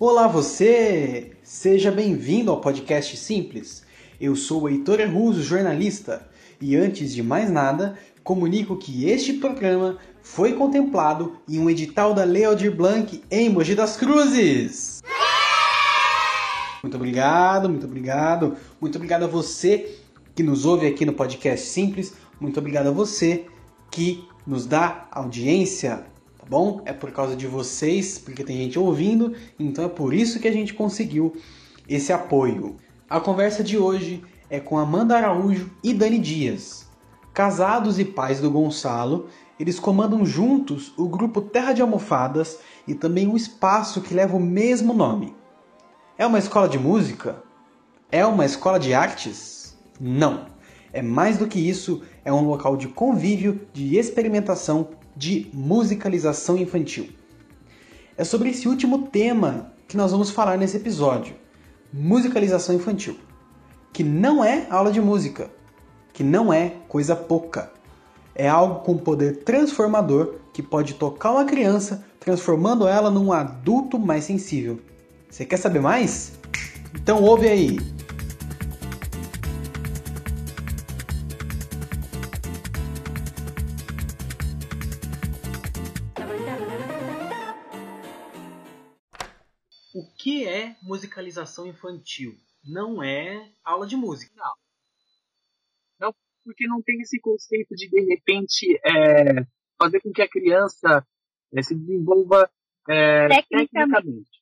Olá 0.00 0.28
você! 0.28 1.32
Seja 1.42 1.90
bem-vindo 1.90 2.50
ao 2.50 2.60
podcast 2.60 3.16
Simples. 3.16 3.82
Eu 4.20 4.36
sou 4.36 4.62
o 4.62 4.68
Heitor 4.68 5.00
Russo, 5.10 5.42
jornalista, 5.42 6.28
e 6.60 6.76
antes 6.76 7.12
de 7.12 7.22
mais 7.22 7.50
nada, 7.50 7.98
comunico 8.22 8.76
que 8.76 9.08
este 9.08 9.32
programa 9.32 9.98
foi 10.22 10.52
contemplado 10.52 11.36
em 11.48 11.58
um 11.58 11.68
edital 11.68 12.14
da 12.14 12.24
Lei 12.24 12.44
Aldir 12.44 12.74
Blanc 12.74 13.22
em 13.30 13.48
Mogi 13.48 13.74
das 13.74 13.96
Cruzes. 13.96 15.02
Muito 16.82 16.96
obrigado, 16.96 17.68
muito 17.68 17.86
obrigado. 17.86 18.56
Muito 18.80 18.96
obrigado 18.96 19.24
a 19.24 19.28
você 19.28 19.98
que 20.34 20.42
nos 20.42 20.64
ouve 20.64 20.86
aqui 20.86 21.04
no 21.04 21.12
podcast 21.12 21.66
Simples. 21.66 22.14
Muito 22.40 22.58
obrigado 22.58 22.88
a 22.88 22.92
você 22.92 23.46
que 23.90 24.24
nos 24.46 24.66
dá 24.66 25.08
audiência 25.10 26.04
bom? 26.48 26.80
É 26.84 26.92
por 26.92 27.12
causa 27.12 27.36
de 27.36 27.46
vocês, 27.46 28.18
porque 28.18 28.42
tem 28.42 28.56
gente 28.56 28.78
ouvindo, 28.78 29.34
então 29.58 29.84
é 29.84 29.88
por 29.88 30.14
isso 30.14 30.40
que 30.40 30.48
a 30.48 30.52
gente 30.52 30.72
conseguiu 30.72 31.36
esse 31.88 32.12
apoio. 32.12 32.76
A 33.08 33.20
conversa 33.20 33.62
de 33.62 33.76
hoje 33.76 34.22
é 34.48 34.58
com 34.58 34.78
Amanda 34.78 35.16
Araújo 35.16 35.70
e 35.84 35.92
Dani 35.92 36.18
Dias. 36.18 36.86
Casados 37.34 37.98
e 37.98 38.04
pais 38.04 38.40
do 38.40 38.50
Gonçalo, 38.50 39.28
eles 39.58 39.80
comandam 39.80 40.24
juntos 40.24 40.92
o 40.96 41.08
grupo 41.08 41.40
Terra 41.40 41.72
de 41.72 41.82
Almofadas 41.82 42.58
e 42.86 42.94
também 42.94 43.26
o 43.26 43.36
espaço 43.36 44.00
que 44.00 44.14
leva 44.14 44.36
o 44.36 44.40
mesmo 44.40 44.94
nome. 44.94 45.34
É 46.16 46.26
uma 46.26 46.38
escola 46.38 46.68
de 46.68 46.78
música? 46.78 47.42
É 48.10 48.24
uma 48.24 48.44
escola 48.44 48.78
de 48.78 48.94
artes? 48.94 49.76
Não. 50.00 50.46
É 50.92 51.02
mais 51.02 51.36
do 51.36 51.46
que 51.46 51.58
isso, 51.58 52.02
é 52.24 52.32
um 52.32 52.46
local 52.46 52.76
de 52.76 52.88
convívio, 52.88 53.60
de 53.72 53.96
experimentação 53.96 54.90
de 55.14 55.50
musicalização 55.52 56.56
infantil. 56.56 57.08
É 58.16 58.24
sobre 58.24 58.50
esse 58.50 58.68
último 58.68 59.08
tema 59.08 59.72
que 59.86 59.96
nós 59.96 60.12
vamos 60.12 60.30
falar 60.30 60.56
nesse 60.56 60.76
episódio: 60.76 61.34
musicalização 61.92 62.74
infantil, 62.74 63.16
que 63.92 64.02
não 64.02 64.44
é 64.44 64.66
aula 64.70 64.92
de 64.92 65.00
música, 65.00 65.50
que 66.12 66.22
não 66.22 66.52
é 66.52 66.76
coisa 66.88 67.14
pouca. 67.14 67.72
É 68.38 68.48
algo 68.48 68.84
com 68.84 68.96
poder 68.96 69.42
transformador 69.42 70.36
que 70.54 70.62
pode 70.62 70.94
tocar 70.94 71.32
uma 71.32 71.44
criança, 71.44 72.04
transformando 72.20 72.86
ela 72.86 73.10
num 73.10 73.32
adulto 73.32 73.98
mais 73.98 74.24
sensível. 74.24 74.80
Você 75.28 75.44
quer 75.44 75.56
saber 75.56 75.80
mais? 75.80 76.38
Então 76.94 77.20
ouve 77.22 77.48
aí! 77.48 77.78
que 90.18 90.46
é 90.46 90.76
musicalização 90.82 91.66
infantil? 91.66 92.36
Não 92.62 93.02
é 93.02 93.50
aula 93.64 93.86
de 93.86 93.96
música. 93.96 94.30
Não. 94.36 94.67
Porque 96.48 96.66
não 96.66 96.80
tem 96.80 96.98
esse 97.02 97.20
conceito 97.20 97.74
de, 97.74 97.90
de 97.90 98.00
repente, 98.06 98.80
é, 98.82 99.44
fazer 99.78 100.00
com 100.00 100.10
que 100.10 100.22
a 100.22 100.28
criança 100.28 101.06
é, 101.54 101.62
se 101.62 101.74
desenvolva 101.74 102.50
é, 102.88 103.28
tecnicamente. 103.28 103.50
tecnicamente 103.50 104.38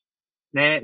né? 0.53 0.79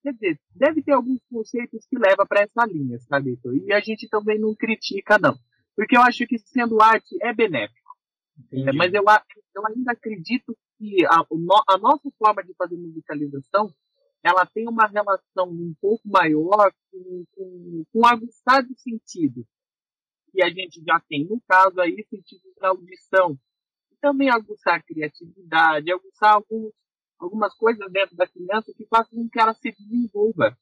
Quer 0.00 0.12
dizer, 0.12 0.40
deve 0.54 0.82
ter 0.84 0.92
alguns 0.92 1.18
conceitos 1.28 1.84
que 1.90 1.98
levam 1.98 2.24
para 2.28 2.42
essa 2.42 2.64
linha, 2.64 2.96
sabe? 3.00 3.36
E 3.66 3.72
a 3.72 3.80
gente 3.80 4.08
também 4.08 4.38
não 4.38 4.54
critica, 4.54 5.18
não. 5.18 5.36
Porque 5.74 5.96
eu 5.96 6.02
acho 6.02 6.24
que 6.28 6.38
sendo 6.38 6.80
arte 6.80 7.16
é 7.20 7.34
benéfico. 7.34 7.90
É, 8.52 8.72
mas 8.72 8.94
eu, 8.94 9.02
eu 9.02 9.66
ainda 9.66 9.90
acredito 9.90 10.56
que 10.78 11.04
a, 11.06 11.26
a 11.68 11.78
nossa 11.78 12.08
forma 12.16 12.44
de 12.44 12.54
fazer 12.54 12.76
musicalização 12.76 13.74
ela 14.22 14.46
tem 14.46 14.68
uma 14.68 14.86
relação 14.86 15.50
um 15.50 15.74
pouco 15.80 16.08
maior 16.08 16.72
com, 16.90 17.24
com, 17.32 17.84
com 17.92 18.06
aguçar 18.06 18.64
de 18.64 18.80
sentido. 18.80 19.44
E 20.34 20.42
a 20.42 20.50
gente 20.50 20.82
já 20.84 21.00
tem, 21.08 21.24
no 21.24 21.40
caso 21.48 21.80
aí, 21.80 22.04
sentido 22.08 22.42
da 22.60 22.68
audição. 22.68 23.38
E 23.90 23.96
também 24.00 24.30
aguçar 24.30 24.76
a 24.76 24.82
criatividade, 24.82 25.90
aguçar 25.90 26.34
alguns, 26.34 26.72
algumas 27.18 27.54
coisas 27.54 27.90
dentro 27.90 28.16
da 28.16 28.26
criança 28.26 28.72
que 28.76 28.86
façam 28.86 29.18
com 29.18 29.28
que 29.28 29.40
ela 29.40 29.54
se 29.54 29.72
desenvolva. 29.72 30.56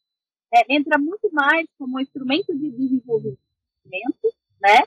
É, 0.54 0.74
entra 0.74 0.98
muito 0.98 1.30
mais 1.32 1.66
como 1.78 1.96
um 1.96 2.00
instrumento 2.00 2.56
de 2.56 2.70
desenvolvimento, 2.70 3.38
né? 4.60 4.82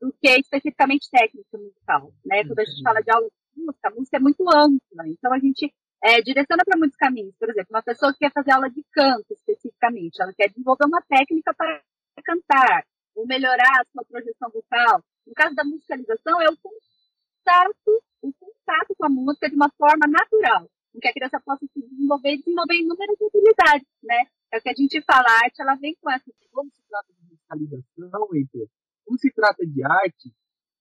Do 0.00 0.12
que 0.12 0.28
especificamente 0.28 1.10
técnica 1.10 1.56
musical, 1.56 2.12
né? 2.24 2.44
Quando 2.44 2.58
a 2.58 2.64
gente 2.64 2.82
fala 2.82 3.00
de 3.00 3.10
aula 3.10 3.26
de 3.26 3.62
música, 3.62 3.88
a 3.88 3.90
música 3.90 4.16
é 4.18 4.20
muito 4.20 4.42
ampla. 4.48 5.08
Então 5.08 5.32
a 5.32 5.38
gente 5.38 5.72
é, 6.02 6.20
direciona 6.20 6.62
para 6.64 6.78
muitos 6.78 6.96
caminhos. 6.96 7.34
Por 7.38 7.48
exemplo, 7.50 7.68
uma 7.70 7.82
pessoa 7.82 8.12
que 8.12 8.20
quer 8.20 8.32
fazer 8.32 8.52
aula 8.52 8.70
de 8.70 8.84
canto 8.92 9.32
especificamente, 9.32 10.20
ela 10.20 10.32
quer 10.34 10.48
desenvolver 10.48 10.84
uma 10.84 11.02
técnica 11.02 11.54
para 11.54 11.82
cantar, 12.24 12.84
ou 13.16 13.26
melhorar 13.26 13.80
a 13.80 13.84
sua 13.90 14.04
projeção 14.04 14.50
vocal. 14.50 15.02
No 15.26 15.34
caso 15.34 15.54
da 15.56 15.64
musicalização, 15.64 16.40
é 16.40 16.46
o 16.48 16.56
contato, 16.56 18.02
o 18.22 18.32
contato 18.34 18.94
com 18.96 19.06
a 19.06 19.08
música 19.08 19.48
de 19.48 19.56
uma 19.56 19.70
forma 19.70 20.06
natural, 20.06 20.70
em 20.94 21.00
que 21.00 21.08
a 21.08 21.12
criança 21.12 21.40
possa 21.40 21.66
se 21.66 21.80
desenvolver 21.80 22.34
e 22.34 22.38
desenvolver 22.38 22.74
inúmeras 22.76 23.16
habilidades, 23.20 23.88
né? 24.02 24.26
É 24.52 24.58
o 24.58 24.62
que 24.62 24.68
a 24.68 24.74
gente 24.74 25.02
fala, 25.02 25.26
a 25.28 25.44
arte, 25.44 25.60
ela 25.60 25.74
vem 25.74 25.96
com 26.00 26.10
essa. 26.10 26.30
Como 26.52 26.70
se 26.70 26.82
trata 26.88 27.12
de 27.12 27.22
musicalização, 27.24 28.28
Heitor, 28.34 28.68
como 29.04 29.18
se 29.18 29.30
trata 29.32 29.66
de 29.66 29.84
arte, 29.84 30.32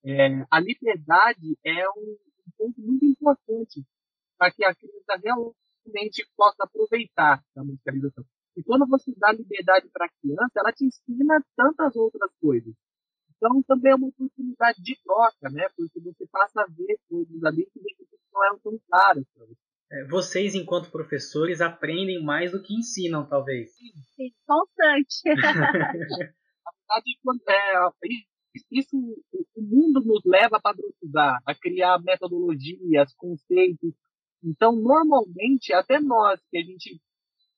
é, 0.05 0.45
a 0.51 0.59
liberdade 0.59 1.57
é 1.63 1.89
um, 1.89 2.17
um 2.47 2.51
ponto 2.57 2.81
muito 2.81 3.05
importante 3.05 3.83
para 4.37 4.51
que 4.51 4.63
a 4.63 4.75
criança 4.75 5.19
realmente 5.23 6.27
possa 6.35 6.63
aproveitar 6.63 7.43
a 7.57 7.63
musicalização. 7.63 8.23
E 8.55 8.63
quando 8.63 8.87
você 8.87 9.11
dá 9.17 9.31
liberdade 9.31 9.87
para 9.91 10.05
a 10.05 10.09
criança, 10.21 10.51
ela 10.55 10.71
te 10.71 10.85
ensina 10.85 11.43
tantas 11.55 11.95
outras 11.95 12.31
coisas. 12.39 12.73
Então, 13.35 13.61
também 13.63 13.91
é 13.91 13.95
uma 13.95 14.07
oportunidade 14.07 14.81
de 14.81 14.97
troca, 15.03 15.49
né? 15.51 15.67
Porque 15.75 15.99
você 15.99 16.25
passa 16.27 16.61
a 16.61 16.67
ver 16.67 16.97
coisas 17.09 17.43
ali 17.43 17.65
que 17.65 17.81
não 18.33 18.45
eram 18.45 18.59
tão 18.59 18.79
claras 18.89 19.25
para 19.33 19.45
você. 19.45 19.55
É, 19.91 20.07
vocês, 20.07 20.55
enquanto 20.55 20.91
professores, 20.91 21.61
aprendem 21.61 22.23
mais 22.23 22.51
do 22.51 22.61
que 22.61 22.73
ensinam, 22.73 23.27
talvez. 23.27 23.75
Sim, 23.75 23.91
sim 24.15 24.33
constante. 24.47 25.21
Na 26.87 26.95
verdade, 26.95 27.19
é, 27.49 28.13
isso, 28.71 28.95
o 28.97 29.61
mundo 29.61 30.01
nos 30.01 30.23
leva 30.23 30.57
a 30.57 30.61
padronizar, 30.61 31.41
a 31.45 31.53
criar 31.53 32.01
metodologias, 32.01 33.13
conceitos, 33.15 33.93
então, 34.45 34.75
normalmente, 34.75 35.73
até 35.73 35.99
nós 35.99 36.39
que 36.51 36.57
a 36.57 36.61
gente 36.61 37.01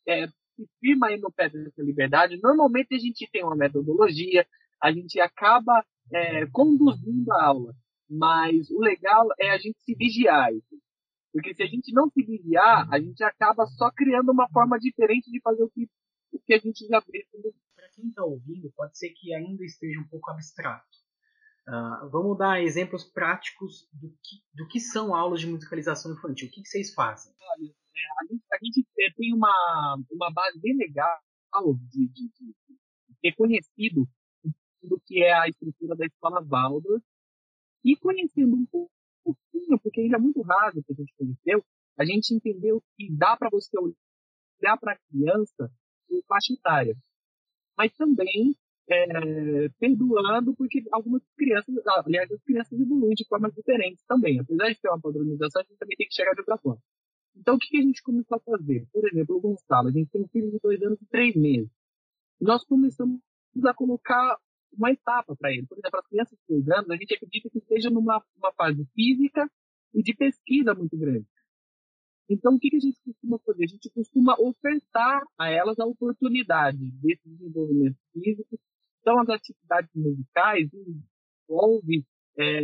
é, 0.08 0.28
se 0.58 0.68
firma 0.80 1.08
aí 1.08 1.20
no 1.20 1.32
pé 1.32 1.50
dessa 1.50 1.84
liberdade, 1.84 2.40
normalmente 2.42 2.96
a 2.96 2.98
gente 2.98 3.30
tem 3.32 3.44
uma 3.44 3.56
metodologia, 3.56 4.46
a 4.82 4.92
gente 4.92 5.20
acaba 5.20 5.86
é, 6.12 6.46
conduzindo 6.48 7.32
a 7.32 7.46
aula. 7.46 7.76
Mas 8.10 8.72
o 8.72 8.80
legal 8.80 9.28
é 9.40 9.52
a 9.52 9.58
gente 9.58 9.80
se 9.82 9.94
vigiar. 9.94 10.50
Porque 11.32 11.54
se 11.54 11.62
a 11.62 11.68
gente 11.68 11.94
não 11.94 12.10
se 12.10 12.24
vigiar, 12.24 12.88
a 12.92 13.00
gente 13.00 13.24
acaba 13.24 13.66
só 13.66 13.92
criando 13.92 14.32
uma 14.32 14.50
forma 14.50 14.80
diferente 14.80 15.30
de 15.30 15.40
fazer 15.42 15.64
o 15.64 15.70
que, 15.70 15.88
o 16.32 16.40
que 16.40 16.54
a 16.54 16.58
gente 16.58 16.88
já 16.88 17.02
fez. 17.02 17.26
Para 17.76 17.90
quem 17.90 18.08
está 18.08 18.24
ouvindo, 18.24 18.72
pode 18.76 18.98
ser 18.98 19.10
que 19.10 19.34
ainda 19.34 19.64
esteja 19.64 20.00
um 20.00 20.08
pouco 20.08 20.32
abstrato. 20.32 20.88
Uh, 21.68 22.10
vamos 22.10 22.38
dar 22.38 22.64
exemplos 22.64 23.04
práticos 23.04 23.90
do 23.92 24.10
que, 24.10 24.38
do 24.54 24.68
que 24.70 24.80
são 24.80 25.14
aulas 25.14 25.42
de 25.42 25.48
musicalização 25.48 26.14
infantil. 26.14 26.48
O 26.48 26.52
que, 26.52 26.62
que 26.62 26.70
vocês 26.70 26.94
fazem? 26.94 27.34
Olha, 27.42 27.74
a, 28.20 28.26
gente, 28.26 28.44
a 28.52 28.58
gente 28.64 28.88
é, 29.00 29.12
tem 29.16 29.34
uma, 29.34 29.98
uma 30.12 30.32
base 30.32 30.60
bem 30.60 30.76
legal 30.78 31.20
de, 31.90 32.08
de, 32.08 32.28
de, 32.30 32.56
ter 33.22 33.34
conhecido 33.34 34.08
do 34.84 35.00
que 35.06 35.24
é 35.24 35.34
a 35.34 35.48
estrutura 35.48 35.96
da 35.96 36.06
escola 36.06 36.44
Waldorf 36.44 37.04
e 37.84 37.96
conhecendo 37.98 38.56
um 38.56 38.66
pouquinho, 38.66 39.80
porque 39.82 40.02
ainda 40.02 40.18
é 40.18 40.20
muito 40.20 40.42
raro 40.42 40.84
que 40.84 40.94
a 40.94 40.96
gente 40.96 41.14
conheceu, 41.18 41.64
a 41.98 42.06
gente 42.06 42.34
entendeu 42.34 42.82
que 42.96 43.12
dá 43.12 43.36
para 43.36 43.50
você 43.50 43.78
olhar 43.80 44.78
para 44.80 44.94
a 44.94 45.00
criança 45.10 45.72
por 46.08 46.24
faixa 46.28 46.54
etária. 46.54 46.96
Mas 47.78 47.94
também 47.94 48.56
é, 48.90 49.70
perdoando, 49.80 50.56
porque 50.56 50.84
algumas 50.92 51.22
crianças, 51.36 51.76
aliás, 52.06 52.32
as 52.32 52.42
crianças 52.44 52.80
evoluem 52.80 53.14
de 53.14 53.26
formas 53.28 53.54
diferentes 53.54 54.04
também. 54.06 54.40
Apesar 54.40 54.70
de 54.70 54.80
ter 54.80 54.90
uma 54.90 55.02
padronização, 55.02 55.62
a 55.62 55.66
gente 55.66 55.78
também 55.78 55.98
tem 55.98 56.08
que 56.08 56.16
chegar 56.16 56.34
de 56.34 56.42
outra 56.42 56.58
forma. 56.58 56.82
Então, 57.40 57.56
o 57.56 57.60
que, 57.60 57.78
a 57.78 57.82
gente 57.82 58.02
começou 58.02 58.38
a 58.38 58.40
fazer? 58.40 58.88
Por 58.92 59.08
exemplo, 59.08 59.38
o 59.38 59.42
Gonçalo, 59.42 59.90
a 59.90 59.92
gente 59.92 60.10
tem 60.10 60.22
um 60.22 60.28
filho 60.28 60.52
de 60.52 60.60
dois 60.60 60.82
anos 60.82 61.02
e 61.02 61.06
três 61.06 61.36
meses. 61.36 61.70
Nós 62.42 62.64
começamos 62.66 63.22
a 63.66 63.74
colocar 63.74 64.38
uma 64.74 64.92
etapa 64.92 65.36
para 65.36 65.52
ele. 65.52 65.66
Por 65.66 65.78
exemplo, 65.78 66.00
as 66.00 66.08
crianças 66.08 66.38
de 66.38 66.44
dois 66.48 66.70
anos, 66.70 66.90
a 66.90 66.96
gente 66.96 67.14
acredita 67.14 67.50
que 67.50 67.58
esteja 67.60 67.90
numa 67.90 68.24
uma 68.38 68.54
fase 68.54 68.86
física 68.94 69.50
e 69.94 70.04
de 70.04 70.14
pesquisa 70.14 70.74
muito 70.74 70.98
grande. 70.98 71.26
Então, 72.30 72.56
o 72.56 72.60
que 72.60 72.76
a 72.76 72.80
gente 72.80 73.00
costuma 73.04 73.40
fazer? 73.40 73.64
A 73.64 73.68
gente 73.68 73.90
costuma 73.90 74.36
ofertar 74.38 75.24
a 75.38 75.50
elas 75.50 75.80
a 75.80 75.86
oportunidade 75.86 76.92
desse 76.92 77.28
desenvolvimento 77.28 77.98
físico. 78.12 78.60
Então, 79.00 79.20
as 79.22 79.30
atividades 79.30 79.90
musicais 79.96 80.70
envolvem 81.50 82.06
é... 82.38 82.60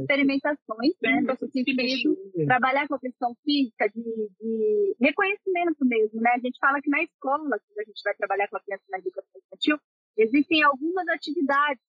experimentações, 0.00 0.94
né, 1.02 1.36
sentido, 1.36 2.16
trabalhar 2.46 2.88
com 2.88 2.94
a 2.94 3.00
questão 3.00 3.34
física, 3.44 3.88
de, 3.88 4.02
de, 4.40 4.96
reconhecimento 5.00 5.84
mesmo, 5.84 6.20
né? 6.20 6.30
A 6.34 6.38
gente 6.38 6.58
fala 6.58 6.80
que 6.80 6.88
na 6.88 7.02
escola, 7.02 7.58
quando 7.58 7.78
a 7.78 7.84
gente 7.84 8.02
vai 8.02 8.14
trabalhar 8.14 8.48
com 8.48 8.56
a 8.56 8.62
criança 8.62 8.84
na 8.90 8.98
educação 8.98 9.40
infantil, 9.46 9.78
existem 10.16 10.62
algumas 10.62 11.06
atividades 11.08 11.82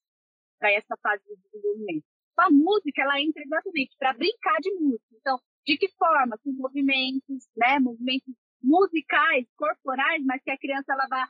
para 0.60 0.72
essa 0.72 0.96
fase 1.02 1.24
de 1.24 1.36
desenvolvimento. 1.44 2.06
A 2.38 2.50
música, 2.50 3.02
ela 3.02 3.20
entra 3.20 3.44
exatamente 3.44 3.96
para 3.98 4.14
brincar 4.14 4.58
de 4.62 4.72
música. 4.76 5.16
Então, 5.20 5.40
de 5.66 5.78
que 5.78 5.90
forma? 5.98 6.38
Com 6.38 6.52
movimentos, 6.54 7.48
né? 7.56 7.80
Movimentos 7.80 8.34
musicais, 8.62 9.46
corporais, 9.56 10.24
mas 10.26 10.42
que 10.44 10.52
a 10.52 10.58
criança 10.58 10.94
ela 10.94 11.08
vai 11.10 11.26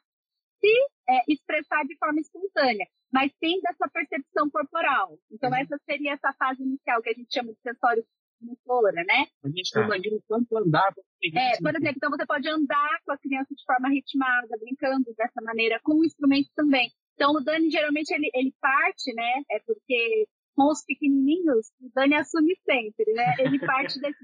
se 0.59 0.73
é, 1.09 1.23
expressar 1.27 1.83
de 1.85 1.97
forma 1.97 2.19
espontânea, 2.19 2.87
mas 3.11 3.31
tem 3.39 3.59
dessa 3.61 3.87
percepção 3.89 4.49
corporal. 4.49 5.17
Então, 5.31 5.49
uhum. 5.49 5.55
essa 5.55 5.77
seria 5.85 6.13
essa 6.13 6.33
fase 6.33 6.61
inicial 6.63 7.01
que 7.01 7.09
a 7.09 7.13
gente 7.13 7.33
chama 7.33 7.53
de 7.53 7.59
sensório 7.61 8.05
motora, 8.41 9.03
né? 9.03 9.27
A 9.43 9.49
gente 9.49 9.75
não 9.75 9.83
imagina 9.83 10.17
quanto 10.27 10.57
andar. 10.57 10.93
É, 11.35 11.57
por 11.57 11.75
exemplo, 11.75 11.95
então 11.97 12.09
você 12.09 12.25
pode 12.25 12.47
andar 12.47 12.99
com 13.05 13.11
a 13.11 13.17
criança 13.17 13.53
de 13.53 13.65
forma 13.65 13.89
ritmada, 13.89 14.57
brincando 14.59 15.13
dessa 15.17 15.41
maneira, 15.41 15.79
com 15.83 15.95
o 15.95 16.05
instrumento 16.05 16.49
também. 16.55 16.89
Então, 17.15 17.33
o 17.33 17.41
Dani, 17.41 17.69
geralmente, 17.69 18.11
ele, 18.11 18.29
ele 18.33 18.53
parte, 18.61 19.13
né? 19.13 19.43
É 19.51 19.59
porque 19.59 20.27
com 20.55 20.71
os 20.71 20.83
pequenininhos, 20.85 21.67
o 21.81 21.89
Dani 21.93 22.15
assume 22.15 22.55
sempre, 22.63 23.11
né? 23.13 23.35
Ele 23.39 23.59
parte 23.65 23.99
desse 23.99 24.17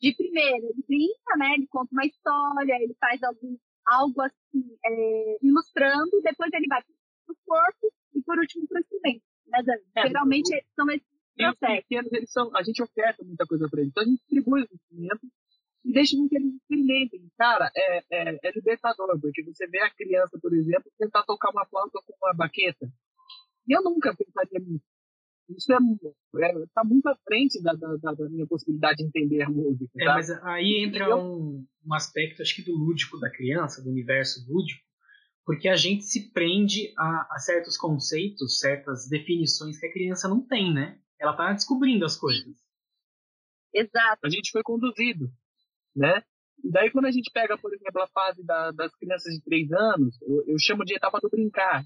de 0.00 0.12
primeiro, 0.16 0.66
ele 0.66 0.84
brinca, 0.86 1.36
né? 1.38 1.54
Ele 1.54 1.66
conta 1.68 1.88
uma 1.92 2.04
história, 2.04 2.74
ele 2.82 2.94
faz 2.98 3.22
algum, 3.22 3.56
algo 3.86 4.20
assim, 4.20 4.76
é, 4.84 5.38
ilustrando, 5.40 6.20
depois 6.22 6.52
ele 6.52 6.66
vai 6.66 6.82
para 6.82 6.92
o 7.28 7.36
corpo 7.46 7.92
e 8.14 8.22
por 8.22 8.38
último 8.38 8.66
para 8.66 8.78
o 8.78 8.80
instrumento. 8.80 9.22
Né, 9.46 9.62
Dani? 9.62 9.82
É, 9.96 10.06
Geralmente 10.08 10.56
o, 10.56 10.62
são 10.74 10.90
esses 10.90 11.06
processos. 11.36 11.84
Pequenos, 11.86 12.12
eles 12.12 12.32
são, 12.32 12.56
a 12.56 12.62
gente 12.62 12.82
oferta 12.82 13.24
muita 13.24 13.46
coisa 13.46 13.68
para 13.68 13.80
eles, 13.80 13.90
então 13.90 14.02
a 14.02 14.06
gente 14.06 14.18
distribui 14.18 14.62
os 14.62 14.72
instrumentos 14.72 15.30
e 15.84 15.92
deixa 15.92 16.16
com 16.16 16.28
que 16.28 16.36
eles 16.36 16.54
experimentem. 16.54 17.30
Cara, 17.36 17.70
é, 17.76 17.98
é, 18.10 18.38
é 18.42 18.52
libertador, 18.52 19.20
porque 19.20 19.42
você 19.42 19.66
vê 19.66 19.80
a 19.80 19.90
criança, 19.90 20.38
por 20.40 20.52
exemplo, 20.54 20.90
tentar 20.98 21.22
tocar 21.24 21.50
uma 21.50 21.66
flauta 21.66 22.00
com 22.04 22.14
uma 22.22 22.34
baqueta. 22.34 22.88
E 23.66 23.76
eu 23.76 23.82
nunca 23.82 24.14
pensaria 24.14 24.58
nisso. 24.60 24.84
Isso 25.48 25.72
é, 25.72 25.76
é, 25.76 26.66
tá 26.72 26.84
muito 26.84 27.06
à 27.08 27.16
frente 27.24 27.60
da, 27.62 27.72
da, 27.74 27.96
da, 27.96 28.28
minha 28.30 28.46
possibilidade 28.46 28.98
de 28.98 29.04
entender 29.04 29.42
a 29.42 29.50
música. 29.50 29.90
É, 29.98 30.04
mas 30.04 30.30
aí 30.30 30.84
entra 30.84 31.04
eu... 31.04 31.18
um, 31.18 31.66
um 31.84 31.94
aspecto, 31.94 32.42
acho 32.42 32.54
que 32.54 32.62
do 32.62 32.72
lúdico 32.72 33.18
da 33.18 33.30
criança, 33.30 33.82
do 33.82 33.90
universo 33.90 34.40
lúdico, 34.48 34.82
porque 35.44 35.68
a 35.68 35.76
gente 35.76 36.04
se 36.04 36.30
prende 36.32 36.92
a, 36.96 37.34
a, 37.34 37.38
certos 37.38 37.76
conceitos, 37.76 38.58
certas 38.58 39.08
definições 39.08 39.78
que 39.78 39.86
a 39.86 39.92
criança 39.92 40.28
não 40.28 40.40
tem, 40.40 40.72
né? 40.72 40.98
Ela 41.20 41.36
tá 41.36 41.52
descobrindo 41.52 42.04
as 42.04 42.16
coisas. 42.16 42.54
Exato. 43.74 44.26
A 44.26 44.30
gente 44.30 44.50
foi 44.50 44.62
conduzido 44.62 45.32
né? 45.94 46.22
E 46.64 46.70
daí 46.70 46.90
quando 46.90 47.06
a 47.06 47.10
gente 47.10 47.30
pega, 47.32 47.58
por 47.58 47.72
exemplo, 47.74 48.02
a 48.02 48.08
fase 48.08 48.44
da, 48.44 48.70
das 48.72 48.94
crianças 48.94 49.34
de 49.34 49.42
três 49.42 49.70
anos, 49.72 50.20
eu, 50.22 50.44
eu 50.48 50.58
chamo 50.58 50.84
de 50.84 50.94
etapa 50.94 51.18
do 51.20 51.28
brincar. 51.28 51.84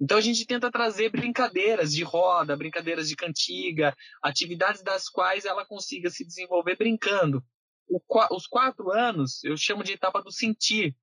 Então 0.00 0.16
a 0.16 0.20
gente 0.20 0.46
tenta 0.46 0.70
trazer 0.70 1.10
brincadeiras 1.10 1.92
de 1.92 2.02
roda, 2.02 2.56
brincadeiras 2.56 3.08
de 3.08 3.16
cantiga, 3.16 3.94
atividades 4.22 4.82
das 4.82 5.08
quais 5.08 5.44
ela 5.44 5.64
consiga 5.64 6.10
se 6.10 6.24
desenvolver 6.24 6.76
brincando. 6.76 7.44
O, 7.86 8.00
os 8.34 8.46
quatro 8.46 8.90
anos 8.90 9.42
eu 9.44 9.56
chamo 9.56 9.84
de 9.84 9.92
etapa 9.92 10.22
do 10.22 10.32
sentir, 10.32 10.96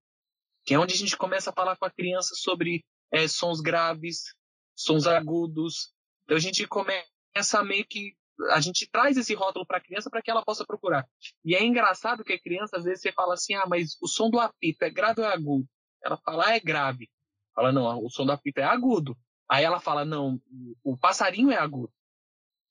que 0.67 0.73
é 0.73 0.79
onde 0.79 0.93
a 0.93 0.97
gente 0.97 1.15
começa 1.15 1.49
a 1.49 1.53
falar 1.53 1.77
com 1.77 1.85
a 1.85 1.89
criança 1.89 2.35
sobre 2.35 2.83
é, 3.09 3.25
sons 3.25 3.61
graves, 3.61 4.35
sons 4.75 5.07
agudos. 5.07 5.93
Então 6.25 6.35
a 6.35 6.41
gente 6.41 6.67
começa 6.67 7.05
a 7.53 7.63
meio 7.63 7.87
que 7.87 8.17
a 8.51 8.59
gente 8.59 8.85
traz 8.91 9.15
esse 9.15 9.33
rótulo 9.33 9.65
para 9.65 9.77
a 9.77 9.81
criança 9.81 10.09
para 10.09 10.21
que 10.21 10.29
ela 10.29 10.43
possa 10.43 10.65
procurar. 10.65 11.07
E 11.43 11.55
é 11.55 11.63
engraçado 11.63 12.21
que 12.21 12.33
a 12.33 12.39
criança, 12.39 12.75
às 12.77 12.83
vezes, 12.83 13.01
você 13.01 13.13
fala 13.13 13.33
assim, 13.33 13.55
ah, 13.55 13.65
mas 13.65 13.97
o 14.01 14.07
som 14.07 14.29
do 14.29 14.39
apito 14.41 14.83
é 14.83 14.89
grave 14.89 15.21
ou 15.21 15.27
é 15.27 15.33
agudo? 15.33 15.65
Ela 16.03 16.17
fala, 16.17 16.47
ah, 16.47 16.55
é 16.55 16.59
grave. 16.59 17.09
Fala, 17.55 17.71
não, 17.71 18.03
o 18.03 18.09
som 18.09 18.25
do 18.25 18.33
apito 18.33 18.59
é 18.59 18.63
agudo. 18.63 19.17
Aí 19.49 19.63
ela 19.63 19.79
fala, 19.79 20.03
não, 20.03 20.39
o 20.83 20.97
passarinho 20.97 21.49
é 21.49 21.57
agudo. 21.57 21.91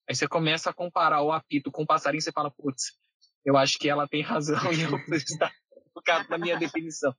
Aí 0.08 0.14
você 0.14 0.28
começa 0.28 0.68
a 0.68 0.74
comparar 0.74 1.22
o 1.22 1.32
apito 1.32 1.72
com 1.72 1.82
o 1.82 1.86
passarinho, 1.86 2.20
você 2.20 2.30
fala, 2.30 2.50
putz, 2.50 2.92
eu 3.44 3.56
acho 3.56 3.78
que 3.78 3.88
ela 3.88 4.06
tem 4.06 4.22
razão 4.22 4.60
e 4.70 4.82
eu 4.84 5.16
estar 5.16 5.50
focado 5.94 6.28
na 6.28 6.36
minha 6.36 6.58
definição. 6.58 7.12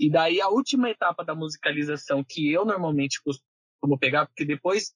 E 0.00 0.10
daí 0.10 0.40
a 0.40 0.48
última 0.48 0.90
etapa 0.90 1.24
da 1.24 1.34
musicalização 1.34 2.24
que 2.26 2.50
eu 2.50 2.64
normalmente 2.64 3.20
costumo 3.22 3.98
pegar, 3.98 4.26
porque 4.26 4.44
depois 4.44 4.90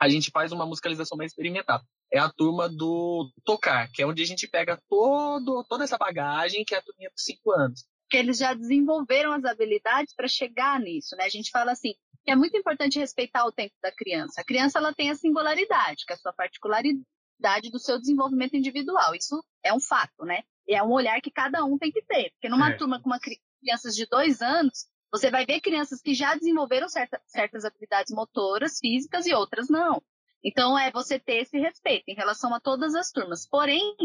a 0.00 0.08
gente 0.08 0.30
faz 0.30 0.52
uma 0.52 0.66
musicalização 0.66 1.16
mais 1.16 1.30
experimental 1.30 1.80
é 2.14 2.18
a 2.18 2.30
turma 2.30 2.68
do 2.68 3.28
tocar, 3.44 3.90
que 3.92 4.00
é 4.00 4.06
onde 4.06 4.22
a 4.22 4.26
gente 4.26 4.46
pega 4.46 4.80
todo, 4.88 5.64
toda 5.68 5.82
essa 5.82 5.98
bagagem 5.98 6.64
que 6.64 6.72
é 6.72 6.78
a 6.78 6.82
turminha 6.82 7.10
dos 7.10 7.24
cinco 7.24 7.50
anos. 7.50 7.84
Que 8.08 8.16
eles 8.16 8.38
já 8.38 8.54
desenvolveram 8.54 9.32
as 9.32 9.44
habilidades 9.44 10.14
para 10.14 10.28
chegar 10.28 10.78
nisso, 10.78 11.16
né? 11.16 11.24
A 11.24 11.28
gente 11.28 11.50
fala 11.50 11.72
assim, 11.72 11.94
que 12.24 12.30
é 12.30 12.36
muito 12.36 12.56
importante 12.56 13.00
respeitar 13.00 13.44
o 13.44 13.52
tempo 13.52 13.74
da 13.82 13.90
criança. 13.90 14.40
A 14.40 14.44
criança 14.44 14.78
ela 14.78 14.94
tem 14.94 15.10
a 15.10 15.16
singularidade, 15.16 16.04
que 16.06 16.12
é 16.12 16.16
a 16.16 16.18
sua 16.18 16.32
particularidade 16.32 17.70
do 17.72 17.80
seu 17.80 17.98
desenvolvimento 17.98 18.54
individual. 18.54 19.14
Isso 19.16 19.42
é 19.64 19.74
um 19.74 19.80
fato, 19.80 20.24
né? 20.24 20.42
É 20.68 20.80
um 20.84 20.92
olhar 20.92 21.20
que 21.20 21.32
cada 21.32 21.64
um 21.64 21.76
tem 21.76 21.90
que 21.90 22.02
ter. 22.02 22.30
Porque 22.34 22.48
numa 22.48 22.70
é. 22.70 22.76
turma 22.76 23.00
com 23.00 23.08
uma 23.08 23.18
crianças 23.64 23.96
de 23.96 24.06
dois 24.06 24.42
anos, 24.42 24.86
você 25.10 25.30
vai 25.30 25.46
ver 25.46 25.60
crianças 25.60 26.02
que 26.02 26.12
já 26.12 26.34
desenvolveram 26.34 26.88
certa, 26.88 27.20
certas 27.26 27.64
habilidades 27.64 28.12
motoras, 28.12 28.78
físicas 28.78 29.26
e 29.26 29.32
outras 29.32 29.68
não. 29.68 30.02
Então, 30.44 30.78
é 30.78 30.90
você 30.92 31.18
ter 31.18 31.36
esse 31.42 31.58
respeito 31.58 32.04
em 32.08 32.14
relação 32.14 32.52
a 32.52 32.60
todas 32.60 32.94
as 32.94 33.10
turmas. 33.10 33.48
Porém, 33.48 33.96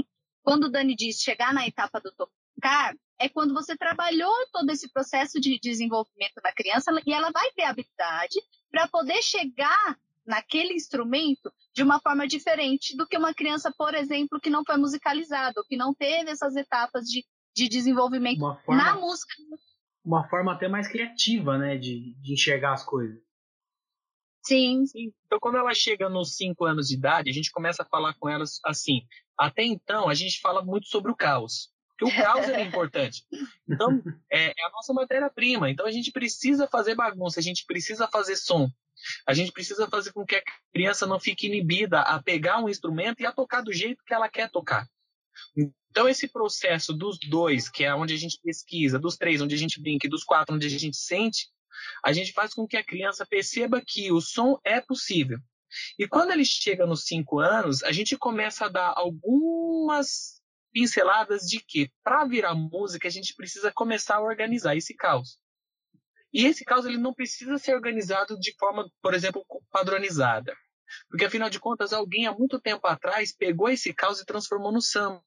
quando 0.42 0.66
o 0.66 0.70
Dani 0.70 0.96
diz 0.96 1.18
chegar 1.18 1.54
na 1.54 1.68
etapa 1.68 2.00
do 2.00 2.12
tocar, 2.14 2.96
é 3.20 3.28
quando 3.28 3.54
você 3.54 3.76
trabalhou 3.76 4.34
todo 4.54 4.70
esse 4.70 4.90
processo 4.90 5.42
de 5.42 5.60
desenvolvimento 5.60 6.36
da 6.42 6.54
criança 6.54 6.92
e 7.06 7.12
ela 7.12 7.30
vai 7.32 7.52
ter 7.52 7.64
habilidade 7.64 8.40
para 8.72 8.88
poder 8.88 9.22
chegar 9.22 10.00
naquele 10.26 10.74
instrumento 10.74 11.52
de 11.74 11.84
uma 11.84 12.00
forma 12.00 12.28
diferente 12.28 12.96
do 12.96 13.08
que 13.08 13.18
uma 13.18 13.34
criança, 13.34 13.74
por 13.76 13.94
exemplo, 13.94 14.40
que 14.40 14.50
não 14.50 14.64
foi 14.64 14.78
musicalizada, 14.78 15.60
ou 15.60 15.66
que 15.66 15.76
não 15.76 15.94
teve 15.94 16.30
essas 16.30 16.56
etapas 16.56 17.06
de, 17.06 17.26
de 17.60 17.68
desenvolvimento 17.68 18.40
forma, 18.40 18.84
na 18.84 18.96
música. 18.96 19.34
Uma 20.04 20.28
forma 20.30 20.54
até 20.54 20.68
mais 20.68 20.88
criativa, 20.88 21.58
né, 21.58 21.78
de, 21.78 22.16
de 22.16 22.34
enxergar 22.34 22.74
as 22.74 22.84
coisas. 22.84 23.20
Sim. 24.44 24.86
Sim. 24.86 25.12
Então, 25.26 25.40
quando 25.40 25.58
ela 25.58 25.74
chega 25.74 26.10
nos 26.10 26.36
5 26.36 26.66
anos 26.66 26.88
de 26.88 26.96
idade, 26.96 27.30
a 27.30 27.34
gente 27.34 27.52
começa 27.52 27.84
a 27.84 27.86
falar 27.86 28.14
com 28.16 28.30
elas 28.30 28.60
assim. 28.66 29.02
Até 29.38 29.64
então, 29.64 30.10
a 30.10 30.14
gente 30.14 30.40
fala 30.40 30.64
muito 30.64 30.88
sobre 30.88 31.12
o 31.12 31.16
caos. 31.16 31.70
Porque 31.90 32.06
o 32.06 32.24
caos 32.24 32.48
é 32.48 32.62
importante. 32.64 33.24
Então, 33.68 34.02
é, 34.32 34.48
é 34.48 34.66
a 34.66 34.72
nossa 34.72 34.94
matéria-prima. 34.94 35.70
Então, 35.70 35.86
a 35.86 35.92
gente 35.92 36.12
precisa 36.12 36.68
fazer 36.68 36.96
bagunça, 36.96 37.40
a 37.40 37.44
gente 37.44 37.66
precisa 37.66 38.08
fazer 38.08 38.38
som. 38.38 38.70
A 39.28 39.34
gente 39.34 39.52
precisa 39.52 39.88
fazer 39.88 40.12
com 40.12 40.26
que 40.26 40.36
a 40.36 40.44
criança 40.74 41.06
não 41.06 41.20
fique 41.20 41.48
inibida 41.48 42.02
a 42.02 42.22
pegar 42.22 42.62
um 42.62 42.70
instrumento 42.70 43.22
e 43.22 43.26
a 43.26 43.32
tocar 43.32 43.62
do 43.62 43.72
jeito 43.72 44.04
que 44.06 44.14
ela 44.14 44.30
quer 44.30 44.50
tocar. 44.50 44.88
Então, 45.92 46.08
esse 46.08 46.28
processo 46.28 46.94
dos 46.94 47.18
dois, 47.20 47.70
que 47.70 47.84
é 47.84 47.94
onde 47.94 48.14
a 48.14 48.18
gente 48.18 48.40
pesquisa, 48.44 49.00
dos 49.00 49.18
três, 49.18 49.42
onde 49.42 49.56
a 49.56 49.58
gente 49.58 49.82
brinca, 49.82 50.08
e 50.08 50.10
dos 50.10 50.24
quatro, 50.24 50.56
onde 50.56 50.68
a 50.68 50.70
gente 50.70 50.98
sente, 50.98 51.48
a 52.04 52.14
gente 52.14 52.32
faz 52.32 52.54
com 52.54 52.68
que 52.68 52.78
a 52.78 52.84
criança 52.84 53.26
perceba 53.26 53.82
que 53.86 54.12
o 54.12 54.22
som 54.22 54.60
é 54.64 54.80
possível. 54.80 55.40
E 55.98 56.08
quando 56.08 56.32
ele 56.32 56.46
chega 56.46 56.86
nos 56.86 57.06
cinco 57.06 57.40
anos, 57.40 57.84
a 57.84 57.92
gente 57.92 58.18
começa 58.18 58.66
a 58.66 58.70
dar 58.70 58.94
algumas 58.96 60.40
pinceladas 60.72 61.42
de 61.42 61.60
que 61.60 61.92
para 62.04 62.26
virar 62.26 62.54
música 62.56 63.08
a 63.08 63.12
gente 63.12 63.36
precisa 63.36 63.72
começar 63.72 64.16
a 64.16 64.22
organizar 64.22 64.76
esse 64.76 64.96
caos. 64.96 65.40
E 66.32 66.46
esse 66.46 66.64
caos 66.64 66.86
ele 66.86 66.98
não 66.98 67.14
precisa 67.14 67.58
ser 67.58 67.74
organizado 67.74 68.38
de 68.40 68.56
forma, 68.58 68.88
por 69.02 69.14
exemplo, 69.14 69.44
padronizada. 69.72 70.56
Porque 71.10 71.26
afinal 71.26 71.50
de 71.50 71.60
contas, 71.60 71.94
alguém 71.94 72.28
há 72.28 72.34
muito 72.34 72.60
tempo 72.60 72.86
atrás 72.88 73.36
pegou 73.36 73.70
esse 73.70 73.94
caos 73.94 74.20
e 74.20 74.26
transformou 74.26 74.72
no 74.72 74.82
samba. 74.82 75.22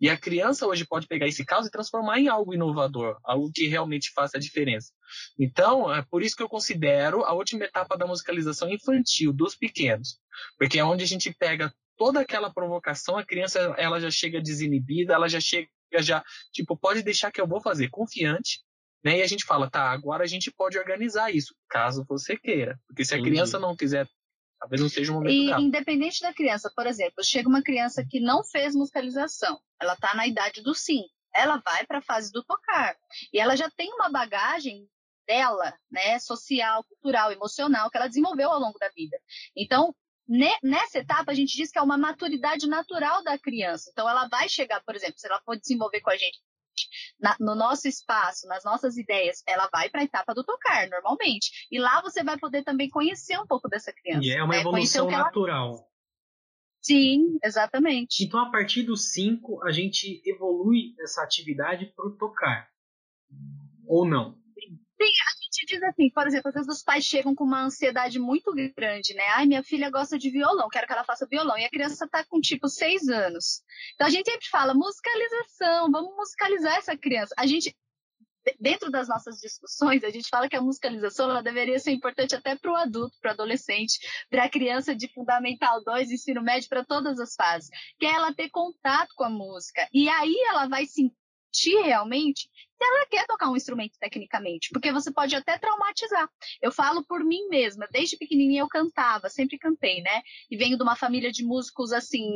E 0.00 0.08
a 0.08 0.16
criança 0.16 0.66
hoje 0.66 0.86
pode 0.86 1.06
pegar 1.06 1.26
esse 1.26 1.44
caso 1.44 1.68
e 1.68 1.70
transformar 1.70 2.18
em 2.18 2.28
algo 2.28 2.54
inovador, 2.54 3.18
algo 3.22 3.50
que 3.52 3.66
realmente 3.66 4.10
faça 4.14 4.38
a 4.38 4.40
diferença. 4.40 4.92
Então, 5.38 5.94
é 5.94 6.02
por 6.10 6.22
isso 6.22 6.34
que 6.34 6.42
eu 6.42 6.48
considero 6.48 7.22
a 7.24 7.34
última 7.34 7.64
etapa 7.64 7.98
da 7.98 8.06
musicalização 8.06 8.70
infantil, 8.70 9.32
dos 9.32 9.54
pequenos. 9.54 10.18
Porque 10.58 10.78
é 10.78 10.84
onde 10.84 11.04
a 11.04 11.06
gente 11.06 11.34
pega 11.34 11.72
toda 11.98 12.20
aquela 12.20 12.50
provocação, 12.50 13.18
a 13.18 13.26
criança 13.26 13.58
ela 13.76 14.00
já 14.00 14.10
chega 14.10 14.40
desinibida, 14.40 15.12
ela 15.12 15.28
já 15.28 15.38
chega 15.38 15.68
já, 15.98 16.24
tipo, 16.52 16.78
pode 16.78 17.02
deixar 17.02 17.30
que 17.30 17.40
eu 17.40 17.46
vou 17.46 17.60
fazer, 17.60 17.88
confiante, 17.88 18.60
né? 19.04 19.18
E 19.18 19.22
a 19.22 19.26
gente 19.26 19.44
fala, 19.44 19.68
tá, 19.68 19.90
agora 19.90 20.24
a 20.24 20.26
gente 20.26 20.50
pode 20.50 20.78
organizar 20.78 21.34
isso, 21.34 21.54
caso 21.68 22.04
você 22.08 22.38
queira. 22.38 22.78
Porque 22.86 23.04
se 23.04 23.14
a 23.14 23.20
criança 23.20 23.58
não 23.58 23.76
quiser 23.76 24.08
Talvez 24.60 24.80
não 24.80 24.88
seja 24.90 25.10
o 25.10 25.14
momento 25.14 25.32
E 25.32 25.46
dela. 25.46 25.60
independente 25.60 26.20
da 26.20 26.34
criança, 26.34 26.70
por 26.76 26.86
exemplo, 26.86 27.24
chega 27.24 27.48
uma 27.48 27.62
criança 27.62 28.04
que 28.08 28.20
não 28.20 28.44
fez 28.44 28.74
musicalização, 28.74 29.58
ela 29.80 29.94
está 29.94 30.14
na 30.14 30.26
idade 30.26 30.62
do 30.62 30.74
sim, 30.74 31.02
ela 31.34 31.62
vai 31.64 31.86
para 31.86 31.98
a 31.98 32.02
fase 32.02 32.30
do 32.30 32.44
tocar. 32.44 32.94
E 33.32 33.40
ela 33.40 33.56
já 33.56 33.70
tem 33.70 33.92
uma 33.94 34.10
bagagem 34.10 34.86
dela, 35.26 35.72
né, 35.90 36.18
social, 36.18 36.84
cultural, 36.84 37.32
emocional, 37.32 37.90
que 37.90 37.96
ela 37.96 38.08
desenvolveu 38.08 38.50
ao 38.50 38.60
longo 38.60 38.78
da 38.78 38.88
vida. 38.90 39.16
Então, 39.56 39.94
nessa 40.62 40.98
etapa, 40.98 41.32
a 41.32 41.34
gente 41.34 41.56
diz 41.56 41.70
que 41.70 41.78
é 41.78 41.82
uma 41.82 41.96
maturidade 41.96 42.66
natural 42.68 43.22
da 43.22 43.38
criança. 43.38 43.90
Então, 43.92 44.08
ela 44.08 44.28
vai 44.28 44.48
chegar, 44.48 44.82
por 44.84 44.94
exemplo, 44.94 45.18
se 45.18 45.26
ela 45.26 45.40
for 45.44 45.56
desenvolver 45.56 46.00
com 46.00 46.10
a 46.10 46.16
gente 46.16 46.40
na, 47.20 47.36
no 47.38 47.54
nosso 47.54 47.86
espaço, 47.86 48.46
nas 48.48 48.64
nossas 48.64 48.96
ideias, 48.96 49.42
ela 49.46 49.68
vai 49.72 49.90
para 49.90 50.00
a 50.00 50.04
etapa 50.04 50.34
do 50.34 50.44
tocar, 50.44 50.88
normalmente. 50.88 51.66
E 51.70 51.78
lá 51.78 52.00
você 52.00 52.24
vai 52.24 52.38
poder 52.38 52.64
também 52.64 52.88
conhecer 52.88 53.38
um 53.38 53.46
pouco 53.46 53.68
dessa 53.68 53.92
criança. 53.92 54.24
E 54.24 54.30
é 54.30 54.42
uma 54.42 54.54
né? 54.54 54.60
evolução 54.60 55.10
natural. 55.10 55.68
Ela... 55.74 55.90
Sim, 56.82 57.38
exatamente. 57.44 58.24
Então, 58.24 58.40
a 58.40 58.50
partir 58.50 58.82
dos 58.82 59.12
cinco, 59.12 59.62
a 59.62 59.70
gente 59.70 60.22
evolui 60.24 60.94
essa 61.00 61.22
atividade 61.22 61.92
para 61.94 62.06
o 62.06 62.16
tocar. 62.16 62.70
Ou 63.86 64.08
não? 64.08 64.38
Sim, 64.58 64.78
gente 65.50 65.66
diz 65.66 65.82
assim, 65.82 66.10
por 66.10 66.26
exemplo, 66.26 66.48
às 66.48 66.54
vezes 66.54 66.68
os 66.68 66.82
pais 66.82 67.04
chegam 67.04 67.34
com 67.34 67.44
uma 67.44 67.64
ansiedade 67.64 68.18
muito 68.18 68.52
grande, 68.54 69.14
né? 69.14 69.24
Ai, 69.34 69.46
minha 69.46 69.62
filha 69.62 69.90
gosta 69.90 70.18
de 70.18 70.30
violão, 70.30 70.68
quero 70.68 70.86
que 70.86 70.92
ela 70.92 71.04
faça 71.04 71.26
violão. 71.26 71.58
E 71.58 71.64
a 71.64 71.70
criança 71.70 72.04
está 72.04 72.24
com 72.24 72.40
tipo 72.40 72.68
seis 72.68 73.08
anos. 73.08 73.62
Então 73.94 74.06
a 74.06 74.10
gente 74.10 74.30
sempre 74.30 74.48
fala 74.48 74.74
musicalização, 74.74 75.90
vamos 75.90 76.14
musicalizar 76.16 76.76
essa 76.76 76.96
criança. 76.96 77.34
A 77.36 77.46
gente, 77.46 77.76
dentro 78.60 78.90
das 78.90 79.08
nossas 79.08 79.38
discussões, 79.40 80.04
a 80.04 80.10
gente 80.10 80.28
fala 80.28 80.48
que 80.48 80.56
a 80.56 80.62
musicalização 80.62 81.30
ela 81.30 81.42
deveria 81.42 81.78
ser 81.78 81.90
importante 81.90 82.34
até 82.34 82.54
para 82.56 82.70
o 82.70 82.76
adulto, 82.76 83.18
para 83.20 83.30
o 83.30 83.34
adolescente, 83.34 83.98
para 84.30 84.44
a 84.44 84.50
criança 84.50 84.94
de 84.94 85.08
Fundamental 85.08 85.82
2, 85.82 86.12
ensino 86.12 86.42
médio, 86.42 86.68
para 86.68 86.84
todas 86.84 87.18
as 87.18 87.34
fases. 87.34 87.70
Que 87.98 88.06
é 88.06 88.12
ela 88.12 88.32
ter 88.32 88.50
contato 88.50 89.12
com 89.16 89.24
a 89.24 89.30
música. 89.30 89.88
E 89.92 90.08
aí 90.08 90.36
ela 90.48 90.68
vai 90.68 90.86
sentir 91.50 91.82
realmente 91.82 92.48
se 92.80 92.84
ela 92.84 93.06
quer 93.06 93.26
tocar 93.26 93.50
um 93.50 93.56
instrumento 93.56 93.98
tecnicamente, 94.00 94.70
porque 94.72 94.90
você 94.90 95.12
pode 95.12 95.36
até 95.36 95.58
traumatizar. 95.58 96.26
Eu 96.62 96.72
falo 96.72 97.04
por 97.04 97.22
mim 97.22 97.46
mesma, 97.48 97.86
desde 97.90 98.16
pequenininha 98.16 98.62
eu 98.62 98.68
cantava, 98.68 99.28
sempre 99.28 99.58
cantei, 99.58 100.00
né? 100.00 100.22
E 100.50 100.56
venho 100.56 100.78
de 100.78 100.82
uma 100.82 100.96
família 100.96 101.30
de 101.30 101.44
músicos, 101.44 101.92
assim, 101.92 102.26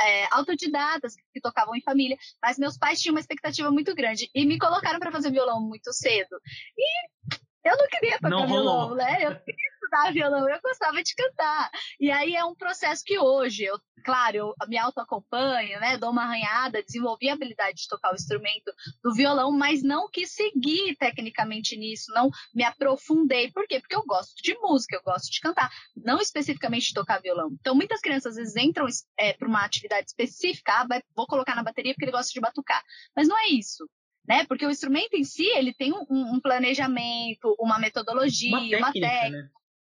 é, 0.00 0.26
autodidatas, 0.34 1.14
que 1.32 1.40
tocavam 1.40 1.76
em 1.76 1.82
família, 1.82 2.16
mas 2.42 2.58
meus 2.58 2.76
pais 2.76 3.00
tinham 3.00 3.14
uma 3.14 3.20
expectativa 3.20 3.70
muito 3.70 3.94
grande 3.94 4.28
e 4.34 4.44
me 4.44 4.58
colocaram 4.58 4.98
para 4.98 5.12
fazer 5.12 5.30
violão 5.30 5.60
muito 5.60 5.92
cedo. 5.92 6.36
E 6.76 7.38
eu 7.64 7.76
não 7.76 7.88
queria 7.88 8.16
tocar 8.16 8.30
não 8.30 8.46
violão, 8.46 8.94
né? 8.94 9.24
Eu 9.24 9.40
queria 9.40 9.68
estudar 9.72 10.12
violão, 10.12 10.48
eu 10.48 10.60
gostava 10.60 11.02
de 11.02 11.14
cantar. 11.14 11.70
E 11.98 12.10
aí 12.10 12.34
é 12.34 12.44
um 12.44 12.54
processo 12.54 13.02
que 13.04 13.18
hoje, 13.18 13.64
eu, 13.64 13.78
claro, 14.04 14.36
eu 14.36 14.54
me 14.68 14.76
auto-acompanho, 14.76 15.80
né? 15.80 15.96
Dou 15.96 16.10
uma 16.10 16.24
arranhada, 16.24 16.82
desenvolvi 16.82 17.30
a 17.30 17.32
habilidade 17.32 17.82
de 17.82 17.88
tocar 17.88 18.12
o 18.12 18.14
instrumento 18.14 18.70
do 19.02 19.14
violão, 19.14 19.50
mas 19.50 19.82
não 19.82 20.08
quis 20.10 20.32
seguir 20.32 20.94
tecnicamente 20.96 21.76
nisso, 21.76 22.12
não 22.14 22.28
me 22.54 22.64
aprofundei. 22.64 23.50
Por 23.50 23.66
quê? 23.66 23.80
Porque 23.80 23.96
eu 23.96 24.04
gosto 24.04 24.34
de 24.42 24.54
música, 24.58 24.96
eu 24.96 25.02
gosto 25.02 25.30
de 25.30 25.40
cantar, 25.40 25.70
não 25.96 26.18
especificamente 26.18 26.88
de 26.88 26.94
tocar 26.94 27.22
violão. 27.22 27.50
Então, 27.60 27.74
muitas 27.74 28.00
crianças 28.00 28.32
às 28.32 28.36
vezes 28.36 28.56
entram 28.56 28.86
é, 29.18 29.32
para 29.32 29.48
uma 29.48 29.64
atividade 29.64 30.06
específica, 30.08 30.80
ah, 30.80 30.86
vai, 30.86 31.02
vou 31.16 31.26
colocar 31.26 31.54
na 31.54 31.62
bateria 31.62 31.94
porque 31.94 32.04
ele 32.04 32.12
gosta 32.12 32.30
de 32.32 32.40
batucar. 32.40 32.82
Mas 33.16 33.26
não 33.26 33.38
é 33.38 33.48
isso 33.48 33.88
né? 34.26 34.44
Porque 34.46 34.66
o 34.66 34.70
instrumento 34.70 35.14
em 35.14 35.24
si, 35.24 35.46
ele 35.46 35.72
tem 35.74 35.92
um, 35.92 36.04
um 36.10 36.40
planejamento, 36.40 37.54
uma 37.58 37.78
metodologia, 37.78 38.50
uma 38.50 38.60
técnica, 38.60 38.78
uma 38.78 38.92
técnica 38.92 39.30
né? 39.30 39.50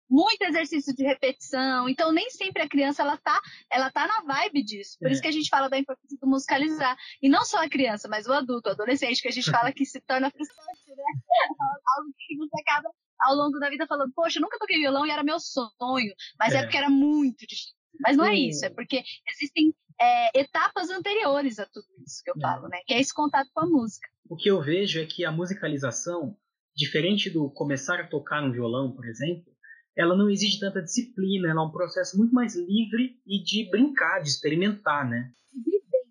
muito 0.08 0.42
exercício 0.42 0.94
de 0.94 1.04
repetição. 1.04 1.88
Então, 1.88 2.10
nem 2.12 2.30
sempre 2.30 2.62
a 2.62 2.68
criança 2.68 3.02
ela 3.02 3.16
tá, 3.16 3.40
ela 3.70 3.90
tá 3.90 4.06
na 4.06 4.22
vibe 4.22 4.64
disso. 4.64 4.96
Por 4.98 5.08
é. 5.08 5.12
isso 5.12 5.22
que 5.22 5.28
a 5.28 5.32
gente 5.32 5.48
fala 5.48 5.68
da 5.68 5.78
importância 5.78 6.16
do 6.20 6.26
musicalizar. 6.26 6.96
E 7.22 7.28
não 7.28 7.44
só 7.44 7.62
a 7.62 7.68
criança, 7.68 8.08
mas 8.08 8.26
o 8.26 8.32
adulto, 8.32 8.68
o 8.68 8.72
adolescente, 8.72 9.20
que 9.20 9.28
a 9.28 9.32
gente 9.32 9.50
fala 9.50 9.72
que 9.72 9.84
se 9.84 10.00
torna 10.00 10.30
frustrante, 10.30 10.88
né? 10.88 11.04
Algo 11.96 12.12
que 12.16 12.36
você 12.36 12.60
acaba 12.60 12.90
ao 13.20 13.34
longo 13.34 13.58
da 13.58 13.68
vida 13.68 13.86
falando, 13.86 14.12
poxa, 14.14 14.38
eu 14.38 14.42
nunca 14.42 14.58
toquei 14.58 14.78
violão 14.78 15.04
e 15.04 15.10
era 15.10 15.24
meu 15.24 15.40
sonho, 15.40 16.14
mas 16.38 16.54
é, 16.54 16.58
é 16.58 16.62
porque 16.62 16.76
era 16.76 16.88
muito 16.88 17.44
difícil. 17.46 17.77
Mas 18.00 18.16
não 18.16 18.24
é 18.24 18.34
isso, 18.34 18.64
é 18.64 18.70
porque 18.70 19.02
existem 19.26 19.74
é, 20.00 20.40
etapas 20.40 20.90
anteriores 20.90 21.58
a 21.58 21.66
tudo 21.66 21.86
isso 22.06 22.22
que 22.24 22.30
eu 22.30 22.34
é. 22.38 22.40
falo, 22.40 22.68
né? 22.68 22.78
Que 22.86 22.94
é 22.94 23.00
esse 23.00 23.12
contato 23.12 23.48
com 23.52 23.60
a 23.60 23.66
música. 23.66 24.08
O 24.28 24.36
que 24.36 24.50
eu 24.50 24.60
vejo 24.60 25.00
é 25.00 25.06
que 25.06 25.24
a 25.24 25.32
musicalização, 25.32 26.36
diferente 26.76 27.30
do 27.30 27.50
começar 27.50 28.00
a 28.00 28.06
tocar 28.06 28.42
um 28.42 28.52
violão, 28.52 28.92
por 28.92 29.06
exemplo, 29.06 29.52
ela 29.96 30.16
não 30.16 30.30
exige 30.30 30.60
tanta 30.60 30.80
disciplina, 30.80 31.50
ela 31.50 31.62
é 31.62 31.64
um 31.64 31.72
processo 31.72 32.16
muito 32.16 32.32
mais 32.32 32.54
livre 32.54 33.20
e 33.26 33.42
de 33.42 33.68
brincar, 33.68 34.20
de 34.22 34.28
experimentar, 34.28 35.08
né? 35.08 35.32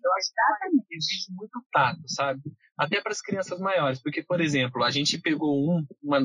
Eu 0.04 0.12
acho 0.14 0.30
que 0.86 0.94
exige 0.94 1.32
muito 1.32 1.62
tato, 1.72 2.02
sabe? 2.06 2.40
Até 2.76 3.00
para 3.00 3.12
as 3.12 3.20
crianças 3.20 3.58
maiores, 3.58 4.00
porque, 4.02 4.22
por 4.22 4.40
exemplo, 4.40 4.82
a 4.82 4.90
gente 4.90 5.18
pegou 5.18 5.70
um, 5.70 5.86
uma, 6.02 6.18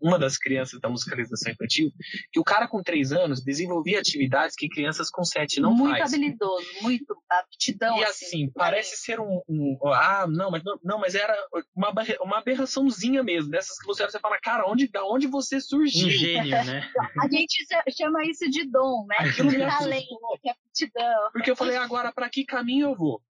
uma 0.00 0.18
das 0.18 0.36
crianças 0.36 0.80
da 0.80 0.88
musicalização 0.88 1.52
infantil, 1.52 1.90
que 2.32 2.40
o 2.40 2.44
cara 2.44 2.66
com 2.66 2.82
três 2.82 3.12
anos 3.12 3.42
desenvolvia 3.42 3.98
atividades 3.98 4.56
que 4.56 4.68
crianças 4.68 5.10
com 5.10 5.24
sete 5.24 5.60
não 5.60 5.74
muito 5.74 5.98
faz. 5.98 6.10
Muito 6.12 6.14
habilidoso, 6.14 6.66
muito 6.82 7.16
aptidão. 7.28 7.98
E 7.98 8.04
assim, 8.04 8.26
assim 8.26 8.52
parece 8.54 8.96
ser 8.96 9.20
um, 9.20 9.42
um, 9.48 9.78
ah, 9.92 10.26
não, 10.28 10.50
mas 10.50 10.62
não, 10.82 10.98
mas 10.98 11.14
era 11.14 11.34
uma, 11.74 11.92
uma 12.20 12.38
aberraçãozinha 12.38 13.22
mesmo, 13.22 13.50
dessas 13.50 13.78
que 13.78 13.86
você, 13.86 14.04
você 14.04 14.18
fala, 14.18 14.38
cara, 14.40 14.66
onde, 14.66 14.88
da 14.88 15.04
onde 15.04 15.26
você 15.26 15.60
surgiu? 15.60 16.06
Um 16.06 16.10
gênio, 16.10 16.50
né? 16.64 16.90
A 17.20 17.28
gente 17.28 17.66
chama 17.96 18.24
isso 18.24 18.48
de 18.50 18.64
dom, 18.70 19.06
né? 19.06 19.16
De 19.30 19.58
talento, 19.58 20.38
que 20.40 20.48
é 20.48 20.52
aptidão. 20.52 21.30
Porque 21.32 21.50
eu 21.50 21.56
falei, 21.56 21.76
agora, 21.76 22.12
para 22.12 22.28
que 22.28 22.44
caminho 22.44 22.88
eu 22.88 22.94
vou? 22.94 23.22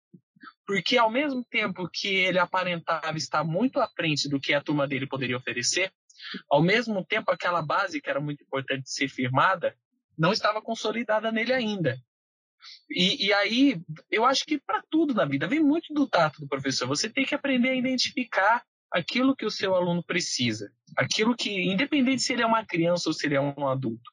Porque 0.65 0.97
ao 0.97 1.09
mesmo 1.09 1.43
tempo 1.43 1.89
que 1.91 2.07
ele 2.07 2.37
aparentava 2.37 3.17
estar 3.17 3.43
muito 3.43 3.79
à 3.79 3.87
frente 3.87 4.29
do 4.29 4.39
que 4.39 4.53
a 4.53 4.61
turma 4.61 4.87
dele 4.87 5.07
poderia 5.07 5.35
oferecer, 5.35 5.91
ao 6.49 6.61
mesmo 6.61 7.03
tempo, 7.05 7.31
aquela 7.31 7.61
base 7.61 8.01
que 8.01 8.09
era 8.09 8.19
muito 8.19 8.43
importante 8.43 8.89
ser 8.89 9.07
firmada 9.07 9.75
não 10.17 10.31
estava 10.33 10.61
consolidada 10.61 11.31
nele 11.31 11.53
ainda. 11.53 11.97
E, 12.89 13.27
e 13.27 13.33
aí, 13.33 13.81
eu 14.11 14.25
acho 14.25 14.43
que 14.45 14.59
para 14.59 14.83
tudo 14.89 15.13
na 15.13 15.25
vida, 15.25 15.47
vem 15.47 15.61
muito 15.61 15.93
do 15.93 16.07
tato 16.07 16.41
do 16.41 16.47
professor. 16.47 16.87
Você 16.87 17.09
tem 17.09 17.25
que 17.25 17.35
aprender 17.35 17.69
a 17.69 17.75
identificar 17.75 18.63
aquilo 18.91 19.35
que 19.35 19.45
o 19.45 19.51
seu 19.51 19.75
aluno 19.75 20.03
precisa. 20.03 20.71
Aquilo 20.97 21.35
que, 21.35 21.49
independente 21.49 22.23
se 22.23 22.33
ele 22.33 22.41
é 22.41 22.45
uma 22.45 22.65
criança 22.65 23.07
ou 23.07 23.13
se 23.13 23.27
ele 23.27 23.35
é 23.35 23.41
um 23.41 23.67
adulto. 23.67 24.09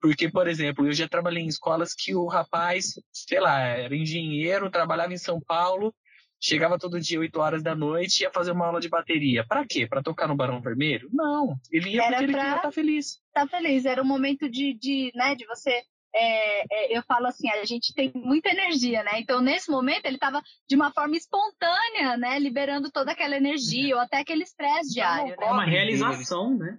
Porque, 0.00 0.30
por 0.30 0.46
exemplo, 0.46 0.86
eu 0.86 0.92
já 0.92 1.08
trabalhei 1.08 1.42
em 1.42 1.48
escolas 1.48 1.94
que 1.94 2.14
o 2.14 2.26
rapaz, 2.26 2.94
sei 3.12 3.40
lá, 3.40 3.60
era 3.60 3.94
engenheiro, 3.94 4.70
trabalhava 4.70 5.12
em 5.12 5.18
São 5.18 5.40
Paulo 5.40 5.94
chegava 6.42 6.78
todo 6.78 7.00
dia 7.00 7.20
8 7.20 7.38
horas 7.38 7.62
da 7.62 7.74
noite 7.74 8.20
e 8.20 8.22
ia 8.24 8.30
fazer 8.30 8.50
uma 8.50 8.66
aula 8.66 8.80
de 8.80 8.88
bateria. 8.88 9.46
Para 9.46 9.64
quê? 9.64 9.86
Para 9.86 10.02
tocar 10.02 10.26
no 10.26 10.34
Barão 10.34 10.60
Vermelho? 10.60 11.08
Não, 11.12 11.56
ele 11.70 11.90
ia 11.90 12.02
Era 12.02 12.10
porque 12.10 12.24
ele 12.24 12.32
queria 12.32 12.48
estar 12.48 12.62
tá 12.62 12.72
feliz. 12.72 13.20
Tá 13.32 13.46
feliz, 13.46 13.84
era 13.84 14.02
um 14.02 14.06
momento 14.06 14.50
de, 14.50 14.74
de, 14.74 15.12
né, 15.14 15.36
de 15.36 15.46
você 15.46 15.82
é, 16.14 16.94
é, 16.94 16.98
eu 16.98 17.02
falo 17.04 17.26
assim, 17.26 17.48
a 17.48 17.64
gente 17.64 17.94
tem 17.94 18.12
muita 18.14 18.50
energia, 18.50 19.02
né? 19.02 19.12
Então, 19.16 19.40
nesse 19.40 19.70
momento, 19.70 20.04
ele 20.04 20.16
estava 20.16 20.42
de 20.68 20.76
uma 20.76 20.92
forma 20.92 21.16
espontânea, 21.16 22.18
né? 22.18 22.38
Liberando 22.38 22.90
toda 22.90 23.12
aquela 23.12 23.34
energia, 23.34 23.94
ou 23.94 24.00
até 24.02 24.18
aquele 24.18 24.42
estresse 24.42 24.92
diário. 24.92 25.34
Né? 25.38 25.46
É 25.46 25.50
uma 25.50 25.64
realização, 25.64 26.54
né? 26.54 26.76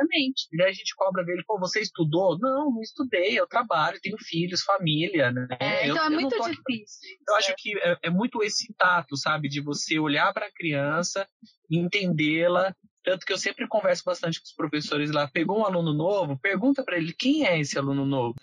Exatamente. 0.00 0.48
E 0.52 0.62
aí 0.62 0.70
a 0.70 0.72
gente 0.72 0.94
cobra 0.96 1.24
dele, 1.24 1.42
pô, 1.46 1.58
você 1.58 1.80
estudou? 1.80 2.38
Não, 2.38 2.70
não 2.70 2.80
estudei, 2.80 3.38
eu 3.38 3.46
trabalho, 3.46 4.00
tenho 4.00 4.16
filhos, 4.18 4.62
família, 4.62 5.30
né? 5.30 5.46
É, 5.60 5.88
então 5.88 5.96
eu, 5.96 6.04
é 6.04 6.10
muito 6.10 6.36
difícil. 6.36 7.18
Eu 7.28 7.36
acho 7.36 7.54
que 7.56 7.78
é, 7.78 7.98
é, 8.04 8.10
muito 8.10 8.42
esse 8.42 8.72
tato, 8.74 9.16
sabe? 9.16 9.48
De 9.48 9.60
você 9.60 9.98
olhar 9.98 10.32
para 10.32 10.46
a 10.46 10.52
criança, 10.52 11.28
entendê-la. 11.70 12.74
Tanto 13.02 13.24
que 13.24 13.32
eu 13.32 13.38
sempre 13.38 13.66
converso 13.66 14.02
bastante 14.04 14.38
com 14.40 14.44
os 14.44 14.54
professores 14.54 15.10
lá. 15.10 15.28
Pegou 15.28 15.58
um 15.58 15.64
aluno 15.64 15.92
novo, 15.92 16.38
pergunta 16.38 16.84
para 16.84 16.96
ele 16.96 17.14
quem 17.18 17.46
é 17.46 17.58
esse 17.58 17.78
aluno 17.78 18.04
novo 18.04 18.34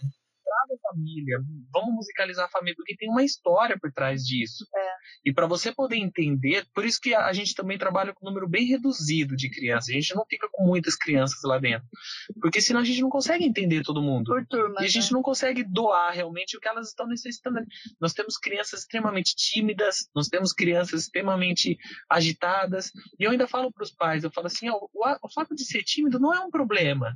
a 0.49 0.91
família, 0.91 1.39
vamos 1.71 1.95
musicalizar 1.95 2.45
a 2.45 2.49
família, 2.49 2.75
porque 2.75 2.95
tem 2.95 3.09
uma 3.09 3.23
história 3.23 3.77
por 3.79 3.91
trás 3.91 4.23
disso. 4.23 4.65
É. 4.75 4.87
E 5.25 5.33
para 5.33 5.47
você 5.47 5.73
poder 5.73 5.97
entender, 5.97 6.65
por 6.73 6.85
isso 6.85 6.99
que 7.01 7.13
a 7.13 7.31
gente 7.33 7.55
também 7.55 7.77
trabalha 7.77 8.13
com 8.13 8.25
um 8.25 8.29
número 8.29 8.47
bem 8.47 8.65
reduzido 8.65 9.35
de 9.35 9.49
crianças. 9.49 9.89
A 9.89 9.93
gente 9.93 10.15
não 10.15 10.25
fica 10.25 10.47
com 10.51 10.65
muitas 10.65 10.95
crianças 10.95 11.39
lá 11.43 11.57
dentro. 11.57 11.87
Porque 12.41 12.61
senão 12.61 12.81
a 12.81 12.83
gente 12.83 13.01
não 13.01 13.09
consegue 13.09 13.45
entender 13.45 13.83
todo 13.83 14.01
mundo. 14.01 14.25
Por 14.25 14.45
turma, 14.47 14.81
e 14.81 14.85
a 14.85 14.87
gente 14.87 15.11
né? 15.11 15.13
não 15.13 15.21
consegue 15.21 15.63
doar 15.63 16.13
realmente 16.13 16.57
o 16.57 16.59
que 16.59 16.67
elas 16.67 16.89
estão 16.89 17.07
necessitando. 17.07 17.59
Nós 17.99 18.13
temos 18.13 18.37
crianças 18.37 18.81
extremamente 18.81 19.35
tímidas, 19.35 20.09
nós 20.15 20.27
temos 20.27 20.53
crianças 20.53 21.03
extremamente 21.03 21.77
agitadas. 22.09 22.91
E 23.19 23.23
eu 23.23 23.31
ainda 23.31 23.47
falo 23.47 23.71
para 23.71 23.83
os 23.83 23.91
pais, 23.91 24.23
eu 24.23 24.31
falo 24.31 24.47
assim, 24.47 24.69
ó, 24.69 24.75
o, 24.75 24.89
o, 24.93 25.33
fato 25.33 25.55
de 25.55 25.65
ser 25.65 25.83
tímido 25.83 26.19
não 26.19 26.33
é 26.33 26.39
um 26.39 26.49
problema. 26.49 27.15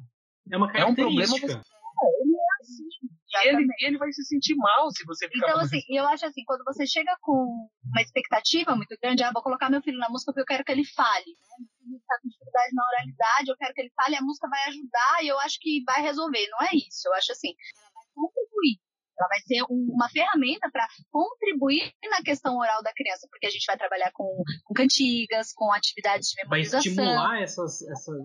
É 0.51 0.57
uma 0.57 0.71
característica. 0.71 0.81
É 0.81 1.03
um 1.03 1.05
problema. 1.05 1.27
Você... 1.27 1.71
É, 2.01 2.23
ele 2.23 2.35
é 2.35 2.63
assim. 2.63 3.20
Ele, 3.43 3.67
ele 3.79 3.97
vai 3.97 4.11
se 4.11 4.23
sentir 4.25 4.55
mal 4.55 4.89
se 4.91 5.05
você 5.05 5.27
ficar 5.27 5.49
Então, 5.49 5.59
assim, 5.61 5.81
eu 5.89 6.05
acho 6.07 6.25
assim, 6.25 6.43
quando 6.45 6.63
você 6.63 6.85
chega 6.85 7.15
com 7.21 7.69
uma 7.83 8.01
expectativa 8.01 8.75
muito 8.75 8.95
grande, 9.01 9.23
ah, 9.23 9.31
vou 9.31 9.41
colocar 9.41 9.69
meu 9.69 9.81
filho 9.81 9.97
na 9.97 10.09
música 10.09 10.31
porque 10.31 10.41
eu 10.41 10.45
quero 10.45 10.63
que 10.63 10.71
ele 10.71 10.85
fale. 10.85 11.25
Né? 11.25 11.57
Meu 11.59 11.69
filho 11.79 11.97
está 11.97 12.19
com 12.21 12.29
dificuldade 12.29 12.75
na 12.75 12.85
oralidade, 12.85 13.49
eu 13.49 13.57
quero 13.57 13.73
que 13.73 13.81
ele 13.81 13.93
fale, 13.95 14.15
a 14.15 14.21
música 14.21 14.47
vai 14.49 14.63
ajudar 14.69 15.23
e 15.23 15.27
eu 15.27 15.39
acho 15.39 15.57
que 15.59 15.83
vai 15.85 16.01
resolver. 16.01 16.47
Não 16.49 16.67
é 16.67 16.69
isso. 16.75 17.07
Eu 17.07 17.13
acho 17.13 17.31
assim, 17.31 17.53
ela 17.75 17.91
vai 17.93 18.05
contribuir. 18.13 18.79
Ela 19.19 19.27
vai 19.27 19.39
ser 19.41 19.63
um, 19.69 19.93
uma 19.93 20.09
ferramenta 20.09 20.69
para 20.71 20.87
contribuir 21.11 21.93
na 22.09 22.23
questão 22.23 22.57
oral 22.57 22.81
da 22.81 22.93
criança, 22.93 23.27
porque 23.29 23.45
a 23.45 23.49
gente 23.49 23.65
vai 23.65 23.77
trabalhar 23.77 24.11
com, 24.13 24.43
com 24.63 24.73
cantigas, 24.73 25.53
com 25.53 25.71
atividades 25.71 26.29
de 26.29 26.43
memorização. 26.43 26.95
Vai 26.95 27.05
estimular 27.05 27.41
essas, 27.41 27.81
essas, 27.83 28.15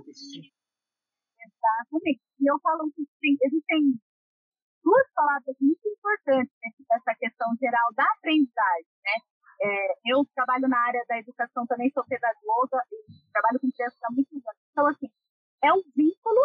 Exatamente. 1.46 2.20
E 2.40 2.50
eu 2.50 2.58
falo 2.60 2.90
que 2.94 3.02
tem, 3.20 3.36
existem 3.42 4.00
duas 4.86 5.06
palavras 5.10 5.56
muito 5.58 5.82
importantes 5.82 6.54
nessa 6.86 7.12
questão 7.18 7.50
geral 7.58 7.90
da 7.98 8.06
aprendizagem, 8.14 8.94
né? 9.02 9.16
É, 9.58 10.12
eu 10.14 10.22
trabalho 10.30 10.68
na 10.68 10.78
área 10.78 11.02
da 11.08 11.18
educação 11.18 11.66
também, 11.66 11.90
sou 11.90 12.06
pedagoga 12.06 12.78
e 12.92 12.96
trabalho 13.32 13.58
com 13.58 13.72
crianças 13.72 13.98
há 14.04 14.12
muitos 14.14 14.38
anos. 14.46 14.62
Então, 14.70 14.86
assim, 14.86 15.10
é 15.64 15.72
um 15.72 15.82
vínculo 15.96 16.42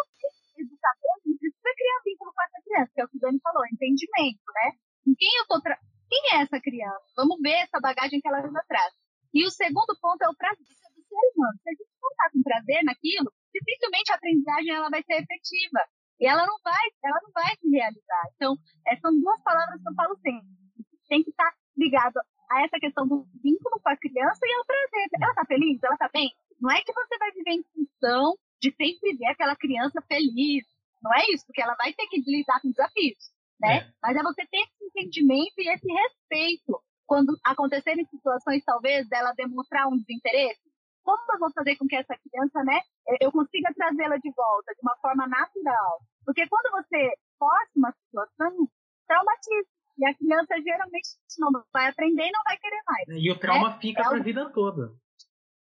educador, 0.58 1.14
a 1.14 1.28
gente 1.28 1.38
precisa 1.38 1.70
criar 1.76 2.02
vínculo 2.04 2.32
com 2.34 2.42
essa 2.42 2.60
criança, 2.64 2.90
que 2.92 3.00
é 3.00 3.04
o 3.04 3.08
que 3.08 3.16
o 3.16 3.20
Dani 3.20 3.38
falou, 3.38 3.62
entendimento, 3.70 4.48
né? 4.58 4.66
Com 5.04 5.14
quem 5.14 5.30
eu 5.38 5.46
tô 5.46 5.60
tra... 5.62 5.78
Quem 6.08 6.22
é 6.34 6.42
essa 6.42 6.58
criança? 6.60 7.06
Vamos 7.16 7.38
ver 7.40 7.62
essa 7.62 7.78
bagagem 7.80 8.20
que 8.20 8.28
ela 8.28 8.42
já 8.42 8.62
traz. 8.66 8.92
E 9.32 9.46
o 9.46 9.50
segundo 9.50 9.94
ponto 10.00 10.20
é 10.20 10.28
o 10.28 10.36
prazer 10.36 10.66
do 10.66 11.02
ser 11.06 11.24
humano. 11.32 11.56
Se 11.62 11.70
a 11.70 11.72
gente 11.72 11.94
não 12.00 12.10
está 12.10 12.26
com 12.32 12.42
prazer 12.42 12.80
naquilo, 12.84 13.32
dificilmente 13.54 14.12
a 14.12 14.16
aprendizagem 14.16 14.74
ela 14.74 14.90
vai 14.90 15.02
ser 15.04 15.22
efetiva. 15.22 15.80
E 16.22 16.26
ela 16.26 16.46
não 16.46 16.54
vai, 16.62 16.86
ela 17.04 17.18
não 17.20 17.32
vai 17.32 17.56
se 17.56 17.68
realizar. 17.68 18.22
Então, 18.36 18.56
é, 18.86 18.96
são 18.98 19.10
duas 19.20 19.42
palavras 19.42 19.82
que 19.82 19.88
eu 19.88 19.94
falo 19.94 20.16
sempre. 20.22 20.46
Tem 21.08 21.22
que 21.24 21.30
estar 21.30 21.52
ligado 21.76 22.20
a 22.48 22.62
essa 22.62 22.78
questão 22.78 23.08
do 23.08 23.26
vínculo 23.42 23.80
com 23.82 23.88
a 23.88 23.96
criança 23.96 24.38
e 24.46 24.54
ao 24.54 24.64
prazer. 24.64 25.08
Ela 25.20 25.30
está 25.32 25.44
feliz? 25.44 25.82
Ela 25.82 25.94
está 25.94 26.08
bem? 26.12 26.30
Não 26.60 26.70
é 26.70 26.80
que 26.80 26.92
você 26.92 27.18
vai 27.18 27.32
viver 27.32 27.50
em 27.50 27.64
função 27.74 28.38
de 28.60 28.70
sempre 28.70 29.16
ver 29.16 29.26
aquela 29.26 29.56
criança 29.56 30.00
feliz. 30.02 30.64
Não 31.02 31.12
é 31.12 31.24
isso, 31.34 31.44
porque 31.44 31.60
ela 31.60 31.74
vai 31.74 31.92
ter 31.92 32.06
que 32.06 32.22
lidar 32.24 32.60
com 32.60 32.70
desafios, 32.70 33.34
né? 33.60 33.78
É. 33.78 33.92
Mas 34.00 34.16
é 34.16 34.22
você 34.22 34.46
ter 34.46 34.58
esse 34.58 34.84
entendimento 34.84 35.58
e 35.58 35.68
esse 35.68 35.92
respeito 35.92 36.80
quando 37.04 37.36
acontecerem 37.44 38.06
situações, 38.06 38.64
talvez, 38.64 39.08
dela 39.08 39.34
demonstrar 39.36 39.88
um 39.88 39.98
desinteresse. 39.98 40.62
Como 41.02 41.32
eu 41.32 41.38
vou 41.40 41.52
fazer 41.52 41.74
com 41.76 41.86
que 41.88 41.96
essa 41.96 42.16
criança, 42.16 42.62
né, 42.62 42.80
eu 43.20 43.32
consiga 43.32 43.74
trazê-la 43.74 44.16
de 44.18 44.30
volta 44.30 44.72
de 44.72 44.80
uma 44.82 44.96
forma 44.98 45.26
natural? 45.26 46.00
Porque 46.24 46.46
quando 46.48 46.70
você 46.70 47.12
força 47.38 47.70
uma 47.76 47.92
situação, 47.92 48.68
traumatiza. 49.06 49.68
E 49.98 50.06
a 50.06 50.14
criança 50.14 50.54
geralmente 50.62 51.08
não 51.38 51.50
vai 51.72 51.88
aprender 51.88 52.26
e 52.26 52.32
não 52.32 52.42
vai 52.44 52.56
querer 52.58 52.82
mais. 52.86 53.08
E 53.08 53.30
o 53.30 53.38
trauma 53.38 53.70
né? 53.70 53.78
fica 53.80 54.00
é 54.00 54.04
para 54.04 54.18
a 54.18 54.22
vida 54.22 54.50
toda. 54.50 54.92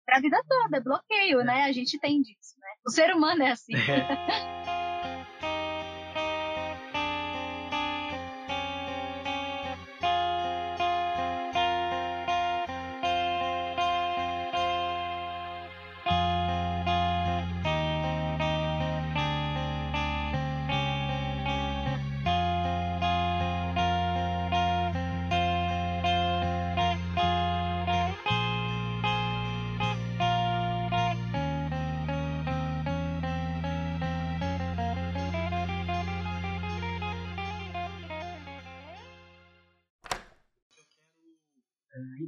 Para 0.06 0.18
a 0.18 0.22
vida 0.22 0.42
toda, 0.48 0.78
é 0.78 0.80
bloqueio, 0.80 1.42
é. 1.42 1.44
né? 1.44 1.64
A 1.64 1.72
gente 1.72 2.00
tem 2.00 2.22
disso, 2.22 2.56
né? 2.60 2.68
O 2.86 2.92
ser 2.92 3.16
humano 3.16 3.42
é 3.44 3.52
assim. 3.52 3.74
É. 3.76 4.78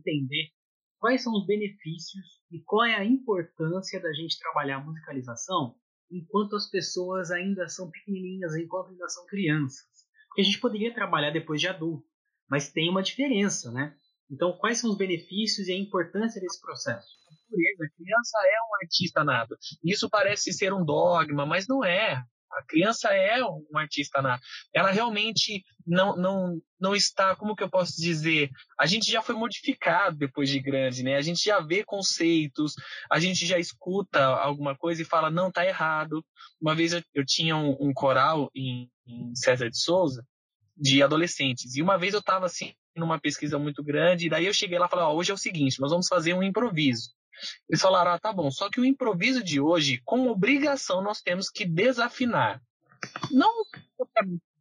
entender 0.03 0.49
quais 0.99 1.23
são 1.23 1.33
os 1.33 1.45
benefícios 1.45 2.41
e 2.51 2.61
qual 2.61 2.85
é 2.85 2.95
a 2.95 3.05
importância 3.05 3.99
da 4.01 4.13
gente 4.13 4.39
trabalhar 4.39 4.77
a 4.77 4.83
musicalização 4.83 5.75
enquanto 6.11 6.55
as 6.55 6.69
pessoas 6.69 7.31
ainda 7.31 7.67
são 7.67 7.89
pequenininhas, 7.89 8.55
enquanto 8.55 8.91
ainda 8.91 9.09
são 9.09 9.25
crianças. 9.25 9.87
Porque 10.27 10.41
a 10.41 10.45
gente 10.45 10.59
poderia 10.59 10.93
trabalhar 10.93 11.31
depois 11.31 11.59
de 11.59 11.67
adulto, 11.67 12.07
mas 12.49 12.71
tem 12.71 12.89
uma 12.89 13.01
diferença, 13.01 13.71
né? 13.71 13.95
Então, 14.29 14.53
quais 14.57 14.79
são 14.79 14.91
os 14.91 14.97
benefícios 14.97 15.67
e 15.67 15.73
a 15.73 15.77
importância 15.77 16.39
desse 16.39 16.59
processo? 16.61 17.07
A 17.27 17.89
criança 17.97 18.37
é 18.45 18.61
um 18.61 18.75
artista 18.81 19.23
nato. 19.23 19.55
Isso 19.83 20.09
parece 20.09 20.51
ser 20.53 20.73
um 20.73 20.83
dogma, 20.83 21.45
mas 21.45 21.67
não 21.67 21.83
é. 21.83 22.23
A 22.57 22.63
criança 22.67 23.09
é 23.09 23.43
um 23.43 23.77
artista 23.77 24.21
nato. 24.21 24.43
Ela 24.73 24.91
realmente 24.91 25.63
não, 25.85 26.15
não, 26.15 26.61
não 26.79 26.95
está, 26.95 27.35
como 27.35 27.55
que 27.55 27.63
eu 27.63 27.69
posso 27.69 27.99
dizer? 27.99 28.49
A 28.79 28.85
gente 28.85 29.11
já 29.11 29.21
foi 29.21 29.35
modificado 29.35 30.17
depois 30.17 30.49
de 30.49 30.59
grande, 30.59 31.03
né? 31.03 31.15
A 31.15 31.21
gente 31.21 31.43
já 31.43 31.59
vê 31.59 31.83
conceitos, 31.83 32.73
a 33.09 33.19
gente 33.19 33.45
já 33.45 33.57
escuta 33.57 34.23
alguma 34.23 34.75
coisa 34.75 35.01
e 35.01 35.05
fala, 35.05 35.29
não, 35.29 35.51
tá 35.51 35.65
errado. 35.65 36.23
Uma 36.61 36.75
vez 36.75 36.93
eu, 36.93 37.03
eu 37.13 37.25
tinha 37.25 37.55
um, 37.55 37.75
um 37.79 37.93
coral 37.93 38.49
em, 38.55 38.89
em 39.05 39.35
César 39.35 39.69
de 39.69 39.79
Souza, 39.79 40.25
de 40.77 41.01
adolescentes. 41.03 41.75
E 41.75 41.81
uma 41.81 41.97
vez 41.97 42.13
eu 42.13 42.19
estava 42.19 42.45
assim 42.45 42.73
numa 42.95 43.19
pesquisa 43.19 43.57
muito 43.57 43.83
grande, 43.83 44.27
e 44.27 44.29
daí 44.29 44.45
eu 44.45 44.53
cheguei 44.53 44.77
lá 44.77 44.85
e 44.85 44.89
falei, 44.89 45.05
hoje 45.05 45.31
é 45.31 45.33
o 45.33 45.37
seguinte, 45.37 45.79
nós 45.79 45.89
vamos 45.89 46.07
fazer 46.07 46.33
um 46.33 46.43
improviso. 46.43 47.09
Eles 47.69 47.81
falaram, 47.81 48.11
ah, 48.11 48.19
tá 48.19 48.31
bom, 48.31 48.49
só 48.51 48.69
que 48.69 48.79
o 48.79 48.85
improviso 48.85 49.43
de 49.43 49.59
hoje, 49.59 50.01
com 50.05 50.27
obrigação, 50.27 51.01
nós 51.01 51.21
temos 51.21 51.49
que 51.49 51.65
desafinar. 51.65 52.61
Não 53.31 53.65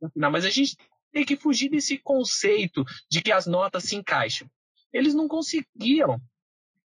desafinar, 0.00 0.30
mas 0.30 0.44
a 0.44 0.50
gente 0.50 0.76
tem 1.12 1.24
que 1.24 1.37
fugir 1.37 1.68
desse 1.68 1.98
conceito 1.98 2.85
de 3.11 3.20
que 3.20 3.30
as 3.30 3.46
notas 3.46 3.85
se 3.85 3.96
encaixam. 3.96 4.48
Eles 4.92 5.14
não 5.14 5.28
conseguiam. 5.28 6.20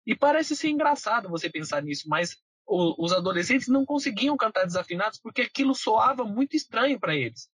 E 0.06 0.14
parece 0.14 0.54
ser 0.54 0.68
engraçado 0.68 1.28
você 1.28 1.50
pensar 1.50 1.82
nisso, 1.82 2.08
mas 2.08 2.36
o, 2.66 3.04
os 3.04 3.12
adolescentes 3.12 3.68
não 3.68 3.84
conseguiam 3.84 4.36
cantar 4.36 4.64
desafinados 4.64 5.18
porque 5.20 5.42
aquilo 5.42 5.74
soava 5.74 6.24
muito 6.24 6.56
estranho 6.56 6.98
para 6.98 7.14
eles. 7.14 7.48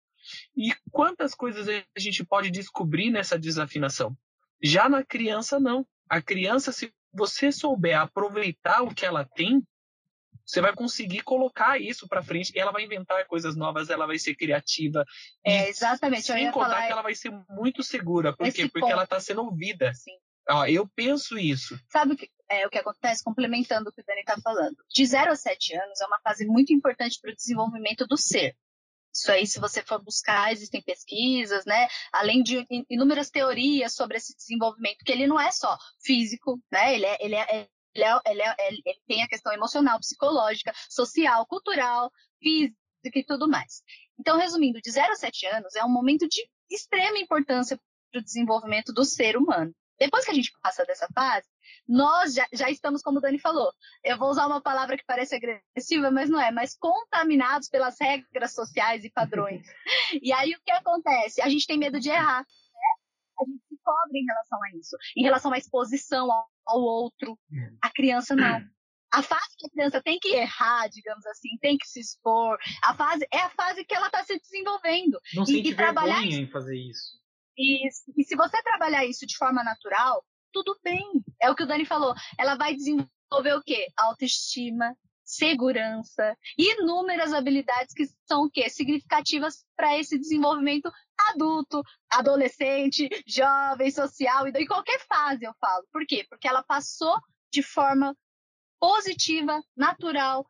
E 0.57 0.75
quantas 0.91 1.35
coisas 1.35 1.67
a 1.69 2.01
gente 2.01 2.25
pode 2.25 2.51
descobrir 2.51 3.11
nessa 3.11 3.39
desafinação? 3.39 4.17
Já 4.63 4.89
na 4.89 5.03
criança, 5.03 5.59
não. 5.59 5.87
A 6.09 6.21
criança, 6.21 6.73
se 6.73 6.93
você 7.13 7.51
souber 7.51 7.99
aproveitar 7.99 8.83
o 8.83 8.95
que 8.95 9.05
ela 9.05 9.25
tem, 9.25 9.63
você 10.49 10.63
vai 10.63 10.75
conseguir 10.75 11.23
colocar 11.23 11.79
isso 11.79 12.09
para 12.09 12.23
frente 12.23 12.53
e 12.55 12.59
ela 12.59 12.73
vai 12.73 12.83
inventar 12.83 13.27
coisas 13.27 13.55
novas, 13.55 13.91
ela 13.91 14.07
vai 14.07 14.19
ser 14.19 14.35
criativa. 14.35 15.05
É, 15.45 15.69
exatamente. 15.69 16.23
Sem 16.23 16.51
contar 16.51 16.71
falar... 16.71 16.87
que 16.87 16.93
ela 16.93 17.03
vai 17.03 17.15
ser 17.15 17.31
muito 17.51 17.83
segura. 17.83 18.35
Por 18.35 18.51
quê? 18.51 18.63
Porque 18.63 18.81
ponto. 18.81 18.93
ela 18.93 19.05
está 19.05 19.21
sendo 19.21 19.43
ouvida. 19.43 19.93
Sim. 19.93 20.17
Ó, 20.49 20.65
eu 20.65 20.89
penso 20.89 21.39
isso. 21.39 21.79
Sabe 21.91 22.15
o 22.15 22.17
que, 22.17 22.31
é, 22.49 22.67
o 22.67 22.71
que 22.71 22.79
acontece? 22.79 23.23
Complementando 23.23 23.91
o 23.91 23.93
que 23.93 24.01
o 24.01 24.05
Dani 24.07 24.21
está 24.21 24.41
falando. 24.41 24.77
De 24.89 25.05
0 25.05 25.33
a 25.33 25.37
7 25.37 25.77
anos 25.77 26.01
é 26.01 26.07
uma 26.07 26.19
fase 26.21 26.47
muito 26.47 26.73
importante 26.73 27.19
para 27.21 27.31
o 27.31 27.37
desenvolvimento 27.37 28.07
do 28.07 28.17
ser. 28.17 28.57
Isso 29.13 29.33
aí, 29.33 29.47
se 29.47 29.59
você 29.59 29.83
for 29.83 30.03
buscar, 30.03 30.53
existem 30.53 30.83
pesquisas, 30.83 31.65
né? 31.65 31.89
Além 32.13 32.43
de 32.43 32.67
inúmeras 32.89 33.31
teorias 33.31 33.95
sobre 33.95 34.17
esse 34.17 34.37
desenvolvimento, 34.37 35.05
que 35.05 35.13
ele 35.13 35.27
não 35.27 35.41
é 35.41 35.51
só 35.51 35.77
físico, 36.01 36.61
né? 36.71 36.95
Ele, 36.95 37.07
é, 37.07 37.17
ele, 37.21 37.35
é, 37.35 37.69
ele, 37.95 38.05
é, 38.05 38.21
ele, 38.27 38.43
é, 38.43 38.55
ele 38.69 38.83
tem 39.07 39.23
a 39.23 39.29
questão 39.29 39.53
emocional, 39.53 39.99
psicológica, 39.99 40.73
social, 40.89 41.47
cultural, 41.47 42.13
física 42.41 42.77
e 43.15 43.25
tudo 43.25 43.49
mais. 43.49 43.83
Então, 44.19 44.37
resumindo, 44.37 44.81
de 44.81 44.91
0 44.91 45.13
a 45.13 45.17
7 45.17 45.47
anos 45.47 45.75
é 45.75 45.85
um 45.85 45.91
momento 45.91 46.29
de 46.29 46.49
extrema 46.71 47.19
importância 47.19 47.81
para 48.11 48.21
o 48.21 48.25
desenvolvimento 48.25 48.93
do 48.93 49.05
ser 49.05 49.37
humano. 49.37 49.75
Depois 49.99 50.25
que 50.25 50.31
a 50.31 50.35
gente 50.35 50.53
passa 50.63 50.85
dessa 50.85 51.09
fase, 51.13 51.49
nós 51.89 52.35
já, 52.35 52.47
já, 52.53 52.71
estamos, 52.71 53.03
como 53.03 53.19
o 53.19 53.21
Dani 53.21 53.39
falou, 53.39 53.73
eu 54.05 54.19
vou 54.19 54.31
usar 54.31 54.47
uma 54.47 54.61
palavra 54.61 54.97
que 54.97 55.05
parece 55.07 55.35
agressiva, 55.35 56.11
mas 56.11 56.29
não 56.29 56.41
é, 56.41 56.51
mas 56.51 56.77
contaminados 56.77 57.69
pelas 57.69 57.97
regras 58.01 58.55
sociais 58.55 59.05
e 59.05 59.11
padrões. 59.11 59.67
e 60.23 60.33
aí 60.33 60.53
o 60.53 60.61
que 60.65 60.71
acontece? 60.71 61.41
A 61.41 61.49
gente 61.49 61.67
tem 61.67 61.79
medo 61.79 61.99
de 61.99 62.11
errar. 62.11 62.41
Né? 62.41 62.89
A 63.41 63.45
gente 63.45 63.63
se 63.69 63.79
cobre 63.83 64.19
em 64.19 64.25
relação 64.25 64.59
a 64.63 64.77
isso, 64.77 64.97
em 65.17 65.23
relação 65.23 65.53
à 65.53 65.59
exposição 65.59 66.31
ao, 66.31 66.47
ao 66.67 66.81
outro. 66.81 67.39
A 67.83 67.91
criança 67.91 68.35
não. 68.35 68.61
A 69.11 69.23
fase 69.23 69.57
que 69.57 69.67
a 69.67 69.71
criança 69.71 70.03
tem 70.03 70.19
que 70.19 70.35
errar, 70.35 70.87
digamos 70.89 71.25
assim, 71.27 71.57
tem 71.63 71.79
que 71.79 71.89
se 71.89 71.99
expor, 71.99 72.59
a 72.85 72.95
fase 72.95 73.27
é 73.33 73.39
a 73.39 73.49
fase 73.49 73.83
que 73.85 73.95
ela 73.95 74.07
está 74.07 74.23
se 74.23 74.39
desenvolvendo. 74.39 75.19
Não 75.35 75.45
e, 75.45 75.47
sente 75.47 75.69
e 75.71 75.75
trabalhar 75.75 76.23
em 76.23 76.47
fazer 76.51 76.77
isso. 76.77 77.19
E, 77.57 77.89
e 77.89 78.25
se 78.25 78.37
você 78.37 78.63
trabalhar 78.63 79.05
isso 79.05 79.27
de 79.27 79.37
forma 79.37 79.65
natural, 79.65 80.25
tudo 80.53 80.79
bem. 80.83 81.05
É 81.41 81.51
o 81.51 81.55
que 81.55 81.63
o 81.63 81.67
Dani 81.67 81.85
falou. 81.85 82.15
Ela 82.39 82.57
vai 82.57 82.75
desenvolver 82.75 83.55
o 83.55 83.63
quê? 83.63 83.89
Autoestima, 83.97 84.97
segurança 85.29 86.37
e 86.57 86.73
inúmeras 86.75 87.33
habilidades 87.35 87.95
que 87.95 88.07
são 88.27 88.45
o 88.45 88.51
quê? 88.51 88.71
Significativas 88.71 89.65
para 89.77 89.99
esse 89.99 90.19
desenvolvimento 90.19 90.91
adulto, 91.31 91.83
adolescente, 92.11 93.09
jovem, 93.27 93.91
social, 93.91 94.47
em 94.49 94.67
qualquer 94.67 94.99
fase 95.07 95.45
eu 95.45 95.53
falo. 95.61 95.87
Por 95.93 96.07
quê? 96.07 96.27
Porque 96.29 96.49
ela 96.49 96.63
passou 96.63 97.15
de 97.53 97.63
forma 97.63 98.17
positiva, 98.81 99.61
natural, 99.77 100.49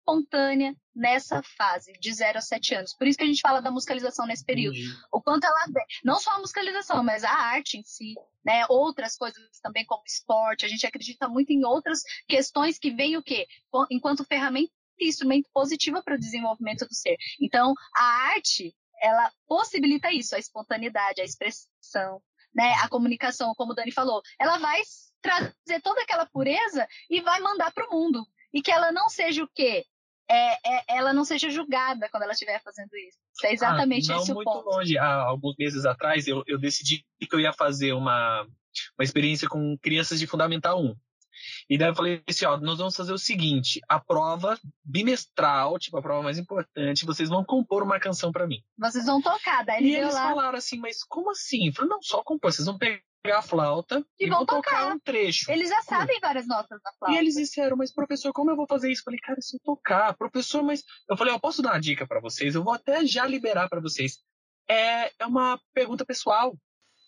espontânea 0.00 0.74
nessa 0.94 1.42
fase 1.56 1.92
de 2.00 2.12
0 2.12 2.38
a 2.38 2.40
7 2.40 2.74
anos. 2.74 2.94
Por 2.94 3.06
isso 3.06 3.16
que 3.16 3.24
a 3.24 3.26
gente 3.26 3.40
fala 3.40 3.60
da 3.60 3.70
musicalização 3.70 4.26
nesse 4.26 4.44
período. 4.44 4.76
O 5.12 5.20
quanto 5.22 5.44
ela 5.44 5.66
não 6.04 6.18
só 6.18 6.32
a 6.32 6.38
musicalização, 6.38 7.02
mas 7.04 7.22
a 7.22 7.30
arte 7.30 7.78
em 7.78 7.84
si, 7.84 8.14
né? 8.44 8.64
Outras 8.68 9.16
coisas 9.16 9.42
também 9.62 9.84
como 9.84 10.02
esporte, 10.06 10.64
a 10.64 10.68
gente 10.68 10.86
acredita 10.86 11.28
muito 11.28 11.50
em 11.50 11.64
outras 11.64 12.02
questões 12.26 12.78
que 12.78 12.90
vêm 12.90 13.16
o 13.16 13.22
quê? 13.22 13.46
Enquanto 13.90 14.24
ferramenta 14.24 14.72
e 14.98 15.08
instrumento 15.08 15.48
positiva 15.52 16.02
para 16.02 16.16
o 16.16 16.18
desenvolvimento 16.18 16.86
do 16.86 16.94
ser. 16.94 17.16
Então, 17.40 17.72
a 17.96 18.04
arte, 18.32 18.74
ela 19.00 19.32
possibilita 19.46 20.12
isso, 20.12 20.34
a 20.34 20.38
espontaneidade, 20.38 21.20
a 21.20 21.24
expressão, 21.24 22.20
né? 22.54 22.74
A 22.82 22.88
comunicação, 22.88 23.54
como 23.54 23.72
o 23.72 23.74
Dani 23.74 23.92
falou, 23.92 24.20
ela 24.38 24.58
vai 24.58 24.82
trazer 25.22 25.80
toda 25.82 26.02
aquela 26.02 26.26
pureza 26.26 26.86
e 27.08 27.20
vai 27.20 27.40
mandar 27.40 27.72
para 27.72 27.86
o 27.88 27.90
mundo. 27.90 28.26
E 28.52 28.62
que 28.62 28.70
ela 28.70 28.92
não 28.92 29.08
seja 29.08 29.42
o 29.44 29.48
quê? 29.48 29.84
É, 30.28 30.52
é, 30.54 30.84
ela 30.88 31.12
não 31.12 31.24
seja 31.24 31.50
julgada 31.50 32.08
quando 32.08 32.22
ela 32.22 32.32
estiver 32.32 32.62
fazendo 32.62 32.94
isso. 32.96 33.18
isso 33.34 33.46
é 33.46 33.52
exatamente 33.52 34.12
ah, 34.12 34.14
não 34.14 34.22
esse 34.22 34.32
muito 34.32 34.48
o 34.48 34.62
ponto. 34.62 34.76
longe. 34.76 34.96
Há 34.96 35.22
alguns 35.22 35.56
meses 35.58 35.84
atrás, 35.84 36.28
eu, 36.28 36.44
eu 36.46 36.58
decidi 36.58 37.04
que 37.18 37.34
eu 37.34 37.40
ia 37.40 37.52
fazer 37.52 37.92
uma, 37.92 38.42
uma 38.42 39.04
experiência 39.04 39.48
com 39.48 39.76
crianças 39.78 40.20
de 40.20 40.28
Fundamental 40.28 40.80
1. 40.80 40.94
E 41.68 41.78
daí 41.78 41.88
eu 41.88 41.94
falei 41.94 42.22
assim, 42.28 42.44
ó, 42.44 42.56
nós 42.58 42.78
vamos 42.78 42.94
fazer 42.94 43.12
o 43.12 43.18
seguinte, 43.18 43.80
a 43.88 43.98
prova 43.98 44.58
bimestral, 44.84 45.78
tipo, 45.78 45.96
a 45.96 46.02
prova 46.02 46.22
mais 46.22 46.38
importante, 46.38 47.06
vocês 47.06 47.28
vão 47.28 47.44
compor 47.44 47.82
uma 47.82 47.98
canção 47.98 48.30
para 48.30 48.46
mim. 48.46 48.62
Vocês 48.78 49.06
vão 49.06 49.20
tocar, 49.20 49.64
daí 49.64 49.84
E 49.84 49.96
eles 49.96 50.14
lá... 50.14 50.28
falaram 50.28 50.58
assim, 50.58 50.78
mas 50.78 51.02
como 51.02 51.30
assim? 51.30 51.68
Eu 51.68 51.72
falei, 51.72 51.90
não, 51.90 52.02
só 52.02 52.22
compor, 52.22 52.52
vocês 52.52 52.66
vão 52.66 52.78
pegar 52.78 53.00
a 53.26 53.42
flauta 53.42 54.04
e, 54.18 54.26
e 54.26 54.30
vão, 54.30 54.46
tocar. 54.46 54.70
tocar. 54.70 54.94
um 54.94 54.98
trecho. 54.98 55.50
Eles 55.50 55.68
já 55.68 55.82
sabem 55.82 56.18
várias 56.20 56.46
notas 56.46 56.80
da 56.82 56.90
flauta. 56.98 57.14
E 57.14 57.18
eles 57.18 57.34
disseram, 57.34 57.76
mas 57.76 57.92
professor, 57.92 58.32
como 58.32 58.50
eu 58.50 58.56
vou 58.56 58.66
fazer 58.66 58.90
isso? 58.90 59.00
Eu 59.00 59.04
falei, 59.04 59.20
cara, 59.20 59.40
se 59.40 59.56
eu 59.56 59.60
tocar, 59.62 60.16
professor, 60.16 60.62
mas 60.62 60.82
eu 61.08 61.16
falei, 61.16 61.34
eu 61.34 61.40
posso 61.40 61.60
dar 61.60 61.72
uma 61.72 61.80
dica 61.80 62.06
para 62.06 62.20
vocês, 62.20 62.54
eu 62.54 62.64
vou 62.64 62.72
até 62.72 63.04
já 63.04 63.26
liberar 63.26 63.68
para 63.68 63.80
vocês. 63.80 64.18
É, 64.68 65.12
é 65.18 65.26
uma 65.26 65.60
pergunta 65.74 66.06
pessoal. 66.06 66.56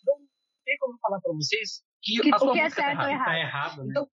Não 0.06 0.18
tem 0.64 0.76
como 0.78 0.98
falar 0.98 1.20
para 1.20 1.32
vocês 1.32 1.82
que, 2.02 2.20
que 2.20 2.34
a 2.34 2.38
sua 2.38 2.52
que 2.52 2.58
é 2.58 2.64
música 2.64 2.82
certo 2.82 2.98
tá 2.98 3.10
errado. 3.10 3.24
Tá 3.24 3.38
errado 3.38 3.84
né? 3.84 3.86
Então, 3.90 4.08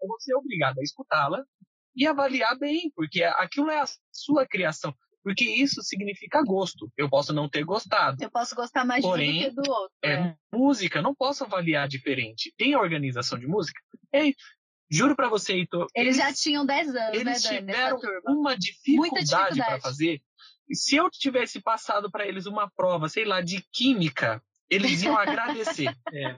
eu 0.00 0.08
vou 0.08 0.20
ser 0.20 0.34
obrigado 0.34 0.78
a 0.78 0.82
escutá-la 0.82 1.44
e 1.94 2.06
avaliar 2.06 2.58
bem, 2.58 2.90
porque 2.94 3.22
aquilo 3.22 3.70
é 3.70 3.80
a 3.80 3.84
sua 4.12 4.46
criação. 4.46 4.94
Porque 5.24 5.44
isso 5.44 5.82
significa 5.82 6.42
gosto. 6.42 6.92
Eu 6.98 7.08
posso 7.08 7.32
não 7.32 7.48
ter 7.48 7.64
gostado. 7.64 8.22
Eu 8.22 8.30
posso 8.30 8.54
gostar 8.54 8.84
mais 8.84 9.02
Porém, 9.02 9.38
de 9.38 9.46
um 9.46 9.54
do 9.54 9.62
que 9.62 9.68
do 9.68 9.72
outro. 9.72 9.96
É, 10.04 10.12
é 10.12 10.36
música, 10.52 11.00
não 11.00 11.14
posso 11.14 11.44
avaliar 11.44 11.88
diferente. 11.88 12.52
Tem 12.58 12.76
organização 12.76 13.38
de 13.38 13.46
música? 13.46 13.80
Ei, 14.12 14.34
juro 14.90 15.16
para 15.16 15.30
você, 15.30 15.54
Heitor. 15.54 15.86
Eles, 15.94 16.16
eles, 16.16 16.16
já 16.18 16.32
tinham 16.34 16.66
10 16.66 16.88
anos, 16.94 17.18
eles 17.18 17.42
né, 17.42 17.60
Dani, 17.62 17.66
tiveram 17.66 18.00
uma 18.26 18.54
dificuldade 18.54 19.58
para 19.58 19.80
fazer. 19.80 20.20
Se 20.70 20.96
eu 20.96 21.08
tivesse 21.10 21.60
passado 21.60 22.10
para 22.10 22.26
eles 22.28 22.44
uma 22.44 22.70
prova, 22.70 23.08
sei 23.08 23.24
lá, 23.24 23.40
de 23.40 23.64
química, 23.72 24.42
eles 24.70 25.02
iam 25.02 25.16
agradecer. 25.18 25.88
É. 26.12 26.36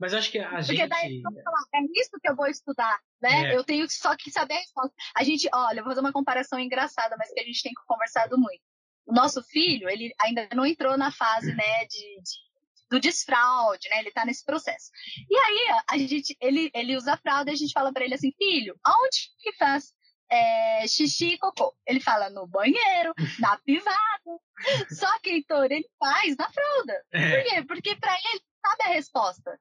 Mas 0.00 0.14
acho 0.14 0.30
que 0.30 0.38
a 0.38 0.48
Porque 0.48 0.62
gente. 0.62 0.76
Porque 0.78 0.88
daí, 0.88 1.22
falar, 1.22 1.64
é 1.74 2.00
isso 2.00 2.18
que 2.20 2.28
eu 2.28 2.36
vou 2.36 2.46
estudar, 2.46 2.98
né? 3.20 3.52
É. 3.52 3.56
Eu 3.56 3.64
tenho 3.64 3.88
só 3.90 4.16
que 4.16 4.30
saber 4.30 4.54
a 4.54 4.58
resposta. 4.58 4.94
A 5.16 5.24
gente, 5.24 5.48
olha, 5.52 5.82
vou 5.82 5.90
fazer 5.90 6.00
uma 6.00 6.12
comparação 6.12 6.58
engraçada, 6.58 7.16
mas 7.18 7.32
que 7.32 7.40
a 7.40 7.44
gente 7.44 7.62
tem 7.62 7.72
conversado 7.86 8.38
muito. 8.38 8.62
O 9.06 9.12
nosso 9.12 9.42
filho, 9.42 9.88
ele 9.88 10.14
ainda 10.20 10.48
não 10.54 10.64
entrou 10.64 10.96
na 10.96 11.10
fase, 11.10 11.52
né, 11.54 11.84
de, 11.86 11.98
de 11.98 12.52
do 12.92 13.00
desfraude, 13.00 13.88
né? 13.88 14.00
Ele 14.00 14.10
tá 14.10 14.26
nesse 14.26 14.44
processo. 14.44 14.90
E 15.28 15.34
aí, 15.34 15.82
a 15.88 15.96
gente, 15.96 16.36
ele, 16.38 16.70
ele 16.74 16.94
usa 16.94 17.16
fralda 17.16 17.50
e 17.50 17.54
a 17.54 17.56
gente 17.56 17.72
fala 17.72 17.90
para 17.90 18.04
ele 18.04 18.14
assim, 18.14 18.30
filho, 18.36 18.78
aonde 18.84 19.30
que 19.40 19.54
faz 19.54 19.94
é, 20.32 20.88
xixi 20.88 21.34
e 21.34 21.38
cocô. 21.38 21.74
Ele 21.86 22.00
fala 22.00 22.30
no 22.30 22.46
banheiro, 22.46 23.12
na 23.38 23.58
privada. 23.64 24.40
Só 24.90 25.18
que, 25.20 25.30
Heitor, 25.30 25.70
ele 25.70 25.88
faz 25.98 26.36
na 26.36 26.48
fralda. 26.50 27.04
É. 27.12 27.30
Por 27.30 27.44
quê? 27.44 27.64
Porque 27.66 27.96
para 27.96 28.14
ele 28.14 28.40
sabe 28.64 28.82
a 28.84 28.94
resposta. 28.94 29.60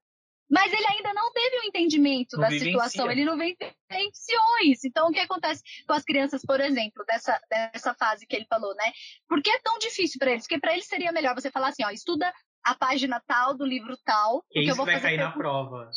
Mas 0.49 0.73
ele 0.73 0.85
ainda 0.85 1.13
não 1.13 1.31
teve 1.31 1.57
o 1.57 1.59
um 1.61 1.63
entendimento 1.63 2.35
não 2.35 2.41
da 2.41 2.49
vivencia. 2.49 2.71
situação, 2.71 3.09
ele 3.09 3.23
não 3.23 3.37
vivenciou 3.37 4.59
isso. 4.65 4.85
Então, 4.85 5.07
o 5.07 5.11
que 5.11 5.19
acontece 5.19 5.63
com 5.87 5.93
as 5.93 6.03
crianças, 6.03 6.41
por 6.45 6.59
exemplo, 6.59 7.05
dessa, 7.05 7.39
dessa 7.49 7.93
fase 7.93 8.27
que 8.27 8.35
ele 8.35 8.45
falou, 8.49 8.75
né? 8.75 8.91
Por 9.29 9.41
que 9.41 9.49
é 9.49 9.59
tão 9.59 9.77
difícil 9.79 10.19
para 10.19 10.31
eles? 10.31 10.43
Porque 10.43 10.59
para 10.59 10.73
eles 10.73 10.87
seria 10.87 11.13
melhor 11.13 11.33
você 11.35 11.49
falar 11.49 11.69
assim, 11.69 11.85
ó, 11.85 11.89
estuda 11.89 12.33
a 12.65 12.75
página 12.75 13.21
tal 13.25 13.55
do 13.55 13.65
livro 13.65 13.97
tal. 14.03 14.43
Que 14.51 14.59
isso 14.59 14.71
eu 14.71 14.75
vou 14.75 14.85
vai 14.85 14.95
fazer 14.95 15.07
cair 15.07 15.19
na 15.19 15.31
prova. 15.31 15.89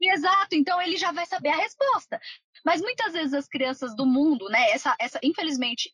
Exato, 0.00 0.54
então 0.54 0.80
ele 0.80 0.96
já 0.96 1.12
vai 1.12 1.26
saber 1.26 1.50
a 1.50 1.56
resposta. 1.56 2.20
Mas 2.64 2.80
muitas 2.80 3.12
vezes 3.12 3.34
as 3.34 3.46
crianças 3.46 3.94
do 3.94 4.06
mundo, 4.06 4.48
né, 4.48 4.70
essa, 4.70 4.96
essa 4.98 5.18
infelizmente, 5.22 5.92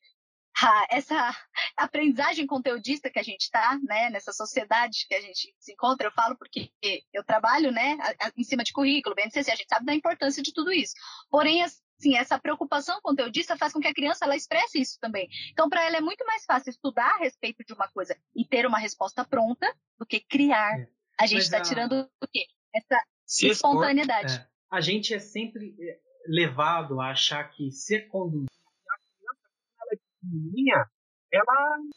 essa 0.88 1.36
aprendizagem 1.76 2.46
conteudista 2.46 3.10
que 3.10 3.18
a 3.18 3.22
gente 3.22 3.42
está, 3.42 3.78
né, 3.82 4.10
nessa 4.10 4.32
sociedade 4.32 5.06
que 5.08 5.14
a 5.14 5.20
gente 5.20 5.54
se 5.58 5.72
encontra, 5.72 6.06
eu 6.06 6.12
falo 6.12 6.36
porque 6.36 6.70
eu 7.12 7.24
trabalho, 7.24 7.70
né, 7.70 7.98
em 8.36 8.44
cima 8.44 8.62
de 8.62 8.72
currículo, 8.72 9.14
BNCC, 9.14 9.50
a 9.50 9.56
gente 9.56 9.68
sabe 9.68 9.86
da 9.86 9.94
importância 9.94 10.42
de 10.42 10.52
tudo 10.52 10.72
isso. 10.72 10.94
Porém, 11.28 11.62
assim, 11.62 12.16
essa 12.16 12.38
preocupação 12.38 13.00
conteudista 13.02 13.56
faz 13.56 13.72
com 13.72 13.80
que 13.80 13.88
a 13.88 13.94
criança 13.94 14.24
ela 14.24 14.36
expresse 14.36 14.80
isso 14.80 14.98
também. 15.00 15.28
Então, 15.50 15.68
para 15.68 15.84
ela 15.84 15.96
é 15.96 16.00
muito 16.00 16.24
mais 16.24 16.44
fácil 16.44 16.70
estudar 16.70 17.16
a 17.16 17.18
respeito 17.18 17.64
de 17.64 17.72
uma 17.72 17.88
coisa 17.88 18.16
e 18.34 18.44
ter 18.44 18.66
uma 18.66 18.78
resposta 18.78 19.24
pronta 19.24 19.66
do 19.98 20.06
que 20.06 20.20
criar. 20.20 20.78
É. 20.80 20.88
A 21.18 21.26
gente 21.26 21.42
está 21.42 21.58
a... 21.58 21.62
tirando 21.62 22.08
o 22.20 22.28
quê? 22.28 22.46
Essa 22.74 23.02
se 23.26 23.48
espontaneidade. 23.48 24.34
É. 24.34 24.46
A 24.70 24.80
gente 24.80 25.12
é 25.12 25.18
sempre 25.18 25.74
é, 25.78 26.00
levado 26.28 27.00
a 27.00 27.10
achar 27.10 27.44
que 27.50 27.70
ser 27.70 28.08
conduzido. 28.08 28.46
A 28.88 28.98
criança, 28.98 29.48
quando 29.58 29.82
ela 29.82 29.92
é 29.92 29.96
pequenininha, 29.96 30.90
ela 31.32 31.78
não 31.78 31.96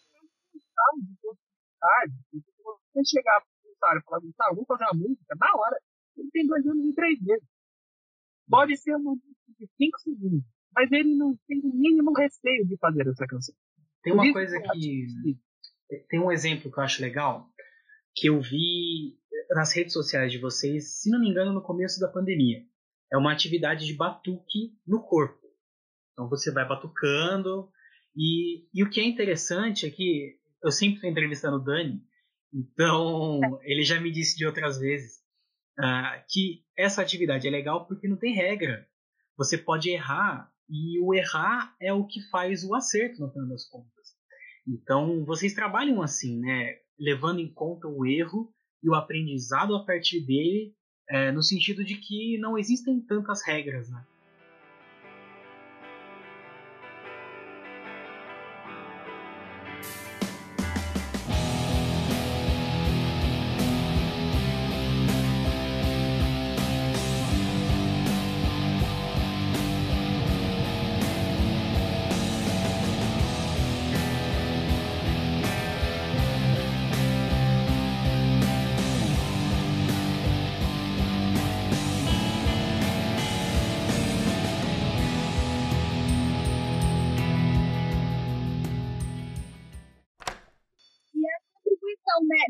de 0.98 1.16
possibilidade. 1.22 2.14
Se 2.32 3.04
você 3.04 3.18
chegar 3.18 3.42
para 3.80 3.98
o 3.98 4.00
e 4.00 4.04
falar, 4.04 4.20
Gustavo, 4.20 4.56
vamos 4.56 4.68
fazer 4.68 4.84
uma 4.86 5.08
música, 5.08 5.36
na 5.40 5.56
hora, 5.56 5.80
ele 6.18 6.30
tem 6.32 6.48
dois 6.48 6.66
anos 6.66 6.86
e 6.86 6.94
três 6.94 7.22
meses. 7.22 7.48
Pode 8.50 8.78
ser 8.78 8.96
uma 8.96 9.12
música 9.12 9.54
de 9.60 9.70
cinco 9.78 10.00
segundos, 10.00 10.44
mas 10.74 10.92
ele 10.92 11.16
não 11.16 11.38
tem 11.48 11.60
o 11.60 11.74
mínimo 11.74 12.12
receio 12.14 12.68
de 12.68 12.78
fazer 12.78 13.08
essa 13.08 13.28
canção. 13.28 13.56
Tem 14.02 14.14
uma 14.14 14.32
coisa 14.34 14.60
que. 14.60 15.38
Tem 16.08 16.20
um 16.20 16.32
exemplo 16.32 16.72
que 16.72 16.80
eu 16.80 16.84
acho 16.84 17.02
legal, 17.02 17.50
que 18.16 18.28
eu 18.28 18.40
vi 18.42 19.18
nas 19.52 19.74
redes 19.76 19.94
sociais 19.94 20.32
de 20.32 20.38
vocês, 20.38 21.02
se 21.02 21.10
não 21.10 21.20
me 21.20 21.30
engano, 21.30 21.54
no 21.54 21.62
começo 21.62 22.00
da 22.00 22.08
pandemia. 22.08 22.64
É 23.12 23.18
uma 23.18 23.32
atividade 23.32 23.86
de 23.86 23.94
batuque 23.94 24.78
no 24.86 25.02
corpo. 25.02 25.48
Então 26.14 26.30
você 26.30 26.52
vai 26.52 26.68
batucando. 26.68 27.70
E, 28.16 28.68
e 28.74 28.84
o 28.84 28.90
que 28.90 29.00
é 29.00 29.04
interessante 29.04 29.86
é 29.86 29.90
que 29.90 30.38
eu 30.64 30.72
sempre 30.72 30.96
estou 30.96 31.10
entrevistando 31.10 31.58
o 31.58 31.64
Dani, 31.64 32.02
então 32.54 33.40
ele 33.64 33.84
já 33.84 34.00
me 34.00 34.12
disse 34.12 34.38
de 34.38 34.46
outras 34.46 34.78
vezes 34.78 35.20
uh, 35.80 36.24
que 36.28 36.64
essa 36.78 37.02
atividade 37.02 37.48
é 37.48 37.52
legal 37.52 37.88
porque 37.88 38.08
não 38.08 38.18
tem 38.18 38.36
regra. 38.36 38.88
Você 39.38 39.58
pode 39.58 39.90
errar 39.90 40.52
e 40.70 41.00
o 41.00 41.14
errar 41.14 41.76
é 41.82 41.94
o 41.94 42.06
que 42.06 42.22
faz 42.30 42.64
o 42.64 42.76
acerto 42.76 43.22
no 43.22 43.32
final 43.32 43.48
das 43.48 43.68
contas. 43.68 44.16
Então 44.68 45.26
vocês 45.26 45.54
trabalham 45.54 46.02
assim, 46.02 46.40
né? 46.40 46.76
Levando 47.00 47.40
em 47.40 47.52
conta 47.52 47.88
o 47.88 48.06
erro 48.06 48.52
e 48.84 48.90
o 48.90 48.96
aprendizado 48.96 49.76
a 49.76 49.86
partir 49.86 50.22
dele, 50.22 50.74
é, 51.10 51.32
no 51.32 51.42
sentido 51.42 51.84
de 51.84 51.96
que 51.96 52.38
não 52.38 52.58
existem 52.58 53.00
tantas 53.00 53.42
regras, 53.46 53.90
né? 53.90 54.06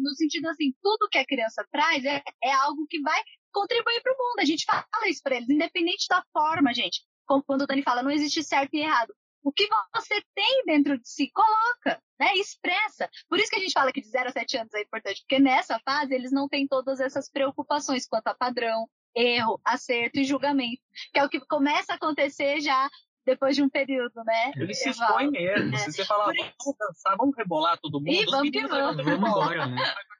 No 0.09 0.15
sentido 0.15 0.47
assim, 0.49 0.73
tudo 0.81 1.07
que 1.09 1.17
a 1.17 1.25
criança 1.25 1.65
traz 1.71 2.03
é, 2.03 2.21
é 2.43 2.51
algo 2.51 2.85
que 2.87 2.99
vai 3.01 3.21
contribuir 3.51 4.01
para 4.01 4.13
o 4.13 4.17
mundo. 4.17 4.39
A 4.39 4.45
gente 4.45 4.65
fala 4.65 4.85
isso 5.07 5.21
para 5.23 5.35
eles, 5.35 5.49
independente 5.49 6.07
da 6.09 6.23
forma, 6.33 6.73
gente. 6.73 7.01
Como 7.25 7.43
quando 7.43 7.61
o 7.61 7.67
Dani 7.67 7.83
fala, 7.83 8.03
não 8.03 8.11
existe 8.11 8.43
certo 8.43 8.73
e 8.73 8.81
errado. 8.81 9.13
O 9.43 9.51
que 9.51 9.67
você 9.95 10.21
tem 10.35 10.63
dentro 10.65 10.99
de 10.99 11.07
si, 11.07 11.31
coloca, 11.31 12.01
né? 12.19 12.35
Expressa. 12.35 13.09
Por 13.29 13.39
isso 13.39 13.49
que 13.49 13.55
a 13.55 13.59
gente 13.59 13.71
fala 13.71 13.91
que 13.91 14.01
de 14.01 14.09
0 14.09 14.29
a 14.29 14.31
7 14.31 14.57
anos 14.57 14.73
é 14.73 14.81
importante, 14.81 15.21
porque 15.21 15.39
nessa 15.39 15.79
fase 15.79 16.13
eles 16.13 16.31
não 16.31 16.49
têm 16.49 16.67
todas 16.67 16.99
essas 16.99 17.31
preocupações 17.31 18.05
quanto 18.05 18.27
a 18.27 18.35
padrão, 18.35 18.89
erro, 19.15 19.59
acerto 19.63 20.19
e 20.19 20.25
julgamento, 20.25 20.81
que 21.13 21.19
é 21.19 21.23
o 21.23 21.29
que 21.29 21.39
começa 21.41 21.93
a 21.93 21.95
acontecer 21.95 22.59
já 22.59 22.89
depois 23.25 23.55
de 23.55 23.63
um 23.63 23.69
período, 23.69 24.23
né? 24.23 24.51
Ele 24.55 24.73
se 24.73 24.89
expõe 24.89 25.29
mesmo. 25.29 25.75
É. 25.75 25.77
Se 25.77 25.91
você 25.91 26.05
falar, 26.05 26.25
vamos 26.25 26.77
dançar, 26.79 27.17
vamos 27.17 27.35
rebolar 27.35 27.77
todo 27.79 27.99
mundo, 27.99 28.11
e 28.11 28.25
vamos 28.25 28.49
que 28.49 28.67
vamos. 28.67 29.03
Vamos 29.03 29.29
embora, 29.29 29.67
né? 29.67 29.75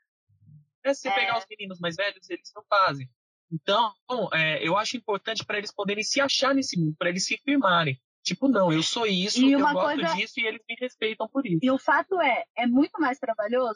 É, 0.81 0.93
se 0.93 1.01
você 1.01 1.09
é. 1.09 1.13
pegar 1.13 1.37
os 1.37 1.45
meninos 1.49 1.77
mais 1.77 1.97
velhos, 1.97 2.29
eles 2.29 2.53
não 2.55 2.63
fazem. 2.63 3.09
Então, 3.51 3.93
é, 4.33 4.65
eu 4.65 4.77
acho 4.77 4.95
importante 4.95 5.43
para 5.43 5.57
eles 5.57 5.73
poderem 5.73 6.03
se 6.03 6.21
achar 6.21 6.55
nesse 6.55 6.79
mundo, 6.79 6.95
para 6.97 7.09
eles 7.09 7.25
se 7.25 7.37
firmarem. 7.37 7.99
Tipo, 8.23 8.47
não, 8.47 8.71
eu 8.71 8.83
sou 8.83 9.05
isso, 9.05 9.45
eu 9.45 9.59
gosto 9.59 9.97
coisa... 9.97 10.15
disso 10.15 10.39
e 10.39 10.45
eles 10.45 10.61
me 10.67 10.75
respeitam 10.79 11.27
por 11.27 11.45
isso. 11.45 11.59
E 11.61 11.71
o 11.71 11.79
fato 11.79 12.19
é, 12.21 12.43
é 12.55 12.67
muito 12.67 12.99
mais 12.99 13.17
trabalhoso? 13.17 13.75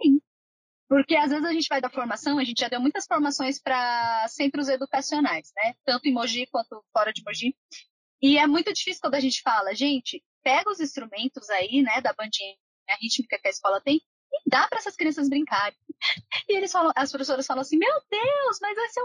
Sim. 0.00 0.20
Porque 0.88 1.16
às 1.16 1.30
vezes 1.30 1.44
a 1.44 1.52
gente 1.52 1.68
vai 1.68 1.80
da 1.80 1.90
formação, 1.90 2.38
a 2.38 2.44
gente 2.44 2.60
já 2.60 2.68
deu 2.68 2.80
muitas 2.80 3.06
formações 3.06 3.60
para 3.60 4.26
centros 4.28 4.68
educacionais, 4.68 5.50
né? 5.56 5.74
Tanto 5.84 6.06
em 6.06 6.12
Mogi 6.12 6.46
quanto 6.46 6.84
fora 6.92 7.12
de 7.12 7.22
Mogi. 7.24 7.56
E 8.22 8.38
é 8.38 8.46
muito 8.46 8.72
difícil 8.72 9.00
quando 9.00 9.14
a 9.14 9.20
gente 9.20 9.42
fala, 9.42 9.74
gente, 9.74 10.22
pega 10.42 10.70
os 10.70 10.80
instrumentos 10.80 11.48
aí, 11.50 11.82
né, 11.82 12.00
da 12.00 12.12
bandinha 12.12 12.54
rítmica 13.00 13.38
que 13.38 13.48
a 13.48 13.50
escola 13.50 13.80
tem 13.80 14.00
e 14.32 14.50
dá 14.50 14.66
para 14.68 14.78
essas 14.78 14.96
crianças 14.96 15.28
brincarem. 15.28 15.78
E 16.48 16.56
eles 16.56 16.72
falam, 16.72 16.92
as 16.96 17.10
professoras 17.10 17.46
falam 17.46 17.60
assim: 17.60 17.78
Meu 17.78 17.92
Deus, 18.10 18.58
mas 18.60 18.74
vai 18.74 18.88
ser 18.88 19.02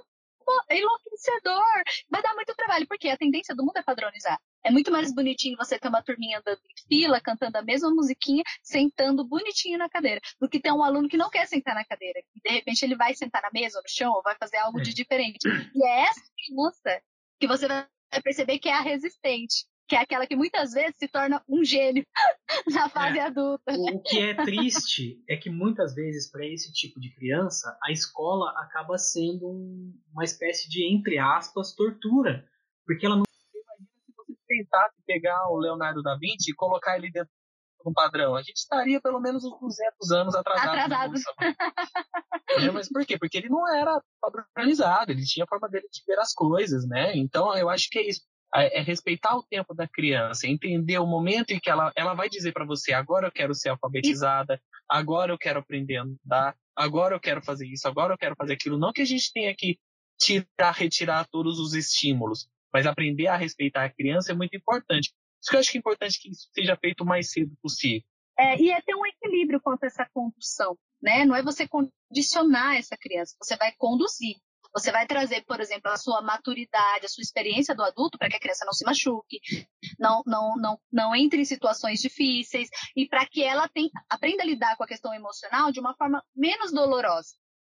enlouquecedor, 0.72 1.84
vai 2.10 2.22
dar 2.22 2.34
muito 2.34 2.54
trabalho, 2.56 2.88
porque 2.88 3.10
a 3.10 3.18
tendência 3.18 3.56
do 3.56 3.64
mundo 3.64 3.78
é 3.78 3.84
padronizar. 3.84 4.40
É 4.64 4.72
muito 4.72 4.92
mais 4.92 5.14
bonitinho 5.14 5.58
você 5.58 5.78
ter 5.78 5.88
uma 5.88 6.02
turminha 6.02 6.40
andando 6.40 6.60
em 6.60 6.88
fila, 6.88 7.22
cantando 7.22 7.58
a 7.58 7.62
mesma 7.62 7.90
musiquinha, 7.92 8.44
sentando 8.64 9.24
bonitinho 9.24 9.78
na 9.78 9.90
cadeira, 9.90 10.22
do 10.40 10.50
que 10.50 10.60
ter 10.60 10.72
um 10.72 10.84
aluno 10.84 11.08
que 11.08 11.18
não 11.18 11.30
quer 11.30 11.48
sentar 11.48 11.76
na 11.76 11.86
cadeira. 11.86 12.20
E 12.36 12.42
de 12.42 12.56
repente 12.56 12.84
ele 12.84 12.96
vai 12.96 13.14
sentar 13.16 13.42
na 13.42 13.50
mesa 13.54 13.78
ou 13.78 13.84
no 13.84 13.90
chão, 13.90 14.14
ou 14.14 14.24
vai 14.24 14.36
fazer 14.40 14.58
algo 14.58 14.82
de 14.82 14.94
diferente. 14.94 15.48
E 15.74 15.86
é 15.86 16.02
essa 16.02 16.22
criança 16.36 17.02
que 17.40 17.48
você 17.48 17.68
vai 17.68 17.88
perceber 18.22 18.60
que 18.60 18.70
é 18.70 18.74
a 18.74 18.82
resistente 18.82 19.66
que 19.88 19.96
é 19.96 20.00
aquela 20.00 20.26
que 20.26 20.36
muitas 20.36 20.74
vezes 20.74 20.98
se 20.98 21.08
torna 21.08 21.44
um 21.48 21.64
gênio 21.64 22.06
na 22.74 22.90
fase 22.90 23.20
é. 23.20 23.22
adulta. 23.22 23.72
Né? 23.72 23.92
O 23.94 24.02
que 24.02 24.20
é 24.20 24.34
triste 24.34 25.24
é 25.30 25.38
que 25.38 25.50
muitas 25.50 25.94
vezes, 25.94 26.30
para 26.30 26.46
esse 26.46 26.72
tipo 26.74 27.00
de 27.00 27.14
criança, 27.14 27.78
a 27.84 27.92
escola 27.92 28.52
acaba 28.58 28.98
sendo 28.98 29.48
um, 29.48 29.94
uma 30.12 30.24
espécie 30.24 30.70
de, 30.70 30.92
entre 30.92 31.18
aspas, 31.18 31.74
tortura. 31.74 32.48
Porque 32.86 33.06
ela 33.06 33.16
não. 33.16 33.26
Imagina 33.26 33.90
se 34.06 34.14
você 34.16 34.36
tentasse 34.48 34.96
pegar 35.06 35.50
o 35.50 35.58
Leonardo 35.58 36.02
da 36.02 36.18
Vinci 36.18 36.52
e 36.52 36.56
colocar 36.56 36.98
ele 36.98 37.12
dentro 37.12 37.32
um 37.90 37.94
padrão. 37.94 38.36
A 38.36 38.42
gente 38.42 38.58
estaria 38.58 39.02
pelo 39.02 39.20
menos 39.20 39.44
uns 39.44 39.60
200 39.60 40.12
anos 40.12 40.36
atrasado. 40.36 40.70
Atrasado. 40.70 41.14
é, 42.50 42.72
mas 42.72 42.90
por 42.90 43.06
quê? 43.06 43.18
Porque 43.18 43.38
ele 43.38 43.50
não 43.50 43.68
era 43.74 44.02
padronizado, 44.22 45.12
ele 45.12 45.24
tinha 45.24 45.44
a 45.46 45.48
forma 45.48 45.70
dele 45.70 45.88
de 45.92 46.02
ver 46.08 46.20
as 46.20 46.34
coisas, 46.34 46.88
né? 46.88 47.16
Então 47.16 47.56
eu 47.56 47.70
acho 47.70 47.90
que 47.90 48.00
é 48.00 48.10
isso 48.10 48.22
é 48.54 48.82
respeitar 48.82 49.36
o 49.36 49.44
tempo 49.44 49.74
da 49.74 49.88
criança, 49.88 50.48
entender 50.48 50.98
o 50.98 51.06
momento 51.06 51.52
em 51.52 51.60
que 51.60 51.70
ela, 51.70 51.92
ela 51.96 52.14
vai 52.14 52.30
dizer 52.30 52.54
para 52.54 52.66
você: 52.66 52.94
agora 52.94 53.28
eu 53.28 53.32
quero 53.32 53.54
ser 53.54 53.70
alfabetizada, 53.70 54.62
agora 54.90 55.32
eu 55.32 55.38
quero 55.38 55.60
aprender 55.60 55.98
a 55.98 56.04
andar, 56.04 56.56
agora 56.76 57.16
eu 57.16 57.20
quero 57.20 57.44
fazer 57.44 57.68
isso, 57.68 57.88
agora 57.88 58.14
eu 58.14 58.18
quero 58.18 58.36
fazer 58.36 58.54
aquilo. 58.54 58.78
Não 58.78 58.94
que 58.94 59.02
a 59.02 59.06
gente 59.06 59.32
tenha 59.34 59.54
que 59.56 59.78
tirar, 60.18 60.72
retirar 60.72 61.28
todos 61.30 61.60
os 61.60 61.74
estímulos, 61.74 62.48
mas 62.74 62.86
aprender 62.86 63.28
a 63.28 63.36
respeitar 63.36 63.84
a 63.84 63.90
criança 63.90 64.32
é 64.32 64.36
muito 64.36 64.56
importante. 64.56 65.14
Isso 65.46 65.52
que 65.52 65.56
eu 65.56 65.60
acho 65.60 65.72
que 65.72 65.78
é 65.78 65.80
importante 65.80 66.20
que 66.20 66.30
isso 66.32 66.50
seja 66.52 66.76
feito 66.76 67.02
o 67.02 67.06
mais 67.06 67.30
cedo 67.30 67.56
possível. 67.62 68.02
É, 68.38 68.60
e 68.60 68.72
é 68.72 68.82
ter 68.82 68.96
um 68.96 69.06
equilíbrio 69.06 69.62
quanto 69.62 69.84
a 69.84 69.88
essa 69.88 70.10
condução, 70.12 70.76
né? 71.00 71.24
Não 71.24 71.36
é 71.36 71.44
você 71.44 71.68
condicionar 71.68 72.76
essa 72.76 72.98
criança, 72.98 73.36
você 73.40 73.56
vai 73.56 73.72
conduzir. 73.78 74.38
Você 74.74 74.92
vai 74.92 75.06
trazer, 75.06 75.46
por 75.46 75.62
exemplo, 75.62 75.90
a 75.90 75.98
sua 75.98 76.22
maturidade, 76.22 77.06
a 77.06 77.08
sua 77.08 77.22
experiência 77.22 77.74
do 77.76 77.84
adulto 77.84 78.18
para 78.18 78.28
que 78.28 78.36
a 78.36 78.40
criança 78.40 78.66
não 78.66 78.74
se 78.74 78.84
machuque, 78.84 79.40
não, 79.98 80.22
não, 80.26 80.58
não, 80.58 80.80
não 80.92 81.16
entre 81.16 81.40
em 81.40 81.46
situações 81.46 82.02
difíceis 82.02 82.68
e 82.94 83.08
para 83.08 83.26
que 83.26 83.42
ela 83.42 83.70
tenha, 83.70 83.90
aprenda 84.10 84.44
a 84.44 84.46
lidar 84.46 84.76
com 84.76 84.84
a 84.84 84.88
questão 84.88 85.14
emocional 85.14 85.72
de 85.72 85.80
uma 85.80 85.96
forma 85.96 86.22
menos 86.36 86.74
dolorosa. 86.74 87.36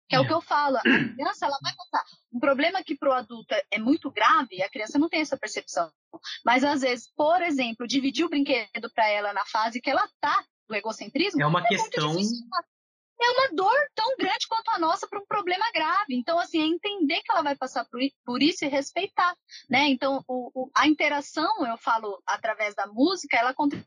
Que 0.08 0.16
é, 0.16 0.18
é, 0.18 0.20
o 0.20 0.26
que 0.26 0.32
eu 0.32 0.40
falo. 0.40 0.76
A 0.78 0.82
criança 0.82 1.46
ela 1.46 1.58
vai 1.62 1.72
passar. 1.74 2.04
Um 2.32 2.40
problema 2.40 2.82
que 2.82 2.96
para 2.96 3.10
o 3.10 3.12
adulto 3.12 3.54
é, 3.54 3.62
é, 3.72 3.78
muito 3.78 4.10
grave, 4.10 4.62
a 4.62 4.70
criança 4.70 4.98
não 4.98 5.08
tem 5.08 5.20
essa 5.20 5.36
percepção. 5.36 5.90
Mas 6.44 6.64
às 6.64 6.80
vezes, 6.80 7.12
por 7.14 7.42
exemplo, 7.42 7.86
dividir 7.86 8.24
o 8.24 8.30
brinquedo 8.30 8.90
para 8.94 9.08
ela 9.08 9.32
na 9.32 9.44
fase 9.44 9.80
que 9.80 9.90
ela 9.90 10.04
está 10.04 10.44
do 10.68 10.74
egocentrismo 10.74 11.40
é 11.42 11.46
uma 11.46 11.60
é 11.60 11.68
questão 11.68 12.14
é 13.20 13.30
uma 13.30 13.48
dor 13.52 13.74
tão 13.94 14.16
grande 14.16 14.46
quanto 14.48 14.70
a 14.70 14.78
nossa 14.78 15.06
para 15.08 15.18
um 15.18 15.26
problema 15.26 15.66
grave. 15.72 16.14
Então, 16.14 16.38
assim, 16.38 16.60
é 16.60 16.66
entender 16.66 17.20
que 17.22 17.32
ela 17.32 17.42
vai 17.42 17.56
passar 17.56 17.84
por 18.24 18.42
isso 18.42 18.64
e 18.64 18.68
respeitar, 18.68 19.34
né? 19.68 19.88
Então, 19.88 20.24
o, 20.28 20.50
o, 20.54 20.70
a 20.74 20.86
interação, 20.86 21.66
eu 21.66 21.76
falo, 21.78 22.22
através 22.26 22.74
da 22.74 22.86
música, 22.86 23.36
ela 23.36 23.52
contribui 23.52 23.86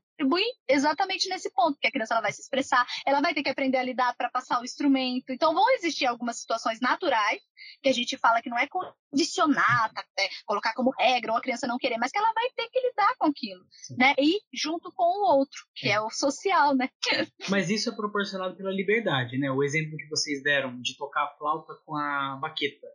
exatamente 0.67 1.29
nesse 1.29 1.51
ponto, 1.51 1.77
que 1.79 1.87
a 1.87 1.91
criança 1.91 2.13
ela 2.13 2.21
vai 2.21 2.31
se 2.31 2.41
expressar, 2.41 2.85
ela 3.05 3.21
vai 3.21 3.33
ter 3.33 3.43
que 3.43 3.49
aprender 3.49 3.77
a 3.77 3.83
lidar 3.83 4.15
para 4.15 4.29
passar 4.29 4.59
o 4.59 4.63
instrumento. 4.63 5.31
Então, 5.31 5.53
vão 5.53 5.69
existir 5.71 6.05
algumas 6.05 6.39
situações 6.39 6.79
naturais 6.79 7.41
que 7.81 7.89
a 7.89 7.93
gente 7.93 8.17
fala 8.17 8.41
que 8.41 8.49
não 8.49 8.57
é 8.57 8.67
condicionar, 8.67 9.91
tá, 9.93 10.03
é, 10.19 10.27
colocar 10.45 10.73
como 10.73 10.91
regra 10.97 11.31
ou 11.31 11.37
a 11.37 11.41
criança 11.41 11.67
não 11.67 11.77
querer, 11.77 11.97
mas 11.97 12.11
que 12.11 12.17
ela 12.17 12.31
vai 12.33 12.49
ter 12.55 12.69
que 12.69 12.79
lidar 12.79 13.15
com 13.17 13.27
aquilo, 13.27 13.63
né? 13.97 14.13
E 14.17 14.39
junto 14.53 14.91
com 14.91 15.03
o 15.03 15.37
outro, 15.37 15.59
que 15.75 15.89
é 15.89 15.99
o 15.99 16.09
social, 16.09 16.75
né? 16.75 16.89
Mas 17.49 17.69
isso 17.69 17.89
é 17.89 17.95
proporcionado 17.95 18.55
pela 18.55 18.71
liberdade, 18.71 19.37
né? 19.37 19.51
O 19.51 19.63
exemplo 19.63 19.97
que 19.97 20.07
vocês 20.07 20.43
deram 20.43 20.79
de 20.81 20.95
tocar 20.97 21.23
a 21.23 21.37
flauta 21.37 21.73
com 21.85 21.95
a 21.95 22.37
baqueta. 22.41 22.87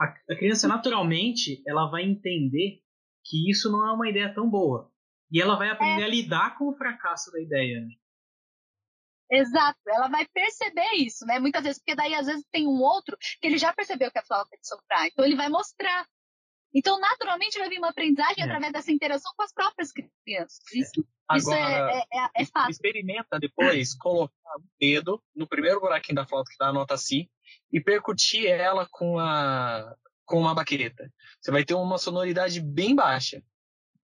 A, 0.00 0.04
a 0.32 0.36
criança 0.36 0.68
naturalmente 0.68 1.62
ela 1.66 1.90
vai 1.90 2.04
entender 2.04 2.80
que 3.24 3.50
isso 3.50 3.70
não 3.70 3.86
é 3.86 3.92
uma 3.92 4.08
ideia 4.08 4.32
tão 4.32 4.48
boa. 4.48 4.90
E 5.30 5.40
ela 5.40 5.56
vai 5.56 5.70
aprender 5.70 6.02
é. 6.02 6.04
a 6.04 6.08
lidar 6.08 6.56
com 6.56 6.68
o 6.68 6.76
fracasso 6.76 7.30
da 7.32 7.40
ideia. 7.40 7.80
Né? 7.80 7.88
Exato, 9.30 9.78
ela 9.88 10.08
vai 10.08 10.26
perceber 10.28 10.92
isso, 10.94 11.26
né? 11.26 11.38
Muitas 11.40 11.64
vezes, 11.64 11.78
porque 11.78 11.96
daí 11.96 12.14
às 12.14 12.26
vezes 12.26 12.44
tem 12.52 12.66
um 12.66 12.80
outro 12.80 13.16
que 13.40 13.46
ele 13.46 13.58
já 13.58 13.72
percebeu 13.72 14.10
que 14.10 14.18
a 14.18 14.24
flauta 14.24 14.54
é 14.54 14.58
de 14.58 14.66
soprar, 14.66 15.06
então 15.06 15.24
ele 15.24 15.34
vai 15.34 15.48
mostrar. 15.48 16.06
Então, 16.72 17.00
naturalmente, 17.00 17.58
vai 17.58 17.68
vir 17.68 17.78
uma 17.78 17.88
aprendizagem 17.88 18.42
é. 18.42 18.44
através 18.44 18.72
dessa 18.72 18.92
interação 18.92 19.32
com 19.36 19.42
as 19.42 19.52
próprias 19.52 19.90
crianças. 19.92 20.60
Isso, 20.72 21.06
Agora, 21.26 21.38
isso 21.38 21.52
é, 21.52 21.98
é, 21.98 21.98
é, 21.98 22.42
é 22.42 22.44
fácil. 22.44 22.70
Experimenta 22.70 23.38
depois 23.40 23.94
colocar 23.94 24.56
o 24.58 24.62
dedo 24.78 25.22
no 25.34 25.48
primeiro 25.48 25.80
buraquinho 25.80 26.16
da 26.16 26.26
flauta 26.26 26.50
que 26.50 26.58
dá 26.58 26.68
a 26.68 26.72
nota 26.72 26.96
Si 26.96 27.30
e 27.72 27.80
percutir 27.80 28.46
ela 28.46 28.86
com 28.90 29.18
a 29.18 29.96
com 30.24 30.40
uma 30.40 30.54
baqueta. 30.54 31.08
Você 31.40 31.52
vai 31.52 31.64
ter 31.64 31.74
uma 31.74 31.98
sonoridade 31.98 32.60
bem 32.60 32.94
baixa. 32.96 33.42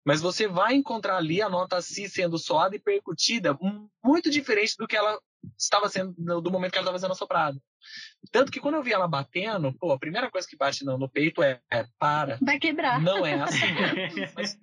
Mas 0.04 0.20
você 0.20 0.46
vai 0.46 0.74
encontrar 0.74 1.16
ali 1.16 1.42
a 1.42 1.48
nota 1.48 1.80
Si 1.82 2.08
sendo 2.08 2.38
soada 2.38 2.74
e 2.74 2.80
percutida 2.80 3.58
muito 4.02 4.30
diferente 4.30 4.76
do 4.78 4.86
que 4.86 4.96
ela 4.96 5.20
estava 5.56 5.88
sendo 5.88 6.40
do 6.40 6.50
momento 6.50 6.72
que 6.72 6.78
ela 6.78 6.84
estava 6.84 6.98
sendo 6.98 7.12
assoprada. 7.12 7.60
Tanto 8.32 8.50
que 8.50 8.60
quando 8.60 8.74
eu 8.74 8.82
vi 8.82 8.92
ela 8.92 9.06
batendo, 9.06 9.72
pô, 9.74 9.92
a 9.92 9.98
primeira 9.98 10.30
coisa 10.30 10.46
que 10.46 10.56
bate 10.56 10.84
no, 10.84 10.98
no 10.98 11.08
peito 11.08 11.42
é, 11.42 11.60
é, 11.70 11.86
para. 11.98 12.38
Vai 12.42 12.58
quebrar. 12.58 13.00
Não 13.00 13.24
é 13.24 13.34
assim. 13.40 13.60
Né? 13.60 14.32
Mas, 14.34 14.58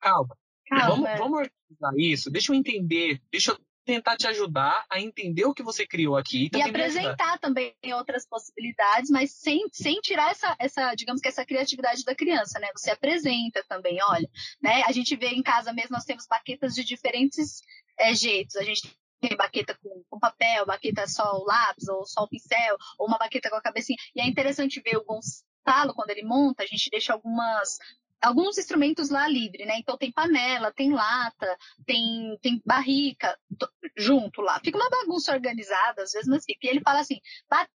calma. 0.00 0.36
Calma. 0.68 0.88
Vamos, 0.88 1.08
é. 1.08 1.16
vamos 1.16 1.38
organizar 1.38 1.92
isso. 1.98 2.30
Deixa 2.30 2.52
eu 2.52 2.56
entender. 2.56 3.20
Deixa 3.30 3.52
eu 3.52 3.58
tentar 3.84 4.16
te 4.16 4.26
ajudar 4.26 4.84
a 4.88 5.00
entender 5.00 5.44
o 5.44 5.54
que 5.54 5.62
você 5.62 5.86
criou 5.86 6.16
aqui. 6.16 6.48
E, 6.52 6.56
e 6.56 6.62
apresentar 6.62 7.38
também 7.38 7.74
outras 7.94 8.26
possibilidades, 8.26 9.10
mas 9.10 9.32
sem, 9.32 9.66
sem 9.72 10.00
tirar 10.00 10.30
essa, 10.30 10.54
essa, 10.58 10.94
digamos 10.94 11.20
que 11.20 11.28
essa 11.28 11.44
criatividade 11.44 12.04
da 12.04 12.14
criança, 12.14 12.58
né? 12.58 12.68
Você 12.76 12.90
apresenta 12.90 13.64
também, 13.68 13.98
olha, 14.02 14.28
né? 14.60 14.82
A 14.84 14.92
gente 14.92 15.16
vê 15.16 15.28
em 15.28 15.42
casa 15.42 15.72
mesmo, 15.72 15.90
nós 15.92 16.04
temos 16.04 16.26
baquetas 16.26 16.74
de 16.74 16.84
diferentes 16.84 17.60
é, 17.98 18.14
jeitos. 18.14 18.56
A 18.56 18.62
gente 18.62 18.96
tem 19.20 19.36
baqueta 19.36 19.78
com, 19.82 20.02
com, 20.08 20.18
papel, 20.18 20.66
baqueta 20.66 21.06
só 21.06 21.38
o 21.38 21.44
lápis, 21.44 21.88
ou 21.88 22.04
só 22.06 22.22
o 22.22 22.28
pincel, 22.28 22.76
ou 22.98 23.06
uma 23.06 23.18
baqueta 23.18 23.50
com 23.50 23.56
a 23.56 23.62
cabecinha. 23.62 23.98
E 24.14 24.20
é 24.20 24.26
interessante 24.26 24.80
ver 24.80 24.96
o 24.96 25.04
Gonçalo, 25.04 25.94
quando 25.94 26.10
ele 26.10 26.24
monta, 26.24 26.62
a 26.62 26.66
gente 26.66 26.90
deixa 26.90 27.12
algumas 27.12 27.78
alguns 28.22 28.56
instrumentos 28.56 29.10
lá 29.10 29.26
livre, 29.28 29.64
né? 29.64 29.76
Então 29.78 29.96
tem 29.98 30.12
panela, 30.12 30.72
tem 30.72 30.92
lata, 30.92 31.56
tem, 31.84 32.38
tem 32.40 32.62
barrica 32.64 33.36
junto 33.96 34.40
lá. 34.40 34.60
Fica 34.64 34.78
uma 34.78 34.88
bagunça 34.88 35.32
organizada, 35.32 36.02
às 36.02 36.12
vezes, 36.12 36.28
mas 36.28 36.44
fica. 36.44 36.66
E 36.66 36.70
ele 36.70 36.80
fala 36.80 37.00
assim: 37.00 37.18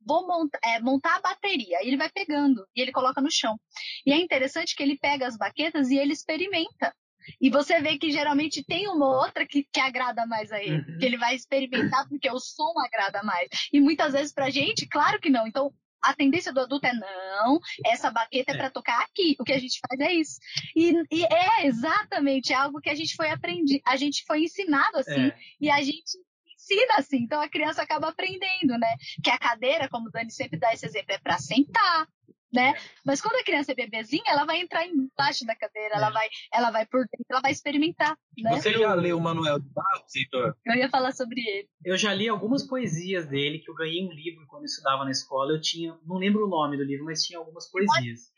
vou 0.06 0.28
montar, 0.28 0.60
é, 0.64 0.80
montar 0.80 1.16
a 1.16 1.22
bateria. 1.22 1.80
Aí 1.80 1.88
ele 1.88 1.98
vai 1.98 2.10
pegando 2.10 2.66
e 2.76 2.82
ele 2.82 2.92
coloca 2.92 3.22
no 3.22 3.32
chão. 3.32 3.58
E 4.06 4.12
é 4.12 4.18
interessante 4.18 4.76
que 4.76 4.84
ele 4.84 4.98
pega 4.98 5.28
as 5.28 5.38
baquetas 5.38 5.90
e 5.90 5.98
ele 5.98 6.14
experimenta. 6.14 6.94
E 7.40 7.50
você 7.50 7.80
vê 7.82 7.98
que 7.98 8.12
geralmente 8.12 8.64
tem 8.64 8.88
uma 8.88 9.08
outra 9.08 9.46
que, 9.48 9.66
que 9.72 9.80
agrada 9.80 10.26
mais 10.26 10.52
a 10.52 10.62
ele, 10.62 10.78
uhum. 10.78 10.98
que 11.00 11.06
ele 11.06 11.18
vai 11.18 11.36
experimentar 11.36 12.08
porque 12.10 12.30
o 12.30 12.40
som 12.40 12.74
agrada 12.80 13.24
mais. 13.24 13.48
E 13.72 13.80
muitas 13.80 14.14
vezes 14.14 14.34
pra 14.34 14.50
gente, 14.50 14.88
claro 14.88 15.20
que 15.20 15.30
não. 15.30 15.48
Então, 15.48 15.74
A 16.04 16.14
tendência 16.14 16.52
do 16.52 16.60
adulto 16.62 16.86
é 16.86 16.94
não, 16.94 17.60
essa 17.86 18.12
baqueta 18.12 18.52
é, 18.52 18.56
é 18.56 18.58
para 18.58 18.70
tocar 18.70 19.02
aqui. 19.02 19.36
O 19.40 19.44
que 19.44 19.54
a 19.54 19.60
gente 19.60 19.80
faz 19.88 20.00
é 20.00 20.14
isso. 20.14 20.40
E, 20.76 20.94
e 21.12 21.26
é 21.26 21.66
exatamente 21.66 22.54
algo 22.54 22.82
que 22.82 22.90
a 22.90 22.96
gente 22.96 23.16
foi 23.16 23.30
aprendido, 23.30 23.82
a 23.86 23.96
gente 23.96 24.24
foi 24.26 24.44
ensinado 24.44 24.98
assim, 24.98 25.28
é. 25.28 25.36
e 25.60 25.70
a 25.70 25.82
gente 25.82 26.18
ensina 26.64 26.96
assim. 26.98 27.18
Então 27.18 27.42
a 27.42 27.50
criança 27.50 27.82
acaba 27.82 28.10
aprendendo, 28.10 28.78
né? 28.80 28.96
Que 29.24 29.30
a 29.30 29.38
cadeira, 29.38 29.90
como 29.90 30.08
o 30.08 30.12
Dani 30.12 30.32
sempre 30.32 30.58
dá 30.58 30.74
esse 30.74 30.86
exemplo, 30.86 31.14
é 31.14 31.18
para 31.18 31.38
sentar, 31.38 32.08
né? 32.54 32.74
Mas 33.06 33.20
quando 33.20 33.36
a 33.36 33.44
criança 33.44 33.72
é 33.72 33.76
bebezinha, 33.76 34.24
ela 34.28 34.46
vai 34.46 34.62
entrar 34.62 34.86
embaixo 34.86 35.46
da 35.46 35.56
cadeira, 35.56 35.96
é. 35.96 35.98
ela 35.98 36.10
vai, 36.12 36.28
ela 36.54 36.72
vai 36.72 36.86
por 36.86 37.02
dentro, 37.02 37.26
ela 37.30 37.42
vai 37.42 37.52
experimentar. 37.52 38.18
Né? 38.38 38.52
Você 38.52 38.74
já 38.74 38.94
leu 38.94 39.18
o 39.18 39.22
Manuel 39.22 39.60
de 39.60 39.70
Barros, 39.70 40.16
Heitor? 40.16 40.56
Eu 40.66 40.76
ia 40.76 40.90
falar 40.90 41.12
sobre 41.12 41.42
ele. 41.42 41.68
Eu 41.84 41.98
já 41.98 42.14
li 42.14 42.30
algumas 42.30 42.64
poesias 42.64 43.28
dele 43.28 43.60
que 43.60 43.70
eu 43.70 43.76
ganhei 43.76 44.06
um 44.06 44.12
livro 44.12 44.46
quando 44.48 44.64
eu 44.64 44.68
estudava 44.68 45.04
na 45.04 45.12
escola. 45.12 45.54
Eu 45.54 45.62
tinha, 45.62 45.98
não 46.06 46.18
lembro 46.18 46.46
o 46.46 46.50
nome 46.50 46.78
do 46.78 46.84
livro, 46.84 47.06
mas 47.06 47.24
tinha 47.24 47.40
algumas 47.40 47.70
poesias. 47.70 48.32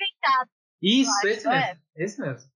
Isso, 0.81 1.27
esse 1.27 1.47
mesmo. 1.47 1.51
É. 1.51 1.77
Esse 1.95 2.21
mesmo. 2.21 2.54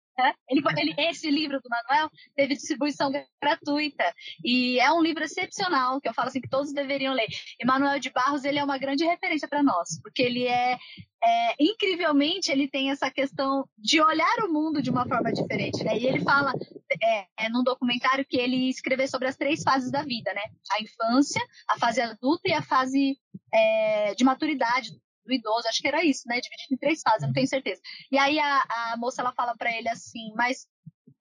Ele, 0.49 0.61
ele, 0.77 0.95
esse 0.97 1.29
livro 1.29 1.59
do 1.61 1.69
Manuel 1.69 2.09
teve 2.35 2.55
distribuição 2.55 3.11
gratuita 3.41 4.03
e 4.43 4.79
é 4.79 4.91
um 4.91 5.01
livro 5.01 5.23
excepcional 5.23 6.01
que 6.01 6.09
eu 6.09 6.13
falo 6.13 6.29
assim 6.29 6.41
que 6.41 6.49
todos 6.49 6.73
deveriam 6.73 7.13
ler. 7.13 7.27
E 7.59 7.65
Manuel 7.65 7.99
de 7.99 8.09
Barros 8.09 8.43
ele 8.43 8.59
é 8.59 8.63
uma 8.63 8.77
grande 8.77 9.05
referência 9.05 9.47
para 9.47 9.61
nós 9.61 9.99
porque 10.01 10.23
ele 10.23 10.47
é, 10.47 10.77
é, 11.23 11.55
incrivelmente 11.59 12.51
ele 12.51 12.67
tem 12.67 12.91
essa 12.91 13.11
questão 13.11 13.67
de 13.77 14.01
olhar 14.01 14.37
o 14.43 14.51
mundo 14.51 14.81
de 14.81 14.89
uma 14.89 15.07
forma 15.07 15.31
diferente, 15.31 15.83
né? 15.83 15.97
E 15.97 16.07
ele 16.07 16.21
fala 16.21 16.53
é, 17.01 17.45
é 17.45 17.49
num 17.49 17.63
documentário 17.63 18.25
que 18.27 18.37
ele 18.37 18.69
escreveu 18.69 19.07
sobre 19.07 19.27
as 19.27 19.35
três 19.35 19.61
fases 19.61 19.91
da 19.91 20.03
vida, 20.03 20.33
né? 20.33 20.43
A 20.71 20.81
infância, 20.81 21.41
a 21.69 21.77
fase 21.77 22.01
adulta 22.01 22.49
e 22.49 22.53
a 22.53 22.61
fase 22.61 23.17
é, 23.53 24.15
de 24.15 24.23
maturidade 24.23 24.91
do 25.27 25.33
idoso, 25.33 25.67
acho 25.67 25.81
que 25.81 25.87
era 25.87 26.03
isso, 26.03 26.23
né? 26.27 26.39
Dividido 26.39 26.73
em 26.73 26.77
três 26.77 27.01
fases, 27.01 27.21
eu 27.21 27.27
não 27.27 27.33
tenho 27.33 27.47
certeza. 27.47 27.81
E 28.11 28.17
aí 28.17 28.39
a, 28.39 28.63
a 28.93 28.95
moça 28.97 29.21
ela 29.21 29.33
fala 29.33 29.55
para 29.55 29.71
ele 29.75 29.89
assim, 29.89 30.33
mas 30.35 30.65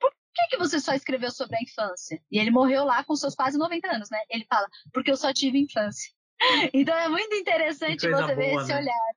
por 0.01 0.11
que, 0.35 0.49
que 0.51 0.59
você 0.59 0.81
só 0.81 0.95
escreveu 0.95 1.31
sobre 1.31 1.57
a 1.57 1.63
infância? 1.63 2.21
E 2.31 2.39
ele 2.39 2.51
morreu 2.51 2.85
lá 2.85 3.05
com 3.05 3.15
seus 3.17 3.35
quase 3.35 3.59
90 3.59 3.89
anos, 3.89 4.09
né? 4.11 4.19
Ele 4.31 4.47
fala, 4.49 4.67
porque 4.93 5.11
eu 5.11 5.17
só 5.17 5.33
tive 5.33 5.59
infância. 5.59 6.11
Então 6.75 6.95
é 6.95 7.09
muito 7.09 7.35
interessante 7.35 8.01
você 8.01 8.11
boa, 8.11 8.35
ver 8.35 8.55
esse 8.57 8.69
né? 8.69 8.81
olhar. 8.81 9.11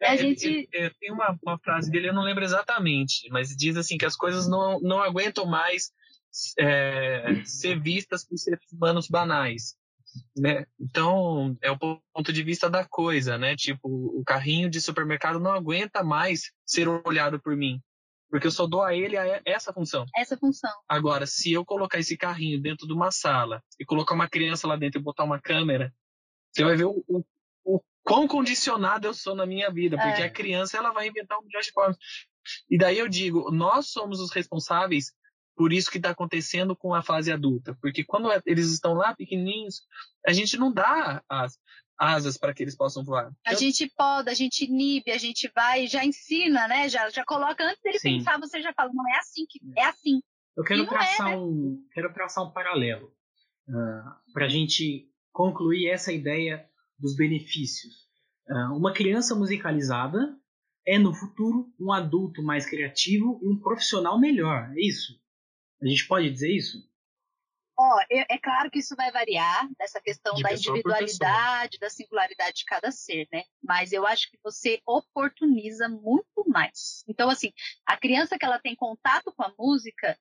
É, 0.00 0.08
a 0.08 0.16
gente... 0.16 0.46
Ele, 0.46 0.68
ele, 0.72 0.94
tem 0.98 1.12
uma, 1.12 1.38
uma 1.42 1.58
frase 1.58 1.90
dele, 1.90 2.08
eu 2.08 2.14
não 2.14 2.22
lembro 2.22 2.44
exatamente, 2.44 3.28
mas 3.30 3.54
diz 3.54 3.76
assim 3.76 3.98
que 3.98 4.04
as 4.04 4.16
coisas 4.16 4.48
não, 4.48 4.80
não 4.80 5.02
aguentam 5.02 5.46
mais 5.46 5.90
é, 6.58 7.42
ser 7.44 7.80
vistas 7.80 8.26
por 8.26 8.36
seres 8.38 8.60
humanos 8.72 9.08
banais 9.08 9.76
né? 10.36 10.66
Então, 10.78 11.56
é 11.62 11.70
o 11.70 11.78
ponto 11.78 12.32
de 12.32 12.42
vista 12.42 12.68
da 12.68 12.84
coisa, 12.84 13.38
né? 13.38 13.56
Tipo, 13.56 13.88
o 13.88 14.22
carrinho 14.24 14.70
de 14.70 14.80
supermercado 14.80 15.40
não 15.40 15.52
aguenta 15.52 16.02
mais 16.02 16.52
ser 16.64 16.88
olhado 16.88 17.40
por 17.40 17.56
mim. 17.56 17.80
Porque 18.28 18.46
eu 18.46 18.50
só 18.50 18.66
dou 18.66 18.82
a 18.82 18.94
ele 18.94 19.16
a 19.16 19.40
essa 19.44 19.72
função. 19.72 20.04
Essa 20.16 20.36
função. 20.36 20.72
Agora, 20.88 21.26
se 21.26 21.52
eu 21.52 21.64
colocar 21.64 21.98
esse 21.98 22.16
carrinho 22.16 22.60
dentro 22.60 22.86
de 22.86 22.92
uma 22.92 23.10
sala 23.10 23.62
e 23.78 23.84
colocar 23.84 24.14
uma 24.14 24.28
criança 24.28 24.66
lá 24.66 24.76
dentro 24.76 25.00
e 25.00 25.02
botar 25.02 25.24
uma 25.24 25.40
câmera, 25.40 25.94
você 26.52 26.64
vai 26.64 26.76
ver 26.76 26.86
o, 26.86 27.04
o, 27.06 27.24
o 27.64 27.80
quão 28.02 28.26
condicionado 28.26 29.06
eu 29.06 29.14
sou 29.14 29.34
na 29.34 29.46
minha 29.46 29.70
vida. 29.70 29.96
Porque 29.96 30.22
é. 30.22 30.24
a 30.26 30.30
criança, 30.30 30.76
ela 30.76 30.92
vai 30.92 31.06
inventar 31.06 31.38
um 31.38 31.42
milhão 31.42 31.60
de 31.60 31.70
formas. 31.70 31.96
E 32.68 32.76
daí 32.76 32.98
eu 32.98 33.08
digo, 33.08 33.50
nós 33.50 33.88
somos 33.90 34.20
os 34.20 34.32
responsáveis 34.32 35.12
por 35.56 35.72
isso 35.72 35.90
que 35.90 35.96
está 35.96 36.10
acontecendo 36.10 36.76
com 36.76 36.94
a 36.94 37.02
fase 37.02 37.32
adulta. 37.32 37.76
Porque 37.80 38.04
quando 38.04 38.30
é, 38.30 38.40
eles 38.44 38.70
estão 38.70 38.94
lá 38.94 39.14
pequenininhos, 39.14 39.80
a 40.26 40.32
gente 40.32 40.56
não 40.56 40.72
dá 40.72 41.22
as 41.28 41.58
asas 41.98 42.36
para 42.36 42.52
que 42.52 42.62
eles 42.62 42.76
possam 42.76 43.02
voar. 43.02 43.32
A 43.46 43.52
Eu... 43.52 43.58
gente 43.58 43.90
poda, 43.96 44.30
a 44.30 44.34
gente 44.34 44.64
inibe, 44.64 45.10
a 45.10 45.18
gente 45.18 45.50
vai 45.54 45.86
já 45.86 46.04
ensina, 46.04 46.68
né? 46.68 46.88
Já, 46.88 47.08
já 47.08 47.24
coloca 47.24 47.64
antes 47.64 47.82
dele 47.82 47.98
Sim. 47.98 48.18
pensar, 48.18 48.38
você 48.38 48.60
já 48.60 48.72
fala, 48.74 48.92
não 48.92 49.08
é 49.08 49.18
assim 49.18 49.46
que 49.48 49.58
é 49.76 49.84
assim. 49.84 50.20
Eu 50.56 50.62
quero 50.62 50.82
é, 50.82 50.86
traçar 50.86 51.28
é, 51.28 51.30
né? 51.30 51.36
um 51.38 51.82
quero 51.92 52.12
traçar 52.12 52.44
um 52.44 52.52
paralelo 52.52 53.06
uh, 53.68 53.76
ah, 53.76 54.20
para 54.32 54.46
a 54.46 54.48
gente 54.48 55.08
concluir 55.32 55.88
essa 55.88 56.12
ideia 56.12 56.66
dos 56.98 57.16
benefícios. 57.16 57.94
Uh, 58.48 58.76
uma 58.76 58.92
criança 58.92 59.34
musicalizada 59.34 60.36
é 60.86 60.98
no 60.98 61.12
futuro 61.14 61.72
um 61.80 61.92
adulto 61.92 62.42
mais 62.42 62.64
criativo 62.64 63.40
e 63.42 63.48
um 63.48 63.58
profissional 63.58 64.20
melhor. 64.20 64.70
É 64.76 64.80
isso? 64.80 65.18
A 65.82 65.86
gente 65.86 66.06
pode 66.06 66.30
dizer 66.30 66.50
isso? 66.50 66.88
Ó, 67.78 68.00
é, 68.10 68.34
é 68.34 68.38
claro 68.38 68.70
que 68.70 68.78
isso 68.78 68.96
vai 68.96 69.12
variar 69.12 69.68
dessa 69.78 70.00
questão 70.00 70.34
de 70.34 70.42
da 70.42 70.52
individualidade, 70.52 71.78
da 71.78 71.90
singularidade 71.90 72.56
de 72.56 72.64
cada 72.64 72.90
ser, 72.90 73.28
né? 73.30 73.44
Mas 73.62 73.92
eu 73.92 74.06
acho 74.06 74.30
que 74.30 74.38
você 74.42 74.80
oportuniza 74.86 75.86
muito 75.86 76.48
mais. 76.48 77.04
Então, 77.06 77.28
assim, 77.28 77.52
a 77.84 77.96
criança 77.98 78.38
que 78.38 78.46
ela 78.46 78.58
tem 78.58 78.74
contato 78.74 79.30
com 79.30 79.42
a 79.42 79.52
música, 79.58 80.18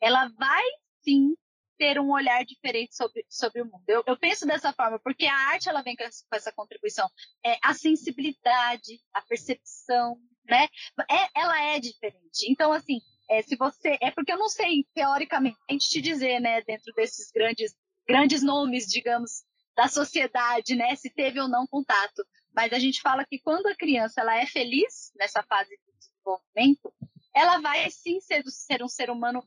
ela 0.00 0.28
vai 0.38 0.62
sim 1.02 1.34
ter 1.76 1.98
um 1.98 2.12
olhar 2.12 2.44
diferente 2.44 2.94
sobre, 2.94 3.26
sobre 3.28 3.60
o 3.60 3.64
mundo. 3.64 3.82
Eu, 3.88 4.04
eu 4.06 4.16
penso 4.16 4.46
dessa 4.46 4.72
forma, 4.72 5.00
porque 5.00 5.26
a 5.26 5.34
arte 5.34 5.68
ela 5.68 5.82
vem 5.82 5.96
com 5.96 6.04
essa, 6.04 6.24
com 6.30 6.36
essa 6.36 6.52
contribuição. 6.52 7.08
É, 7.44 7.58
a 7.64 7.74
sensibilidade, 7.74 9.00
a 9.12 9.20
percepção, 9.22 10.16
né? 10.44 10.68
É, 11.10 11.40
ela 11.40 11.60
é 11.60 11.80
diferente. 11.80 12.48
Então, 12.48 12.72
assim, 12.72 13.00
é, 13.32 13.42
se 13.42 13.56
você. 13.56 13.96
É 14.00 14.10
porque 14.10 14.32
eu 14.32 14.38
não 14.38 14.48
sei, 14.48 14.86
teoricamente, 14.94 15.88
te 15.88 16.00
dizer, 16.00 16.38
né, 16.38 16.60
dentro 16.62 16.92
desses 16.94 17.30
grandes, 17.30 17.74
grandes 18.06 18.42
nomes, 18.42 18.86
digamos, 18.86 19.44
da 19.74 19.88
sociedade, 19.88 20.74
né, 20.74 20.94
se 20.96 21.08
teve 21.08 21.40
ou 21.40 21.48
não 21.48 21.66
contato. 21.66 22.22
Mas 22.54 22.72
a 22.74 22.78
gente 22.78 23.00
fala 23.00 23.24
que 23.24 23.38
quando 23.38 23.66
a 23.68 23.74
criança 23.74 24.20
ela 24.20 24.36
é 24.36 24.46
feliz 24.46 25.10
nessa 25.16 25.42
fase 25.44 25.70
de 25.70 25.98
desenvolvimento, 25.98 26.92
ela 27.34 27.58
vai 27.58 27.90
sim 27.90 28.20
ser, 28.20 28.42
ser 28.48 28.82
um 28.82 28.88
ser 28.88 29.10
humano 29.10 29.42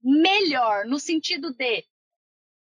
melhor, 0.00 0.84
no 0.84 1.00
sentido 1.00 1.52
de, 1.52 1.84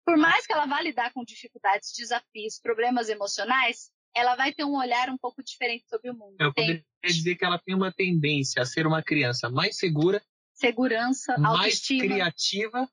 por 0.04 0.16
mais 0.16 0.46
que 0.46 0.52
ela 0.54 0.66
vá 0.66 0.80
lidar 0.80 1.12
com 1.12 1.24
dificuldades, 1.24 1.92
desafios, 1.94 2.58
problemas 2.58 3.10
emocionais, 3.10 3.90
ela 4.14 4.36
vai 4.36 4.52
ter 4.52 4.64
um 4.64 4.76
olhar 4.76 5.08
um 5.08 5.18
pouco 5.18 5.42
diferente 5.42 5.84
sobre 5.88 6.10
o 6.10 6.14
mundo. 6.14 6.36
Eu 6.38 6.52
poderia 6.52 6.84
dizer 7.04 7.36
que 7.36 7.44
ela 7.44 7.58
tem 7.58 7.74
uma 7.74 7.92
tendência 7.92 8.62
a 8.62 8.66
ser 8.66 8.86
uma 8.86 9.02
criança 9.02 9.48
mais 9.48 9.76
segura, 9.76 10.22
segurança, 10.52 11.36
mais 11.38 11.58
autoestima. 11.58 12.04
criativa 12.04 12.88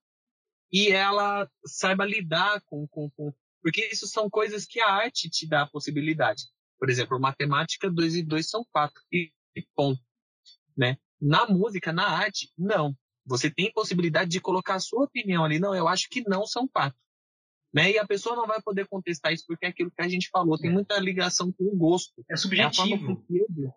e 0.71 0.89
ela 0.89 1.49
saiba 1.65 2.05
lidar 2.05 2.61
com, 2.65 2.87
com, 2.87 3.09
com, 3.11 3.33
porque 3.61 3.87
isso 3.91 4.07
são 4.07 4.29
coisas 4.29 4.65
que 4.65 4.79
a 4.79 4.89
arte 4.89 5.29
te 5.29 5.47
dá 5.47 5.63
a 5.63 5.69
possibilidade. 5.69 6.43
Por 6.77 6.89
exemplo, 6.89 7.19
matemática 7.19 7.89
2 7.89 8.15
e 8.15 8.23
2 8.23 8.49
são 8.49 8.65
4 8.71 9.01
e, 9.11 9.31
e 9.55 9.67
ponto, 9.75 10.01
né? 10.77 10.97
Na 11.19 11.45
música, 11.45 11.91
na 11.91 12.07
arte, 12.07 12.49
não. 12.57 12.95
Você 13.25 13.51
tem 13.51 13.71
possibilidade 13.73 14.29
de 14.29 14.39
colocar 14.39 14.75
a 14.75 14.79
sua 14.79 15.03
opinião 15.03 15.43
ali. 15.43 15.59
Não, 15.59 15.75
eu 15.75 15.87
acho 15.87 16.07
que 16.09 16.23
não 16.27 16.45
são 16.45 16.67
quatro. 16.67 16.97
Né? 17.73 17.91
E 17.91 17.99
a 17.99 18.07
pessoa 18.07 18.35
não 18.35 18.47
vai 18.47 18.61
poder 18.61 18.87
contestar 18.87 19.31
isso 19.31 19.45
porque 19.47 19.65
é 19.65 19.69
aquilo 19.69 19.91
que 19.91 20.01
a 20.01 20.07
gente 20.07 20.29
falou, 20.29 20.57
tem 20.57 20.71
é. 20.71 20.73
muita 20.73 20.97
ligação 20.99 21.51
com 21.51 21.65
o 21.65 21.77
gosto. 21.77 22.23
É 22.29 22.35
subjetivo. 22.35 23.11
É 23.11 23.71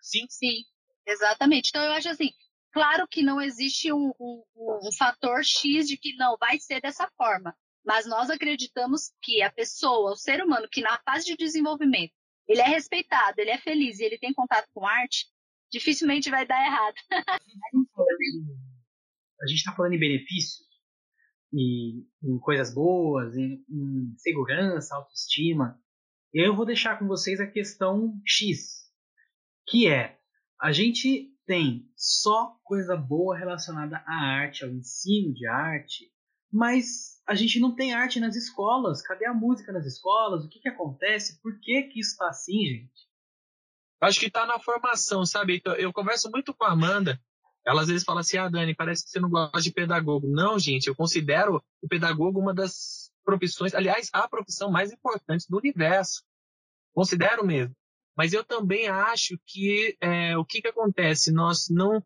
Sim. 0.00 0.26
Sim, 0.28 0.62
exatamente. 1.06 1.68
Então 1.68 1.84
eu 1.84 1.92
acho 1.92 2.08
assim, 2.08 2.30
claro 2.72 3.06
que 3.08 3.22
não 3.22 3.40
existe 3.40 3.92
um, 3.92 4.12
um, 4.18 4.42
um 4.56 4.92
fator 4.98 5.44
X 5.44 5.86
de 5.86 5.96
que 5.96 6.16
não 6.16 6.36
vai 6.38 6.58
ser 6.58 6.80
dessa 6.80 7.08
forma. 7.16 7.54
Mas 7.84 8.04
nós 8.04 8.30
acreditamos 8.30 9.12
que 9.22 9.40
a 9.42 9.52
pessoa, 9.52 10.10
o 10.10 10.16
ser 10.16 10.42
humano, 10.42 10.68
que 10.70 10.80
na 10.80 10.98
fase 11.04 11.24
de 11.24 11.36
desenvolvimento, 11.36 12.12
ele 12.48 12.60
é 12.60 12.66
respeitado, 12.66 13.40
ele 13.40 13.50
é 13.50 13.58
feliz 13.58 14.00
e 14.00 14.04
ele 14.04 14.18
tem 14.18 14.34
contato 14.34 14.68
com 14.74 14.84
arte, 14.84 15.26
dificilmente 15.70 16.28
vai 16.30 16.44
dar 16.44 16.64
errado. 16.64 16.94
a 19.40 19.46
gente 19.46 19.58
está 19.58 19.72
falando 19.72 19.94
em 19.94 20.00
benefícios, 20.00 20.66
e 21.56 22.06
em 22.22 22.38
coisas 22.38 22.74
boas, 22.74 23.34
em, 23.34 23.64
em 23.68 24.14
segurança, 24.18 24.94
autoestima. 24.94 25.80
Eu 26.32 26.54
vou 26.54 26.66
deixar 26.66 26.98
com 26.98 27.06
vocês 27.06 27.40
a 27.40 27.46
questão 27.46 28.20
X, 28.26 28.90
que 29.66 29.88
é 29.88 30.18
a 30.60 30.70
gente 30.70 31.32
tem 31.46 31.88
só 31.96 32.58
coisa 32.62 32.96
boa 32.96 33.36
relacionada 33.36 34.02
à 34.06 34.14
arte, 34.14 34.64
ao 34.64 34.70
ensino 34.70 35.32
de 35.32 35.46
arte, 35.46 36.12
mas 36.52 37.22
a 37.26 37.34
gente 37.34 37.58
não 37.58 37.74
tem 37.74 37.94
arte 37.94 38.20
nas 38.20 38.36
escolas. 38.36 39.00
Cadê 39.00 39.26
a 39.26 39.34
música 39.34 39.72
nas 39.72 39.86
escolas? 39.86 40.44
O 40.44 40.48
que, 40.48 40.60
que 40.60 40.68
acontece? 40.68 41.40
Por 41.40 41.58
que, 41.60 41.84
que 41.84 42.00
isso 42.00 42.10
está 42.12 42.28
assim, 42.28 42.66
gente? 42.66 43.06
Acho 44.00 44.20
que 44.20 44.26
está 44.26 44.46
na 44.46 44.58
formação, 44.58 45.24
sabe? 45.24 45.62
Eu 45.78 45.92
converso 45.92 46.30
muito 46.30 46.52
com 46.52 46.64
a 46.64 46.72
Amanda 46.72 47.20
ela 47.66 47.82
às 47.82 47.88
vezes 47.88 48.04
fala 48.04 48.20
assim: 48.20 48.38
ah, 48.38 48.48
Dani, 48.48 48.74
parece 48.74 49.04
que 49.04 49.10
você 49.10 49.18
não 49.18 49.28
gosta 49.28 49.60
de 49.60 49.72
pedagogo. 49.72 50.28
Não, 50.28 50.58
gente, 50.58 50.86
eu 50.86 50.94
considero 50.94 51.62
o 51.82 51.88
pedagogo 51.88 52.38
uma 52.38 52.54
das 52.54 53.10
profissões, 53.24 53.74
aliás, 53.74 54.08
a 54.12 54.28
profissão 54.28 54.70
mais 54.70 54.92
importante 54.92 55.46
do 55.48 55.58
universo. 55.58 56.22
Considero 56.94 57.44
mesmo. 57.44 57.74
Mas 58.16 58.32
eu 58.32 58.44
também 58.44 58.88
acho 58.88 59.38
que 59.44 59.96
é, 60.00 60.38
o 60.38 60.44
que, 60.44 60.62
que 60.62 60.68
acontece? 60.68 61.32
Nós 61.32 61.68
não, 61.68 62.02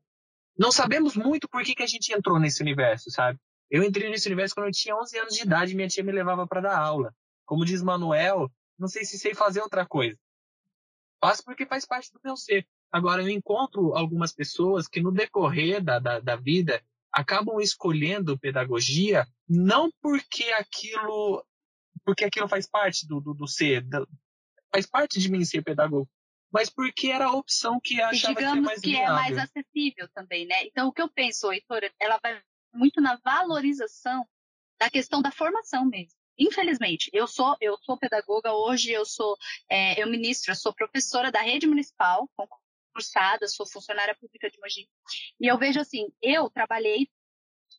não 0.59 0.73
sabemos 0.73 1.15
muito 1.15 1.49
por 1.49 1.63
que, 1.63 1.75
que 1.75 1.83
a 1.83 1.87
gente 1.87 2.13
entrou 2.13 2.41
nesse 2.41 2.63
universo, 2.63 3.11
sabe? 3.11 3.39
Eu 3.71 3.85
entrei 3.85 4.11
nesse 4.11 4.27
universo 4.27 4.55
quando 4.55 4.67
eu 4.67 4.73
tinha 4.73 4.97
11 4.97 5.19
anos 5.19 5.35
de 5.35 5.43
idade 5.43 5.73
e 5.73 5.77
minha 5.77 5.87
tia 5.87 6.03
me 6.03 6.11
levava 6.11 6.47
para 6.47 6.63
dar 6.63 6.79
aula. 6.79 7.15
Como 7.45 7.65
diz 7.65 7.83
Manuel, 7.83 8.51
não 8.77 8.89
sei 8.89 9.05
se 9.05 9.19
sei 9.19 9.35
fazer 9.35 9.61
outra 9.61 9.87
coisa. 9.87 10.19
Faço 11.23 11.45
porque 11.45 11.67
faz 11.67 11.87
parte 11.87 12.11
do 12.13 12.21
meu 12.25 12.37
ser. 12.37 12.67
Agora, 12.93 13.23
eu 13.23 13.29
encontro 13.29 13.95
algumas 13.95 14.33
pessoas 14.33 14.89
que 14.89 15.01
no 15.01 15.13
decorrer 15.13 15.83
da, 15.83 15.99
da, 15.99 16.21
da 16.21 16.37
vida 16.37 16.83
acabam 17.13 17.61
escolhendo 17.61 18.39
pedagogia 18.39 19.27
não 19.49 19.91
porque 20.01 20.45
aquilo 20.53 21.45
porque 22.05 22.25
aquilo 22.25 22.49
faz 22.49 22.69
parte 22.69 23.07
do, 23.07 23.21
do, 23.21 23.35
do 23.35 23.47
ser, 23.47 23.85
faz 24.73 24.87
parte 24.87 25.21
de 25.21 25.31
mim 25.31 25.45
ser 25.45 25.63
pedagogo, 25.63 26.09
mas 26.51 26.71
porque 26.71 27.09
era 27.09 27.27
a 27.27 27.33
opção 27.33 27.79
que 27.81 28.01
achava 28.01 28.35
digamos 28.35 28.59
que, 28.59 28.65
mais 28.65 28.81
que 28.81 28.97
é 28.97 29.07
mais 29.09 29.39
acessível 29.39 30.09
também, 30.15 30.47
né? 30.47 30.65
Então, 30.65 30.89
o 30.89 30.93
que 30.93 31.03
eu 31.03 31.09
penso, 31.09 31.53
Heitor, 31.53 31.83
ela 32.01 32.19
vai 32.23 32.41
muito 32.73 33.01
na 33.01 33.17
valorização 33.17 34.27
da 34.79 34.89
questão 34.89 35.21
da 35.21 35.31
formação 35.31 35.85
mesmo. 35.85 36.19
Infelizmente, 36.39 37.11
eu 37.13 37.27
sou 37.27 37.55
eu 37.61 37.77
sou 37.83 37.99
pedagoga 37.99 38.53
hoje, 38.53 38.91
eu 38.91 39.05
sou 39.05 39.37
é, 39.69 40.03
eu 40.03 40.09
ministro, 40.09 40.53
eu 40.53 40.57
sou 40.57 40.73
professora 40.73 41.31
da 41.31 41.43
rede 41.43 41.67
municipal, 41.67 42.29
concursada, 42.91 43.47
sou 43.49 43.67
funcionária 43.67 44.15
pública 44.15 44.51
de 44.51 44.59
Mogi. 44.61 44.89
E 45.41 45.47
eu 45.47 45.59
vejo 45.59 45.81
assim, 45.81 46.07
eu 46.21 46.51
trabalhei 46.51 47.09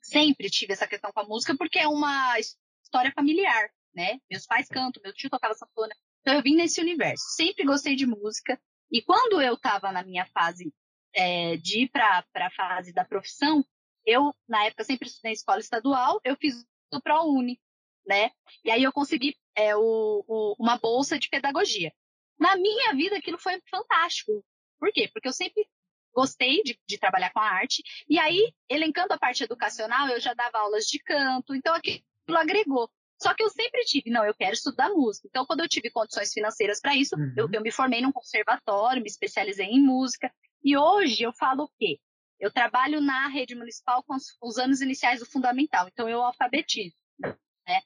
sempre 0.01 0.49
tive 0.49 0.73
essa 0.73 0.87
questão 0.87 1.11
com 1.11 1.19
a 1.19 1.25
música 1.25 1.55
porque 1.55 1.79
é 1.79 1.87
uma 1.87 2.39
história 2.39 3.11
familiar, 3.13 3.69
né? 3.93 4.19
Meus 4.29 4.45
pais 4.45 4.67
cantam, 4.67 5.01
meu 5.03 5.13
tio 5.13 5.29
tocava 5.29 5.53
sanfona, 5.53 5.93
então 6.21 6.33
eu 6.33 6.41
vim 6.41 6.55
nesse 6.55 6.81
universo. 6.81 7.23
Sempre 7.35 7.65
gostei 7.65 7.95
de 7.95 8.05
música 8.05 8.59
e 8.91 9.01
quando 9.01 9.41
eu 9.41 9.53
estava 9.53 9.91
na 9.91 10.03
minha 10.03 10.25
fase 10.27 10.73
é, 11.13 11.57
de 11.57 11.83
ir 11.83 11.89
para 11.89 12.25
a 12.35 12.51
fase 12.51 12.93
da 12.93 13.05
profissão, 13.05 13.63
eu 14.05 14.33
na 14.47 14.65
época 14.65 14.83
sempre 14.83 15.07
estudei 15.07 15.31
em 15.31 15.33
escola 15.33 15.59
estadual, 15.59 16.19
eu 16.23 16.35
fiz 16.35 16.65
o 16.91 17.01
ProUni, 17.01 17.59
né? 18.05 18.31
E 18.63 18.71
aí 18.71 18.83
eu 18.83 18.91
consegui 18.91 19.35
é, 19.55 19.75
o, 19.75 20.25
o, 20.27 20.55
uma 20.59 20.77
bolsa 20.77 21.19
de 21.19 21.29
pedagogia. 21.29 21.93
Na 22.39 22.55
minha 22.55 22.93
vida, 22.95 23.17
aquilo 23.17 23.37
foi 23.37 23.61
fantástico. 23.69 24.43
Por 24.81 24.91
quê? 24.91 25.07
Porque 25.13 25.27
eu 25.27 25.33
sempre 25.33 25.63
gostei 26.11 26.63
de, 26.63 26.77
de, 26.89 26.97
trabalhar 26.97 27.31
com 27.31 27.39
a 27.39 27.47
arte. 27.47 27.83
E 28.09 28.17
aí, 28.17 28.51
elencando 28.67 29.13
a 29.13 29.19
parte 29.19 29.43
educacional, 29.43 30.09
eu 30.09 30.19
já 30.19 30.33
dava 30.33 30.57
aulas 30.57 30.85
de 30.85 30.97
canto, 30.97 31.53
então 31.53 31.73
aquilo 31.75 32.01
agregou. 32.29 32.89
Só 33.21 33.35
que 33.35 33.43
eu 33.43 33.49
sempre 33.51 33.83
tive, 33.85 34.09
não, 34.09 34.25
eu 34.25 34.33
quero 34.33 34.53
estudar 34.53 34.89
música. 34.89 35.27
Então, 35.29 35.45
quando 35.45 35.59
eu 35.59 35.69
tive 35.69 35.91
condições 35.91 36.33
financeiras 36.33 36.81
para 36.81 36.95
isso, 36.95 37.15
uhum. 37.15 37.33
eu, 37.37 37.47
eu, 37.53 37.61
me 37.61 37.71
formei 37.71 38.01
num 38.01 38.11
conservatório, 38.11 39.03
me 39.03 39.07
especializei 39.07 39.67
em 39.67 39.79
música. 39.79 40.33
E 40.63 40.75
hoje 40.75 41.21
eu 41.21 41.31
falo 41.31 41.65
o 41.65 41.71
quê? 41.77 41.99
Eu 42.39 42.51
trabalho 42.51 42.99
na 42.99 43.27
rede 43.27 43.53
municipal 43.53 44.01
com 44.01 44.15
os, 44.15 44.35
os 44.41 44.57
anos 44.57 44.81
iniciais 44.81 45.19
do 45.19 45.27
fundamental. 45.27 45.87
Então, 45.87 46.09
eu 46.09 46.23
alfabetizo. 46.23 46.95
Né? 47.21 47.81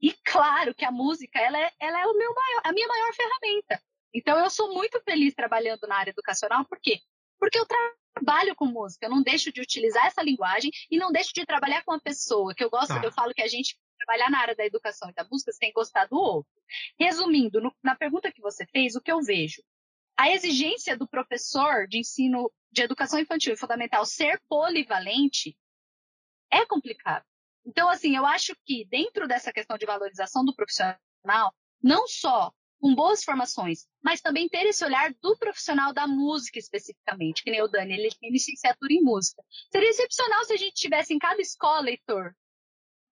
E 0.00 0.14
claro 0.24 0.74
que 0.74 0.86
a 0.86 0.90
música, 0.90 1.38
ela 1.38 1.58
é, 1.58 1.70
ela 1.78 2.00
é 2.00 2.06
o 2.06 2.16
meu 2.16 2.34
maior, 2.34 2.62
a 2.64 2.72
minha 2.72 2.88
maior 2.88 3.12
ferramenta. 3.12 3.82
Então 4.14 4.38
eu 4.38 4.50
sou 4.50 4.72
muito 4.74 5.00
feliz 5.02 5.34
trabalhando 5.34 5.86
na 5.86 5.96
área 5.96 6.10
educacional, 6.10 6.64
por 6.64 6.78
quê? 6.80 7.00
Porque 7.38 7.58
eu 7.58 7.66
trabalho 7.66 8.54
com 8.54 8.66
música, 8.66 9.06
eu 9.06 9.10
não 9.10 9.22
deixo 9.22 9.52
de 9.52 9.60
utilizar 9.60 10.06
essa 10.06 10.22
linguagem 10.22 10.70
e 10.90 10.98
não 10.98 11.12
deixo 11.12 11.32
de 11.32 11.46
trabalhar 11.46 11.82
com 11.84 11.92
a 11.92 12.00
pessoa, 12.00 12.54
que 12.54 12.62
eu 12.62 12.70
gosto, 12.70 12.88
tá. 12.88 13.00
eu 13.02 13.12
falo 13.12 13.32
que 13.32 13.42
a 13.42 13.48
gente 13.48 13.78
trabalhar 13.98 14.30
na 14.30 14.40
área 14.40 14.56
da 14.56 14.64
educação 14.64 15.10
e 15.10 15.14
da 15.14 15.26
música, 15.30 15.52
você 15.52 15.58
tem 15.58 15.70
que 15.70 15.74
gostar 15.74 16.06
do 16.06 16.16
outro. 16.16 16.50
Resumindo, 16.98 17.60
no, 17.60 17.74
na 17.82 17.94
pergunta 17.94 18.32
que 18.32 18.40
você 18.40 18.66
fez, 18.66 18.96
o 18.96 19.00
que 19.00 19.12
eu 19.12 19.20
vejo? 19.20 19.62
A 20.16 20.30
exigência 20.30 20.96
do 20.96 21.08
professor 21.08 21.86
de 21.86 21.98
ensino 21.98 22.50
de 22.70 22.82
educação 22.82 23.18
infantil 23.18 23.54
e 23.54 23.56
fundamental 23.56 24.04
ser 24.04 24.40
polivalente 24.48 25.56
é 26.50 26.64
complicado. 26.66 27.24
Então, 27.64 27.88
assim, 27.88 28.16
eu 28.16 28.26
acho 28.26 28.54
que 28.64 28.84
dentro 28.86 29.28
dessa 29.28 29.52
questão 29.52 29.76
de 29.76 29.86
valorização 29.86 30.44
do 30.44 30.54
profissional, 30.54 31.54
não 31.82 32.06
só 32.06 32.52
com 32.80 32.94
boas 32.94 33.22
formações, 33.22 33.86
mas 34.02 34.20
também 34.20 34.48
ter 34.48 34.64
esse 34.66 34.84
olhar 34.84 35.14
do 35.22 35.36
profissional 35.36 35.92
da 35.92 36.06
música 36.06 36.58
especificamente, 36.58 37.44
que 37.44 37.50
nem 37.50 37.62
o 37.62 37.68
Dani, 37.68 37.92
ele 37.92 38.10
tem 38.18 38.32
licenciatura 38.32 38.92
em 38.92 39.02
música. 39.02 39.42
Seria 39.70 39.90
excepcional 39.90 40.44
se 40.44 40.54
a 40.54 40.56
gente 40.56 40.74
tivesse 40.74 41.12
em 41.12 41.18
cada 41.18 41.40
escola, 41.40 41.90
Heitor, 41.90 42.34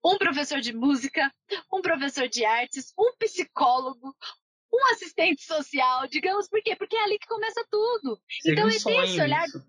um 0.04 0.16
professor 0.16 0.60
de 0.60 0.72
música, 0.72 1.32
um 1.72 1.82
professor 1.82 2.28
de 2.28 2.44
artes, 2.44 2.92
um 2.98 3.14
psicólogo, 3.18 4.16
um 4.72 4.92
assistente 4.92 5.42
social, 5.42 6.06
digamos, 6.08 6.48
por 6.48 6.62
quê? 6.62 6.74
Porque 6.74 6.96
é 6.96 7.04
ali 7.04 7.18
que 7.18 7.26
começa 7.26 7.64
tudo. 7.70 8.20
Seria 8.40 8.60
então, 8.60 8.66
um 8.66 8.68
é 8.68 8.78
ter 8.78 9.04
esse 9.04 9.20
olhar 9.20 9.46
isso. 9.46 9.62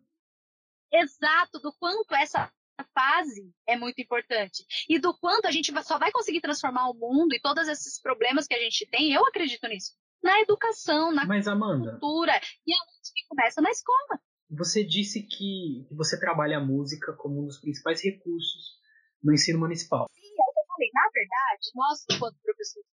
exato 0.94 1.60
do 1.60 1.74
quanto 1.74 2.16
essa 2.16 2.52
fase 2.94 3.52
é 3.68 3.78
muito 3.78 4.02
importante. 4.02 4.64
E 4.88 5.00
do 5.00 5.18
quanto 5.18 5.46
a 5.46 5.52
gente 5.52 5.72
só 5.84 5.98
vai 5.98 6.12
conseguir 6.12 6.42
transformar 6.42 6.90
o 6.90 6.94
mundo 6.94 7.34
e 7.34 7.42
todos 7.42 7.68
esses 7.68 8.02
problemas 8.02 8.48
que 8.48 8.54
a 8.54 8.60
gente 8.60 8.88
tem, 8.90 9.12
eu 9.14 9.26
acredito 9.26 9.68
nisso. 9.68 9.94
Na 10.22 10.42
educação, 10.42 11.12
na 11.12 11.26
Mas, 11.26 11.48
Amanda, 11.48 11.92
cultura. 11.92 12.34
E 12.68 12.74
a 12.74 12.78
música 12.78 13.20
começa 13.30 13.62
na 13.62 13.70
escola. 13.72 14.20
Você 14.50 14.84
disse 14.84 15.24
que 15.24 15.88
você 15.92 16.20
trabalha 16.20 16.58
a 16.58 16.66
música 16.66 17.14
como 17.14 17.42
um 17.42 17.46
dos 17.46 17.60
principais 17.60 18.04
recursos 18.04 18.80
no 19.24 19.34
ensino 19.34 19.60
municipal. 19.60 20.08
Sim, 20.12 20.28
é 20.28 20.42
o 20.42 20.54
que 20.54 20.60
eu 20.60 20.66
falei. 20.68 20.90
Na 20.94 21.10
verdade, 21.14 21.72
nós, 21.76 22.06
enquanto 22.12 22.38
professores 22.42 22.86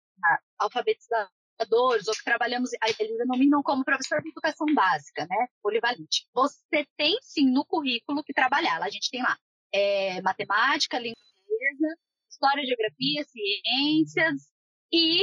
alfabetizadores, 0.58 2.08
ou 2.08 2.14
que 2.14 2.24
trabalhamos, 2.24 2.70
eles 2.98 3.16
denominam 3.16 3.62
como 3.62 3.84
professor 3.84 4.20
de 4.22 4.28
educação 4.28 4.66
básica, 4.74 5.26
né? 5.28 5.46
Polivalente. 5.62 6.28
Você 6.34 6.86
tem, 6.96 7.16
sim, 7.22 7.50
no 7.50 7.64
currículo 7.64 8.22
que 8.22 8.34
trabalhar. 8.34 8.82
A 8.82 8.90
gente 8.90 9.10
tem 9.10 9.22
lá 9.22 9.36
é, 9.76 10.22
matemática, 10.22 10.98
língua 10.98 11.20
inglesa, 11.44 11.98
história, 12.30 12.64
geografia, 12.64 13.24
ciências 13.24 14.50
e 14.90 15.22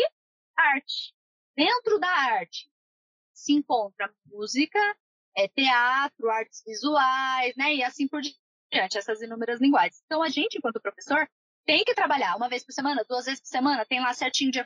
arte. 0.56 1.14
Dentro 1.56 2.00
da 2.00 2.10
arte 2.10 2.70
se 3.34 3.54
encontra 3.54 4.14
música, 4.26 4.80
é, 5.36 5.48
teatro, 5.48 6.30
artes 6.30 6.64
visuais, 6.66 7.56
né? 7.56 7.76
E 7.76 7.84
assim 7.84 8.08
por 8.08 8.22
diante, 8.22 8.98
essas 8.98 9.22
inúmeras 9.22 9.60
linguagens. 9.60 10.02
Então, 10.06 10.22
a 10.22 10.30
gente, 10.30 10.58
enquanto 10.58 10.82
professor, 10.82 11.28
tem 11.66 11.84
que 11.84 11.96
trabalhar 11.96 12.36
uma 12.36 12.50
vez 12.50 12.64
por 12.64 12.74
semana, 12.74 13.06
duas 13.08 13.26
vezes 13.26 13.42
por 13.42 13.48
semana, 13.48 13.86
tem 13.86 14.00
lá 14.00 14.14
certinho 14.14 14.52
de 14.52 14.60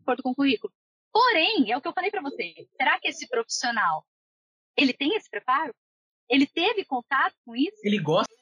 acordo 0.00 0.22
com 0.22 0.30
o 0.30 0.34
currículo. 0.34 0.72
Porém, 1.12 1.70
é 1.70 1.76
o 1.76 1.82
que 1.82 1.88
eu 1.88 1.92
falei 1.92 2.10
para 2.10 2.22
você, 2.22 2.54
será 2.76 2.98
que 2.98 3.08
esse 3.08 3.28
profissional, 3.28 4.04
ele 4.76 4.92
tem 4.92 5.14
esse 5.14 5.28
preparo? 5.30 5.74
Ele 6.28 6.46
teve 6.46 6.84
contato 6.84 7.34
com 7.44 7.54
isso? 7.54 7.76
Ele 7.84 8.00
gosta 8.00 8.34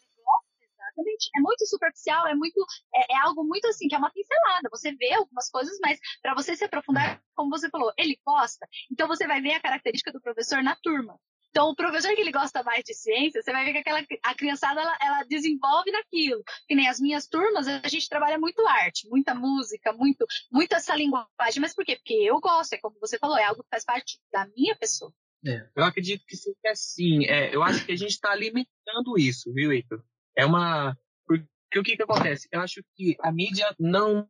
É 1.37 1.41
muito 1.41 1.67
superficial, 1.67 2.27
é 2.27 2.35
muito. 2.35 2.65
É, 2.95 3.15
é, 3.15 3.17
algo 3.19 3.45
muito 3.45 3.67
assim, 3.69 3.89
que 3.89 3.95
é 3.95 3.99
uma 3.99 4.11
pincelada. 4.11 4.69
Você 4.71 4.93
vê 4.95 5.13
algumas 5.15 5.51
coisas, 5.51 5.79
mas 5.83 5.99
para 6.21 6.35
você 6.35 6.57
se 6.57 6.65
aprofundar, 6.65 7.23
como 7.35 7.51
você 7.51 7.69
falou, 7.71 7.93
ele 7.97 8.19
gosta. 8.27 8.67
Então 8.91 9.09
você 9.09 9.27
vai 9.27 9.41
ver 9.41 9.55
a 9.55 9.61
característica 9.61 10.13
do 10.13 10.21
professor 10.21 10.63
na 10.63 10.77
turma. 10.77 11.19
Então, 11.53 11.69
o 11.69 11.77
professor 11.77 12.15
que 12.15 12.21
ele 12.23 12.33
gosta 12.33 12.63
mais 12.63 12.83
de 12.83 12.95
ciência, 12.95 13.43
você 13.43 13.53
vai 13.53 13.67
ver 13.67 13.73
que 13.73 13.79
aquela, 13.79 14.03
a 14.25 14.35
criançada 14.35 14.81
ela, 14.81 14.97
ela, 15.03 15.23
desenvolve 15.25 15.91
naquilo. 15.91 16.43
Que 16.67 16.75
nem 16.75 16.89
as 16.89 16.99
minhas 16.99 17.27
turmas, 17.29 17.69
a 17.69 17.87
gente 17.89 18.09
trabalha 18.09 18.39
muito 18.39 18.67
arte, 18.67 19.07
muita 19.11 19.35
música, 19.35 19.93
muito, 19.93 20.27
muito 20.51 20.75
essa 20.75 20.97
linguagem. 20.97 21.61
Mas 21.61 21.75
por 21.75 21.85
quê? 21.85 21.97
Porque 21.97 22.15
eu 22.15 22.41
gosto, 22.41 22.73
é 22.73 22.79
como 22.79 22.99
você 22.99 23.19
falou, 23.19 23.37
é 23.37 23.45
algo 23.45 23.63
que 23.63 23.69
faz 23.69 23.85
parte 23.85 24.19
da 24.33 24.49
minha 24.57 24.75
pessoa. 24.77 25.13
É. 25.47 25.69
Eu 25.77 25.85
acredito 25.85 26.25
que 26.27 26.37
sim, 26.37 26.55
é 26.65 26.71
assim. 26.71 27.27
É, 27.27 27.55
eu 27.55 27.63
acho 27.63 27.85
que 27.85 27.93
a 27.93 27.97
gente 27.97 28.13
está 28.13 28.31
alimentando 28.31 29.19
isso, 29.19 29.53
viu, 29.53 29.73
Heitor? 29.73 30.03
É 30.37 30.45
uma. 30.47 30.97
Porque 31.27 31.79
o 31.79 31.83
que, 31.83 31.97
que 31.97 32.03
acontece? 32.03 32.49
Eu 32.53 32.61
acho 32.61 32.83
que 32.95 33.17
a 33.21 33.33
mídia 33.33 33.75
não, 33.79 34.29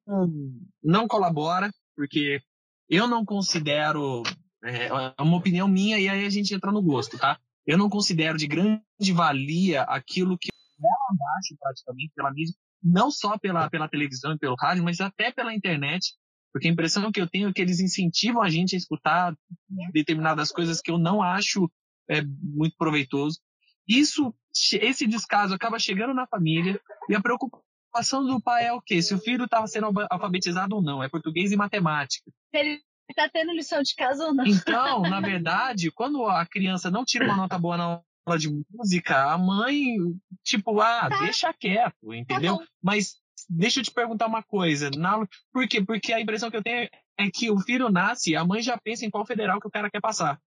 não 0.83 1.09
colabora, 1.09 1.71
porque 1.97 2.41
eu 2.89 3.09
não 3.09 3.25
considero. 3.25 4.23
É, 4.65 4.87
é 4.87 5.23
uma 5.23 5.37
opinião 5.37 5.67
minha 5.67 5.99
e 5.99 6.09
aí 6.09 6.25
a 6.25 6.31
gente 6.31 6.55
entra 6.55 6.71
no 6.71 6.81
gosto, 6.81 7.19
tá? 7.19 7.39
Eu 7.67 7.77
não 7.77 7.89
considero 7.89 8.39
de 8.39 8.47
grande 8.47 9.13
valia 9.13 9.83
aquilo 9.83 10.39
que 10.39 10.51
ela 10.79 11.11
abaixo 11.11 11.57
praticamente 11.59 12.13
pela 12.15 12.33
mídia, 12.33 12.55
não 12.83 13.11
só 13.11 13.39
pela, 13.39 13.69
pela 13.71 13.89
televisão 13.89 14.33
e 14.33 14.39
pelo 14.39 14.57
rádio, 14.57 14.85
mas 14.85 15.01
até 15.01 15.33
pela 15.33 15.55
internet, 15.55 16.13
porque 16.53 16.69
a 16.69 16.71
impressão 16.71 17.11
que 17.11 17.21
eu 17.21 17.29
tenho 17.29 17.49
é 17.49 17.53
que 17.53 17.63
eles 17.63 17.81
incentivam 17.81 18.43
a 18.43 18.51
gente 18.51 18.75
a 18.75 18.79
escutar 18.79 19.35
determinadas 19.93 20.51
coisas 20.53 20.81
que 20.81 20.91
eu 20.91 20.99
não 20.99 21.23
acho 21.23 21.71
é, 22.09 22.23
muito 22.23 22.77
proveitoso. 22.77 23.41
Isso, 23.89 24.35
esse 24.75 25.07
descaso 25.07 25.55
acaba 25.55 25.79
chegando 25.79 26.15
na 26.15 26.27
família 26.27 26.81
e 27.09 27.15
a 27.15 27.21
preocupação 27.21 28.25
do 28.25 28.41
pai 28.41 28.67
é 28.67 28.73
o 28.73 28.81
quê? 28.81 29.03
Se 29.03 29.15
o 29.15 29.19
filho 29.19 29.45
estava 29.45 29.67
sendo 29.67 29.93
alfabetizado 30.11 30.77
ou 30.77 30.83
não, 30.83 31.03
é 31.03 31.09
português 31.09 31.53
e 31.53 31.57
matemática. 31.57 32.31
Ele 32.53 32.81
está 33.09 33.29
tendo 33.29 33.53
lição 33.53 33.83
de 33.83 33.95
casa 33.95 34.25
ou 34.25 34.35
não. 34.35 34.47
Então, 34.47 35.03
na 35.09 35.21
verdade, 35.21 35.91
quando 35.91 36.25
a 36.27 36.47
criança 36.47 36.91
não 36.91 37.05
tira 37.05 37.25
uma 37.27 37.37
nota 37.37 37.59
boa 37.59 37.77
na 37.77 37.85
aula 38.27 38.39
de 38.39 38.49
música, 38.71 39.33
a 39.33 39.39
mãe, 39.39 39.97
tipo, 40.43 40.81
ah, 40.81 41.09
tá. 41.09 41.19
deixa 41.21 41.53
quieto, 41.53 42.15
entendeu? 42.15 42.59
Tá 42.59 42.67
Mas 42.83 43.17
deixa 43.49 43.81
eu 43.81 43.85
te 43.85 43.91
perguntar 43.91 44.27
uma 44.27 44.43
coisa. 44.43 44.91
Na, 44.97 45.27
por 45.53 45.69
quê? 45.69 45.83
Porque 45.85 46.13
a 46.13 46.21
impressão 46.21 46.51
que 46.51 46.57
eu 46.57 46.63
tenho 46.63 46.89
é 47.19 47.31
que 47.31 47.51
o 47.51 47.59
filho 47.59 47.89
nasce, 47.91 48.35
a 48.37 48.45
mãe 48.45 48.63
já 48.63 48.79
pensa 48.79 49.05
em 49.05 49.11
qual 49.11 49.27
federal 49.27 49.61
que 49.61 49.67
o 49.67 49.71
cara 49.71 49.91
quer 49.91 50.01
passar. 50.01 50.41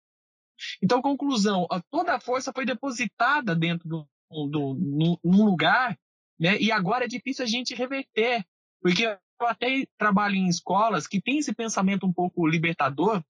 Então, 0.81 1.01
conclusão, 1.01 1.67
toda 1.91 2.15
a 2.15 2.19
força 2.19 2.51
foi 2.53 2.65
depositada 2.65 3.55
dentro 3.55 3.87
do, 3.87 4.07
do, 4.29 4.73
no, 4.75 5.19
num 5.23 5.45
lugar, 5.45 5.97
né? 6.39 6.57
E 6.59 6.71
agora 6.71 7.05
é 7.05 7.07
difícil 7.07 7.43
a 7.43 7.47
gente 7.47 7.75
reverter, 7.75 8.45
porque 8.81 9.05
eu 9.05 9.47
até 9.47 9.85
trabalho 9.97 10.35
em 10.35 10.47
escolas 10.47 11.07
que 11.07 11.21
tem 11.21 11.39
esse 11.39 11.53
pensamento 11.53 12.05
um 12.05 12.13
pouco 12.13 12.47
libertador, 12.47 13.23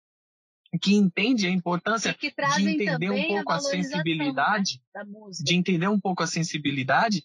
que 0.81 0.93
entende 0.93 1.47
a 1.47 1.49
importância 1.49 2.13
de 2.13 2.69
entender 2.69 3.09
um 3.09 3.27
pouco 3.27 3.51
a, 3.51 3.55
a 3.55 3.59
sensibilidade, 3.59 4.81
né, 4.93 5.03
de 5.43 5.55
entender 5.55 5.87
um 5.87 5.99
pouco 5.99 6.23
a 6.23 6.27
sensibilidade, 6.27 7.23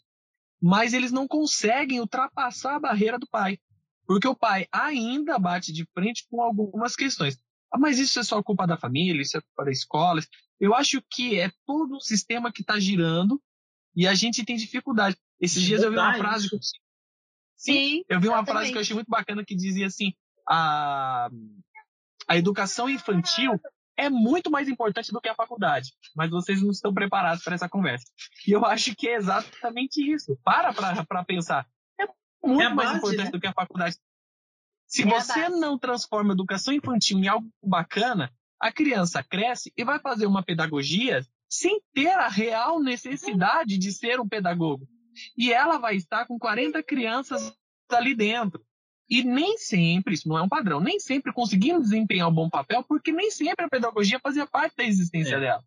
mas 0.60 0.92
eles 0.92 1.10
não 1.10 1.26
conseguem 1.26 2.00
ultrapassar 2.00 2.76
a 2.76 2.80
barreira 2.80 3.18
do 3.18 3.26
pai. 3.26 3.58
Porque 4.06 4.28
o 4.28 4.36
pai 4.36 4.66
ainda 4.72 5.38
bate 5.38 5.72
de 5.72 5.86
frente 5.94 6.26
com 6.28 6.42
algumas 6.42 6.94
questões. 6.96 7.38
Ah, 7.72 7.78
mas 7.78 7.98
isso 7.98 8.18
é 8.18 8.22
só 8.22 8.42
culpa 8.42 8.66
da 8.66 8.76
família, 8.76 9.22
isso 9.22 9.36
é 9.36 9.40
culpa 9.40 9.64
da 9.64 9.70
escola. 9.70 10.20
Eu 10.58 10.74
acho 10.74 11.02
que 11.10 11.38
é 11.38 11.50
todo 11.66 11.96
um 11.96 12.00
sistema 12.00 12.52
que 12.52 12.62
está 12.62 12.78
girando 12.78 13.40
e 13.94 14.06
a 14.06 14.14
gente 14.14 14.44
tem 14.44 14.56
dificuldade. 14.56 15.16
Esses 15.40 15.62
dias 15.62 15.82
eu 15.82 15.90
vi 15.90 15.98
uma 15.98 16.14
frase. 16.14 16.50
Que... 16.50 16.58
Sim, 17.56 18.04
eu 18.08 18.20
vi 18.20 18.28
uma 18.28 18.38
exatamente. 18.38 18.46
frase 18.46 18.72
que 18.72 18.76
eu 18.76 18.80
achei 18.80 18.94
muito 18.94 19.08
bacana 19.08 19.44
que 19.44 19.54
dizia 19.54 19.86
assim: 19.86 20.12
a, 20.48 21.30
a 22.28 22.36
educação 22.36 22.88
infantil 22.88 23.60
é 23.96 24.08
muito 24.08 24.50
mais 24.50 24.68
importante 24.68 25.12
do 25.12 25.20
que 25.20 25.28
a 25.28 25.34
faculdade, 25.34 25.92
mas 26.16 26.30
vocês 26.30 26.62
não 26.62 26.70
estão 26.70 26.92
preparados 26.92 27.44
para 27.44 27.54
essa 27.54 27.68
conversa. 27.68 28.06
E 28.46 28.52
eu 28.52 28.64
acho 28.64 28.94
que 28.96 29.08
é 29.08 29.16
exatamente 29.16 30.00
isso. 30.00 30.38
Para 30.42 30.72
para 30.72 31.24
pensar. 31.24 31.66
É 32.00 32.06
muito 32.42 32.62
é 32.62 32.74
mais 32.74 32.88
base, 32.88 32.98
importante 32.98 33.26
né? 33.26 33.30
do 33.30 33.40
que 33.40 33.46
a 33.46 33.52
faculdade. 33.52 33.96
Se 34.90 35.02
é 35.02 35.06
você 35.06 35.48
não 35.48 35.78
transforma 35.78 36.32
a 36.32 36.34
educação 36.34 36.74
infantil 36.74 37.20
em 37.20 37.28
algo 37.28 37.48
bacana, 37.62 38.32
a 38.58 38.72
criança 38.72 39.22
cresce 39.22 39.72
e 39.76 39.84
vai 39.84 40.00
fazer 40.00 40.26
uma 40.26 40.42
pedagogia 40.42 41.24
sem 41.48 41.80
ter 41.94 42.10
a 42.10 42.28
real 42.28 42.82
necessidade 42.82 43.78
de 43.78 43.92
ser 43.92 44.18
um 44.18 44.28
pedagogo. 44.28 44.88
E 45.38 45.52
ela 45.52 45.78
vai 45.78 45.94
estar 45.94 46.26
com 46.26 46.38
40 46.38 46.82
crianças 46.82 47.52
ali 47.88 48.14
dentro. 48.16 48.64
E 49.08 49.22
nem 49.22 49.58
sempre, 49.58 50.14
isso 50.14 50.28
não 50.28 50.38
é 50.38 50.42
um 50.42 50.48
padrão, 50.48 50.80
nem 50.80 50.98
sempre 50.98 51.32
conseguimos 51.32 51.84
desempenhar 51.84 52.28
um 52.28 52.34
bom 52.34 52.48
papel, 52.50 52.84
porque 52.84 53.12
nem 53.12 53.30
sempre 53.30 53.64
a 53.64 53.68
pedagogia 53.68 54.20
fazia 54.20 54.46
parte 54.46 54.76
da 54.76 54.84
existência 54.84 55.36
é. 55.36 55.40
dela. 55.40 55.64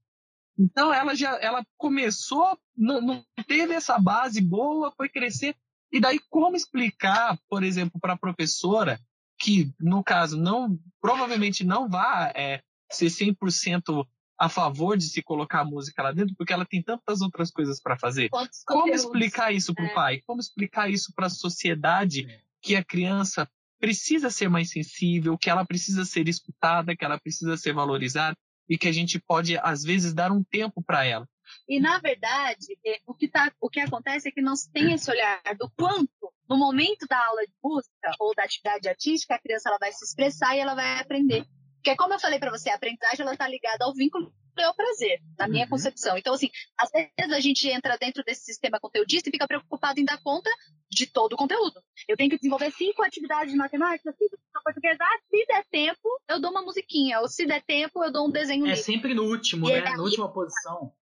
Então 0.57 0.93
ela 0.93 1.15
já 1.15 1.37
ela 1.41 1.65
começou, 1.77 2.57
não, 2.75 3.01
não, 3.01 3.25
teve 3.47 3.73
essa 3.73 3.97
base 3.97 4.41
boa, 4.41 4.93
foi 4.95 5.09
crescer. 5.09 5.55
E 5.91 5.99
daí 5.99 6.19
como 6.29 6.55
explicar, 6.55 7.37
por 7.49 7.63
exemplo, 7.63 7.99
para 7.99 8.13
a 8.13 8.17
professora, 8.17 8.99
que 9.43 9.73
no 9.77 10.01
caso 10.01 10.37
não 10.37 10.79
provavelmente 11.01 11.65
não 11.65 11.89
vá 11.89 12.31
é, 12.33 12.61
ser 12.89 13.07
100% 13.07 14.07
a 14.39 14.47
favor 14.47 14.97
de 14.97 15.03
se 15.03 15.21
colocar 15.21 15.65
música 15.65 16.01
lá 16.01 16.13
dentro, 16.13 16.33
porque 16.37 16.53
ela 16.53 16.65
tem 16.65 16.81
tantas 16.81 17.21
outras 17.21 17.51
coisas 17.51 17.81
para 17.81 17.99
fazer. 17.99 18.29
Como 18.65 18.87
explicar 18.87 19.53
isso 19.53 19.73
para 19.73 19.83
o 19.83 19.87
é. 19.87 19.93
pai? 19.93 20.21
Como 20.25 20.39
explicar 20.39 20.89
isso 20.89 21.11
para 21.13 21.27
a 21.27 21.29
sociedade 21.29 22.25
é 22.29 22.39
que 22.61 22.75
a 22.77 22.83
criança 22.83 23.45
precisa 23.81 24.29
ser 24.29 24.49
mais 24.49 24.69
sensível, 24.69 25.37
que 25.37 25.49
ela 25.49 25.65
precisa 25.65 26.05
ser 26.05 26.29
escutada, 26.29 26.95
que 26.95 27.03
ela 27.03 27.19
precisa 27.19 27.57
ser 27.57 27.73
valorizada 27.73 28.37
e 28.69 28.77
que 28.77 28.87
a 28.87 28.93
gente 28.93 29.19
pode 29.19 29.57
às 29.57 29.83
vezes 29.83 30.13
dar 30.13 30.31
um 30.31 30.41
tempo 30.41 30.81
para 30.81 31.03
ela. 31.03 31.27
E 31.67 31.79
na 31.79 31.99
verdade, 31.99 32.77
é, 32.85 32.99
o 33.05 33.13
que, 33.13 33.27
tá, 33.27 33.51
o 33.59 33.69
que 33.69 33.79
acontece 33.79 34.29
é 34.29 34.31
que 34.31 34.41
não 34.41 34.55
se 34.55 34.71
tem 34.71 34.93
esse 34.93 35.09
olhar 35.09 35.41
do 35.57 35.69
quanto, 35.77 36.33
no 36.49 36.57
momento 36.57 37.05
da 37.07 37.25
aula 37.25 37.41
de 37.45 37.53
música 37.63 38.11
ou 38.19 38.33
da 38.35 38.43
atividade 38.43 38.87
artística, 38.87 39.35
a 39.35 39.39
criança 39.39 39.69
ela 39.69 39.77
vai 39.79 39.91
se 39.91 40.03
expressar 40.03 40.55
e 40.55 40.59
ela 40.59 40.75
vai 40.75 40.99
aprender. 40.99 41.45
Porque, 41.75 41.95
como 41.95 42.13
eu 42.13 42.19
falei 42.19 42.39
para 42.39 42.51
você, 42.51 42.69
a 42.69 42.75
aprendizagem 42.75 43.25
está 43.29 43.47
ligada 43.47 43.85
ao 43.85 43.93
vínculo 43.93 44.31
é 44.61 44.69
o 44.69 44.73
prazer, 44.73 45.19
na 45.37 45.47
minha 45.47 45.63
uhum. 45.63 45.69
concepção. 45.69 46.17
Então, 46.17 46.33
assim, 46.33 46.49
às 46.77 46.89
vezes 46.91 47.33
a 47.33 47.39
gente 47.39 47.67
entra 47.67 47.97
dentro 47.97 48.23
desse 48.23 48.43
sistema 48.43 48.79
conteudista 48.79 49.29
e 49.29 49.31
fica 49.31 49.47
preocupado 49.47 49.99
em 49.99 50.05
dar 50.05 50.21
conta 50.21 50.49
de 50.89 51.07
todo 51.07 51.33
o 51.33 51.37
conteúdo. 51.37 51.81
Eu 52.07 52.15
tenho 52.15 52.29
que 52.29 52.37
desenvolver 52.37 52.71
cinco 52.71 53.03
atividades 53.03 53.51
de 53.51 53.57
matemática, 53.57 54.13
cinco 54.17 54.37
de 54.37 54.63
português. 54.63 54.97
Ah, 55.01 55.19
se 55.27 55.45
der 55.47 55.65
tempo, 55.71 56.19
eu 56.29 56.39
dou 56.39 56.51
uma 56.51 56.61
musiquinha. 56.61 57.19
Ou 57.19 57.27
se 57.27 57.45
der 57.45 57.63
tempo, 57.63 58.03
eu 58.03 58.11
dou 58.11 58.27
um 58.27 58.31
desenho. 58.31 58.65
É 58.65 58.69
livre. 58.69 58.83
sempre 58.83 59.13
no 59.13 59.23
último, 59.23 59.67
e 59.69 59.73
né? 59.73 59.81
Na 59.81 60.03
última 60.03 60.31
posição. 60.31 60.93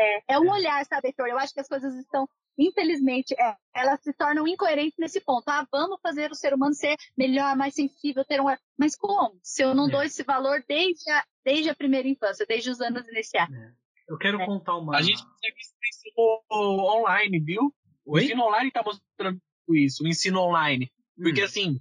É, 0.00 0.16
é, 0.16 0.22
é 0.28 0.38
um 0.38 0.50
olhar, 0.50 0.84
sabe, 0.86 1.08
Heitor? 1.08 1.28
Eu 1.28 1.38
acho 1.38 1.52
que 1.52 1.60
as 1.60 1.68
coisas 1.68 1.94
estão 1.94 2.28
infelizmente, 2.58 3.34
é, 3.38 3.56
elas 3.74 4.00
se 4.02 4.12
tornam 4.12 4.46
incoerentes 4.46 4.98
nesse 4.98 5.20
ponto. 5.20 5.48
Ah, 5.48 5.66
vamos 5.72 5.98
fazer 6.02 6.30
o 6.30 6.34
ser 6.34 6.52
humano 6.52 6.74
ser 6.74 6.96
melhor, 7.16 7.56
mais 7.56 7.74
sensível, 7.74 8.24
ter 8.24 8.40
um. 8.40 8.46
Mas 8.78 8.94
como? 8.96 9.38
Se 9.42 9.62
eu 9.62 9.74
não 9.74 9.88
é. 9.88 9.90
dou 9.90 10.02
esse 10.02 10.22
valor 10.22 10.62
desde 10.68 11.10
a, 11.10 11.24
desde 11.44 11.70
a 11.70 11.74
primeira 11.74 12.08
infância, 12.08 12.44
desde 12.46 12.70
os 12.70 12.80
anos 12.80 13.06
iniciais. 13.08 13.50
É. 13.50 13.72
Eu 14.08 14.18
quero 14.18 14.40
é. 14.40 14.46
contar 14.46 14.76
uma. 14.76 14.96
A 14.96 15.02
gente 15.02 15.24
consegue 15.24 15.56
ensino 15.88 16.42
online, 16.50 17.38
viu? 17.38 17.74
Oi? 18.04 18.20
O 18.20 18.24
ensino 18.24 18.42
online 18.44 18.68
está 18.68 18.82
mostrando 18.82 19.40
isso, 19.70 20.04
o 20.04 20.08
ensino 20.08 20.40
online. 20.40 20.90
Porque, 21.16 21.42
hum. 21.42 21.44
assim, 21.44 21.80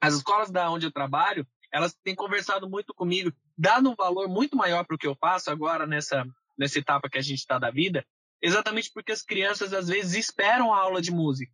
as 0.00 0.14
escolas 0.14 0.50
da 0.50 0.70
onde 0.70 0.86
eu 0.86 0.92
trabalho, 0.92 1.46
elas 1.72 1.94
têm 2.02 2.14
conversado 2.14 2.68
muito 2.68 2.92
comigo, 2.92 3.32
dando 3.56 3.90
um 3.90 3.94
valor 3.94 4.28
muito 4.28 4.56
maior 4.56 4.84
para 4.84 4.96
o 4.96 4.98
que 4.98 5.06
eu 5.06 5.14
faço 5.14 5.50
agora 5.50 5.86
nessa, 5.86 6.26
nessa 6.60 6.78
etapa 6.78 7.08
que 7.10 7.18
a 7.18 7.22
gente 7.22 7.38
está 7.38 7.58
da 7.58 7.70
vida, 7.70 8.06
Exatamente 8.42 8.90
porque 8.92 9.12
as 9.12 9.22
crianças 9.22 9.72
às 9.72 9.88
vezes 9.88 10.14
esperam 10.14 10.72
a 10.72 10.78
aula 10.78 11.02
de 11.02 11.10
música. 11.10 11.52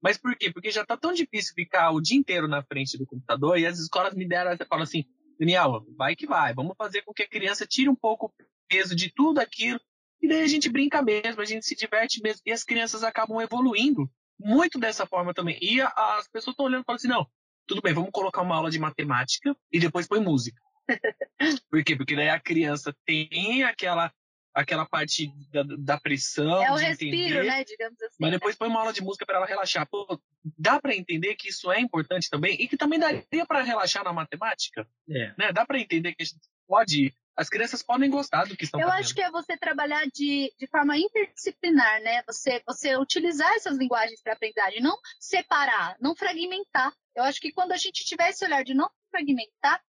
Mas 0.00 0.16
por 0.16 0.34
quê? 0.36 0.50
Porque 0.50 0.70
já 0.70 0.82
está 0.82 0.96
tão 0.96 1.12
difícil 1.12 1.54
ficar 1.54 1.90
o 1.90 2.00
dia 2.00 2.16
inteiro 2.16 2.48
na 2.48 2.62
frente 2.62 2.96
do 2.96 3.06
computador 3.06 3.58
e 3.58 3.66
as 3.66 3.78
escolas 3.78 4.14
me 4.14 4.26
deram, 4.26 4.56
falam 4.66 4.84
assim, 4.84 5.04
Daniel, 5.38 5.84
vai 5.96 6.16
que 6.16 6.26
vai, 6.26 6.54
vamos 6.54 6.76
fazer 6.78 7.02
com 7.02 7.12
que 7.12 7.24
a 7.24 7.28
criança 7.28 7.66
tire 7.66 7.88
um 7.88 7.96
pouco 7.96 8.26
o 8.26 8.32
peso 8.68 8.94
de 8.94 9.12
tudo 9.12 9.40
aquilo 9.40 9.80
e 10.20 10.28
daí 10.28 10.42
a 10.42 10.46
gente 10.46 10.68
brinca 10.68 11.02
mesmo, 11.02 11.42
a 11.42 11.44
gente 11.44 11.66
se 11.66 11.76
diverte 11.76 12.22
mesmo 12.22 12.42
e 12.46 12.52
as 12.52 12.64
crianças 12.64 13.02
acabam 13.02 13.40
evoluindo 13.40 14.10
muito 14.38 14.78
dessa 14.78 15.04
forma 15.04 15.34
também. 15.34 15.58
E 15.60 15.80
a, 15.80 15.88
as 16.16 16.28
pessoas 16.28 16.54
estão 16.54 16.66
olhando 16.66 16.82
e 16.82 16.84
falam 16.84 16.96
assim, 16.96 17.08
não, 17.08 17.26
tudo 17.66 17.82
bem, 17.82 17.92
vamos 17.92 18.10
colocar 18.12 18.40
uma 18.40 18.56
aula 18.56 18.70
de 18.70 18.78
matemática 18.78 19.54
e 19.70 19.78
depois 19.80 20.06
põe 20.06 20.20
música. 20.20 20.60
por 21.70 21.84
quê? 21.84 21.96
Porque 21.96 22.16
daí 22.16 22.30
a 22.30 22.40
criança 22.40 22.96
tem 23.04 23.64
aquela 23.64 24.12
aquela 24.58 24.84
parte 24.84 25.32
da, 25.52 25.62
da 25.62 26.00
pressão. 26.00 26.62
É 26.62 26.72
o 26.72 26.74
respiro, 26.74 27.16
entender, 27.16 27.44
né? 27.44 27.64
Digamos 27.64 28.02
assim. 28.02 28.16
Mas 28.18 28.30
depois 28.32 28.56
põe 28.56 28.68
uma 28.68 28.80
aula 28.80 28.92
de 28.92 29.00
música 29.00 29.24
para 29.24 29.36
ela 29.36 29.46
relaxar. 29.46 29.86
Pô, 29.88 30.20
dá 30.58 30.80
para 30.80 30.96
entender 30.96 31.36
que 31.36 31.48
isso 31.48 31.70
é 31.70 31.80
importante 31.80 32.28
também 32.28 32.56
e 32.60 32.66
que 32.66 32.76
também 32.76 32.98
daria 32.98 33.46
para 33.46 33.62
relaxar 33.62 34.02
na 34.02 34.12
matemática. 34.12 34.86
É. 35.08 35.32
Né? 35.38 35.52
Dá 35.52 35.64
para 35.64 35.78
entender 35.78 36.12
que 36.14 36.22
a 36.22 36.26
gente 36.26 36.40
pode. 36.66 37.14
As 37.36 37.48
crianças 37.48 37.84
podem 37.84 38.10
gostar 38.10 38.46
do 38.46 38.56
que 38.56 38.64
estão 38.64 38.80
Eu 38.80 38.88
fazendo. 38.88 39.04
acho 39.04 39.14
que 39.14 39.22
é 39.22 39.30
você 39.30 39.56
trabalhar 39.56 40.04
de, 40.12 40.52
de 40.58 40.66
forma 40.66 40.98
interdisciplinar, 40.98 42.02
né? 42.02 42.20
Você, 42.26 42.60
você 42.66 42.96
utilizar 42.96 43.52
essas 43.52 43.78
linguagens 43.78 44.20
para 44.20 44.32
aprendizagem, 44.32 44.80
não 44.80 44.96
separar, 45.20 45.96
não 46.00 46.16
fragmentar. 46.16 46.92
Eu 47.14 47.22
acho 47.22 47.40
que 47.40 47.52
quando 47.52 47.70
a 47.70 47.76
gente 47.76 48.04
tiver 48.04 48.30
esse 48.30 48.44
olhar 48.44 48.64
de 48.64 48.74
não 48.74 48.90
fragmentar, 49.08 49.80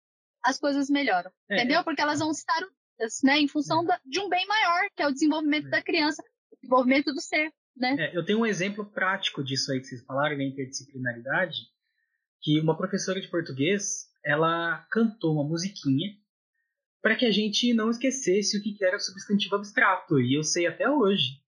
as 0.44 0.58
coisas 0.58 0.90
melhoram. 0.90 1.30
É. 1.50 1.56
Entendeu? 1.56 1.82
Porque 1.82 2.02
elas 2.02 2.18
vão 2.18 2.30
estar 2.30 2.62
né, 3.22 3.38
em 3.38 3.48
função 3.48 3.84
da, 3.84 4.00
de 4.04 4.20
um 4.20 4.28
bem 4.28 4.46
maior, 4.46 4.88
que 4.94 5.02
é 5.02 5.06
o 5.06 5.12
desenvolvimento 5.12 5.66
é. 5.68 5.70
da 5.70 5.82
criança, 5.82 6.22
o 6.52 6.56
desenvolvimento 6.56 7.12
do 7.12 7.20
ser. 7.20 7.52
Né? 7.76 7.96
É, 7.98 8.16
eu 8.16 8.24
tenho 8.24 8.40
um 8.40 8.46
exemplo 8.46 8.84
prático 8.84 9.42
disso 9.42 9.72
aí 9.72 9.80
que 9.80 9.86
vocês 9.86 10.04
falaram, 10.04 10.36
da 10.36 10.44
interdisciplinaridade, 10.44 11.56
que 12.42 12.60
uma 12.60 12.76
professora 12.76 13.20
de 13.20 13.28
português, 13.28 14.08
ela 14.24 14.86
cantou 14.90 15.34
uma 15.34 15.44
musiquinha 15.44 16.10
para 17.00 17.14
que 17.14 17.24
a 17.24 17.30
gente 17.30 17.72
não 17.72 17.90
esquecesse 17.90 18.58
o 18.58 18.62
que 18.62 18.76
era 18.84 18.98
substantivo 18.98 19.56
abstrato, 19.56 20.20
e 20.20 20.36
eu 20.36 20.42
sei 20.42 20.66
até 20.66 20.90
hoje. 20.90 21.40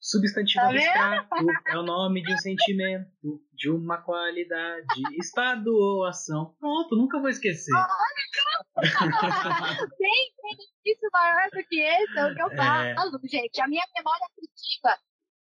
Substantivo 0.00 0.62
tá 0.62 0.70
abstrato 0.70 1.46
é 1.66 1.78
o 1.78 1.82
nome 1.82 2.22
de 2.22 2.32
um 2.32 2.38
sentimento, 2.38 3.42
de 3.52 3.68
uma 3.68 3.98
qualidade, 3.98 4.86
estado 5.18 5.68
ou 5.74 6.04
ação. 6.04 6.54
Pronto, 6.58 6.96
nunca 6.96 7.18
vou 7.18 7.28
esquecer. 7.28 7.74
tem 9.98 10.32
isso 10.84 11.08
maior 11.12 11.48
do 11.50 11.64
que 11.64 11.80
esse, 11.80 12.18
é 12.18 12.26
o 12.26 12.34
que 12.34 12.42
eu 12.42 12.50
é. 12.52 12.56
falo, 12.56 13.20
é... 13.24 13.28
gente. 13.28 13.60
A 13.60 13.68
minha 13.68 13.84
memória 13.94 14.26
afetiva 14.26 14.98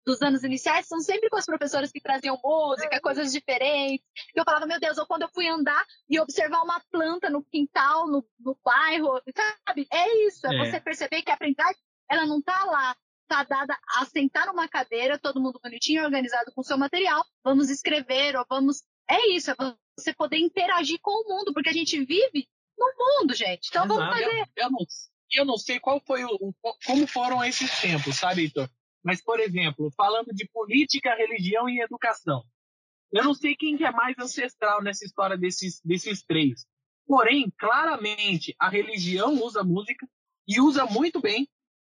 dos 0.05 0.21
anos 0.21 0.43
iniciais 0.43 0.87
são 0.87 0.99
sempre 0.99 1.29
com 1.29 1.37
as 1.37 1.45
professoras 1.45 1.91
que 1.91 2.01
traziam 2.01 2.37
música, 2.43 2.99
coisas 2.99 3.31
diferentes. 3.31 4.05
Eu 4.35 4.43
falava, 4.43 4.65
meu 4.65 4.79
Deus, 4.79 4.97
ou 4.97 5.05
quando 5.05 5.23
eu 5.23 5.29
fui 5.29 5.47
andar 5.47 5.83
e 6.09 6.19
observar 6.19 6.61
uma 6.61 6.81
planta 6.91 7.29
no 7.29 7.43
quintal, 7.43 8.07
no, 8.07 8.25
no 8.39 8.57
bairro, 8.63 9.21
sabe? 9.65 9.87
É 9.91 10.27
isso, 10.27 10.45
é, 10.47 10.55
é. 10.55 10.59
você 10.59 10.79
perceber 10.79 11.21
que 11.21 11.31
a 11.31 11.35
aprendizagem, 11.35 11.81
ela 12.09 12.25
não 12.25 12.41
tá 12.41 12.63
lá 12.65 12.95
está 13.23 13.43
dada 13.43 13.77
a 13.97 14.05
sentar 14.05 14.45
numa 14.45 14.67
cadeira, 14.67 15.17
todo 15.17 15.41
mundo 15.41 15.59
bonitinho, 15.61 16.03
organizado 16.03 16.51
com 16.53 16.61
seu 16.61 16.77
material, 16.77 17.25
vamos 17.43 17.69
escrever, 17.69 18.35
ou 18.35 18.45
vamos. 18.47 18.83
É 19.09 19.31
isso, 19.31 19.51
é 19.51 19.55
você 19.97 20.13
poder 20.13 20.37
interagir 20.37 20.99
com 21.01 21.11
o 21.11 21.29
mundo, 21.29 21.53
porque 21.53 21.69
a 21.69 21.73
gente 21.73 22.03
vive 22.05 22.47
no 22.77 22.93
mundo, 22.97 23.33
gente. 23.33 23.67
Então 23.69 23.85
Exato. 23.85 23.99
vamos 23.99 24.17
fazer. 24.17 24.39
Eu, 24.39 24.63
eu, 24.63 24.71
não, 24.71 24.85
eu 25.31 25.45
não 25.45 25.57
sei 25.57 25.79
qual 25.79 26.01
foi 26.05 26.23
o, 26.23 26.53
como 26.85 27.07
foram 27.07 27.43
esses 27.43 27.79
tempos, 27.79 28.17
sabe, 28.17 28.43
Heitor? 28.43 28.69
Mas, 29.03 29.21
por 29.21 29.39
exemplo, 29.39 29.91
falando 29.97 30.33
de 30.33 30.47
política, 30.47 31.15
religião 31.15 31.67
e 31.69 31.81
educação. 31.81 32.43
Eu 33.11 33.23
não 33.23 33.33
sei 33.33 33.55
quem 33.55 33.77
que 33.77 33.85
é 33.85 33.91
mais 33.91 34.17
ancestral 34.17 34.81
nessa 34.81 35.05
história 35.05 35.37
desses, 35.37 35.81
desses 35.83 36.23
três. 36.23 36.65
Porém, 37.05 37.51
claramente, 37.59 38.55
a 38.57 38.69
religião 38.69 39.33
usa 39.43 39.63
música 39.63 40.07
e 40.47 40.59
usa 40.59 40.85
muito 40.85 41.21
bem, 41.21 41.47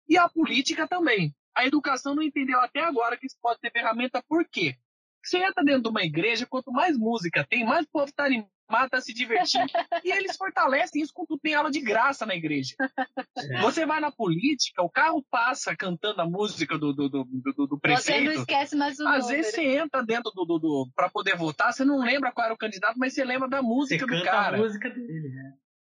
e 0.08 0.18
a 0.18 0.28
política 0.28 0.88
também. 0.88 1.36
A 1.56 1.66
educação 1.66 2.16
não 2.16 2.24
entendeu 2.24 2.60
até 2.60 2.80
agora 2.80 3.18
que 3.18 3.26
isso 3.26 3.38
pode 3.42 3.60
ser 3.60 3.72
ferramenta, 3.72 4.24
por 4.28 4.48
quê? 4.48 4.78
Você 5.24 5.38
entra 5.38 5.64
dentro 5.64 5.84
de 5.84 5.90
uma 5.90 6.04
igreja, 6.04 6.48
quanto 6.48 6.72
mais 6.72 6.98
música 6.98 7.46
tem, 7.48 7.64
mais 7.64 7.86
povo 7.86 8.06
está 8.06 8.26
animado 8.26 8.50
tá 8.90 9.02
se 9.02 9.14
divertindo. 9.14 9.66
e 10.04 10.12
eles 10.12 10.36
fortalecem 10.36 11.02
isso 11.02 11.12
quando 11.14 11.38
tem 11.40 11.54
aula 11.54 11.70
de 11.70 11.82
graça 11.82 12.26
na 12.26 12.36
igreja. 12.36 12.76
É. 13.38 13.62
Você 13.62 13.86
vai 13.86 14.00
na 14.00 14.12
política, 14.12 14.82
o 14.82 14.90
carro 14.90 15.24
passa 15.30 15.76
cantando 15.76 16.22
a 16.22 16.26
música 16.26 16.78
do, 16.78 16.94
do, 16.94 17.10
do, 17.10 17.24
do, 17.24 17.68
do 17.68 17.80
prefeito. 17.80 18.06
Você 18.06 18.22
não 18.22 18.32
esquece 18.32 18.76
mais 18.76 19.00
o 19.00 19.08
Às 19.08 19.28
vezes 19.28 19.54
você 19.54 19.78
entra 19.78 20.04
dentro 20.04 20.32
do, 20.32 20.46
do, 20.46 20.60
do 20.60 20.90
para 20.96 21.10
poder 21.10 21.36
votar, 21.36 21.74
você 21.74 21.84
não 21.84 22.00
lembra 22.00 22.32
qual 22.32 22.46
era 22.46 22.54
o 22.54 22.58
candidato, 22.58 22.98
mas 22.98 23.14
você 23.14 23.24
lembra 23.24 23.48
da 23.48 23.62
música 23.62 24.06
você 24.06 24.18
do 24.18 24.24
cara. 24.24 24.58
a 24.58 24.60
música 24.60 24.90
dele, 24.90 25.30
né? 25.30 25.54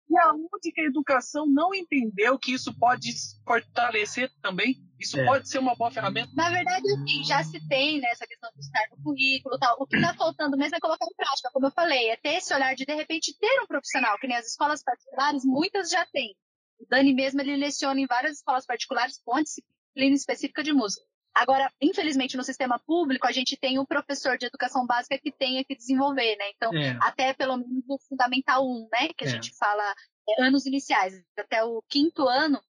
E 0.09 0.17
aonde 0.19 0.71
que 0.71 0.81
a 0.81 0.85
educação 0.85 1.47
não 1.47 1.73
entendeu 1.73 2.37
que 2.37 2.53
isso 2.53 2.73
pode 2.77 3.11
fortalecer 3.45 4.31
também? 4.41 4.75
Isso 4.99 5.19
é. 5.19 5.25
pode 5.25 5.49
ser 5.49 5.57
uma 5.57 5.75
boa 5.75 5.91
ferramenta? 5.91 6.29
Na 6.35 6.49
verdade, 6.49 6.85
assim, 6.91 7.23
já 7.23 7.43
se 7.43 7.59
tem 7.67 7.99
né, 7.99 8.09
essa 8.11 8.25
questão 8.27 8.49
de 8.53 8.59
estar 8.59 8.87
no 8.91 9.03
currículo 9.03 9.57
tal. 9.57 9.75
O 9.79 9.87
que 9.87 9.95
está 9.95 10.13
faltando 10.13 10.57
mesmo 10.57 10.75
é 10.75 10.79
colocar 10.79 11.05
em 11.05 11.15
prática, 11.15 11.49
como 11.51 11.67
eu 11.67 11.71
falei, 11.71 12.09
é 12.09 12.17
ter 12.17 12.35
esse 12.35 12.53
olhar 12.53 12.75
de, 12.75 12.85
de 12.85 12.93
repente, 12.93 13.37
ter 13.37 13.61
um 13.61 13.67
profissional, 13.67 14.17
que 14.19 14.27
nem 14.27 14.37
as 14.37 14.47
escolas 14.47 14.83
particulares, 14.83 15.43
muitas 15.43 15.89
já 15.89 16.05
têm. 16.07 16.35
O 16.79 16.85
Dani 16.87 17.13
mesmo, 17.13 17.41
ele 17.41 17.55
leciona 17.55 17.99
em 17.99 18.05
várias 18.05 18.37
escolas 18.37 18.65
particulares 18.65 19.19
com 19.23 19.41
disciplina 19.41 20.15
específica 20.15 20.63
de 20.63 20.73
música. 20.73 21.05
Agora, 21.35 21.69
infelizmente, 21.81 22.37
no 22.37 22.43
sistema 22.45 22.79
público, 22.79 23.27
a 23.27 23.31
gente 23.31 23.57
tem 23.57 23.77
um 23.77 23.85
professor 23.85 24.37
de 24.37 24.45
educação 24.45 24.87
básica 24.87 25.19
que 25.19 25.33
tenha 25.33 25.65
que 25.65 25.75
desenvolver, 25.75 26.37
né? 26.37 26.49
Então, 26.55 26.73
é. 26.73 26.97
até 27.01 27.33
pelo 27.33 27.57
menos 27.57 27.85
no 27.85 27.99
Fundamental 28.07 28.65
1, 28.65 28.87
né? 28.89 29.09
Que 29.17 29.25
a 29.25 29.27
é. 29.27 29.31
gente 29.31 29.53
fala 29.57 29.83
é, 30.29 30.43
anos 30.43 30.65
iniciais, 30.65 31.13
até 31.37 31.61
o 31.61 31.83
quinto 31.89 32.25
ano. 32.25 32.61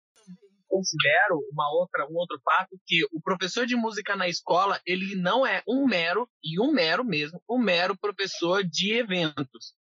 Considero 0.69 1.39
uma 1.53 1.71
outra, 1.73 2.07
um 2.11 2.17
outro 2.17 2.41
fato 2.45 2.77
que 2.85 3.05
o 3.12 3.21
professor 3.23 3.67
de 3.67 3.77
música 3.77 4.17
na 4.17 4.27
escola, 4.27 4.81
ele 4.85 5.14
não 5.14 5.47
é 5.47 5.62
um 5.67 5.87
mero, 5.87 6.29
e 6.43 6.61
um 6.61 6.73
mero 6.73 7.05
mesmo, 7.05 7.41
um 7.49 7.59
mero 7.59 7.97
professor 7.97 8.64
de 8.64 8.95
eventos. 8.95 9.75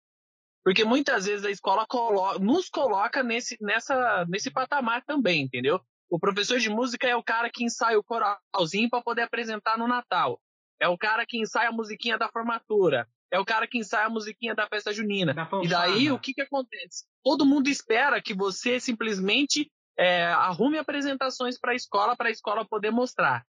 Porque 0.61 0.84
muitas 0.84 1.25
vezes 1.25 1.45
a 1.45 1.51
escola 1.51 1.86
colo 1.88 2.38
nos 2.39 2.69
coloca 2.69 3.23
nesse, 3.23 3.57
nessa, 3.61 4.25
nesse 4.27 4.51
patamar 4.51 5.05
também, 5.05 5.41
entendeu? 5.41 5.79
O 6.14 6.20
professor 6.20 6.59
de 6.59 6.70
música 6.70 7.07
é 7.07 7.16
o 7.16 7.24
cara 7.24 7.49
que 7.49 7.64
ensaia 7.64 7.97
o 7.97 8.03
coralzinho 8.03 8.88
para 8.88 9.01
poder 9.01 9.24
apresentar 9.24 9.80
no 9.80 9.88
Natal. 9.88 10.39
É 10.80 10.88
o 10.88 10.95
cara 10.95 11.26
que 11.26 11.39
ensaia 11.39 11.70
a 11.70 11.72
musiquinha 11.72 12.20
da 12.20 12.30
formatura. 12.30 13.07
É 13.32 13.39
o 13.39 13.43
cara 13.45 13.68
que 13.68 13.80
ensaia 13.80 14.05
a 14.05 14.11
musiquinha 14.11 14.53
da 14.53 14.68
festa 14.68 14.93
junina. 14.93 15.34
Da 15.34 15.49
e 15.64 15.68
daí, 15.68 16.11
o 16.11 16.20
que, 16.20 16.36
que 16.36 16.41
acontece? 16.43 17.05
Todo 17.24 17.47
mundo 17.47 17.68
espera 17.68 18.22
que 18.22 18.32
você 18.32 18.80
simplesmente 18.80 19.72
é, 19.97 20.26
arrume 20.26 20.78
apresentações 20.78 21.59
para 21.59 21.72
a 21.72 21.76
escola, 21.76 22.16
para 22.16 22.28
a 22.28 22.32
escola 22.32 22.64
poder 22.64 22.91
mostrar. 22.91 23.43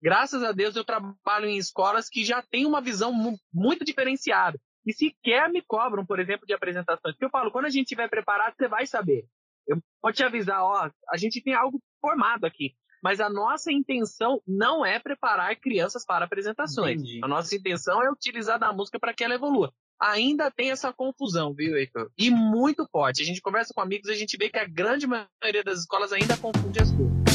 Graças 0.00 0.44
a 0.44 0.52
Deus, 0.52 0.76
eu 0.76 0.84
trabalho 0.84 1.46
em 1.46 1.56
escolas 1.56 2.08
que 2.08 2.24
já 2.24 2.40
têm 2.40 2.66
uma 2.66 2.80
visão 2.80 3.12
muito 3.52 3.84
diferenciada. 3.84 4.56
E 4.86 4.92
sequer 4.92 5.50
me 5.50 5.60
cobram, 5.60 6.06
por 6.06 6.20
exemplo, 6.20 6.46
de 6.46 6.54
apresentações. 6.54 7.16
Porque 7.16 7.24
eu 7.24 7.30
falo, 7.30 7.50
quando 7.50 7.64
a 7.64 7.70
gente 7.70 7.86
estiver 7.86 8.08
preparado, 8.08 8.54
você 8.56 8.68
vai 8.68 8.86
saber. 8.86 9.26
Eu 9.66 9.82
vou 10.00 10.12
te 10.12 10.22
avisar, 10.22 10.62
ó, 10.62 10.88
a 11.10 11.16
gente 11.16 11.42
tem 11.42 11.52
algo 11.52 11.82
formado 12.00 12.44
aqui. 12.44 12.74
Mas 13.02 13.20
a 13.20 13.28
nossa 13.28 13.72
intenção 13.72 14.40
não 14.46 14.84
é 14.84 14.98
preparar 14.98 15.54
crianças 15.56 16.04
para 16.04 16.24
apresentações. 16.24 17.00
Entendi. 17.00 17.20
A 17.22 17.28
nossa 17.28 17.54
intenção 17.54 18.02
é 18.02 18.10
utilizar 18.10 18.58
da 18.58 18.72
música 18.72 18.98
para 18.98 19.14
que 19.14 19.22
ela 19.22 19.34
evolua. 19.34 19.72
Ainda 20.00 20.50
tem 20.50 20.70
essa 20.70 20.92
confusão, 20.92 21.54
viu, 21.54 21.76
Heitor? 21.76 22.10
E 22.18 22.30
muito 22.30 22.86
forte. 22.90 23.22
A 23.22 23.24
gente 23.24 23.40
conversa 23.40 23.72
com 23.74 23.80
amigos 23.80 24.08
e 24.08 24.12
a 24.12 24.16
gente 24.16 24.36
vê 24.36 24.50
que 24.50 24.58
a 24.58 24.66
grande 24.66 25.06
maioria 25.06 25.64
das 25.64 25.80
escolas 25.80 26.12
ainda 26.12 26.36
confunde 26.36 26.80
as 26.80 26.90
coisas. 26.90 27.25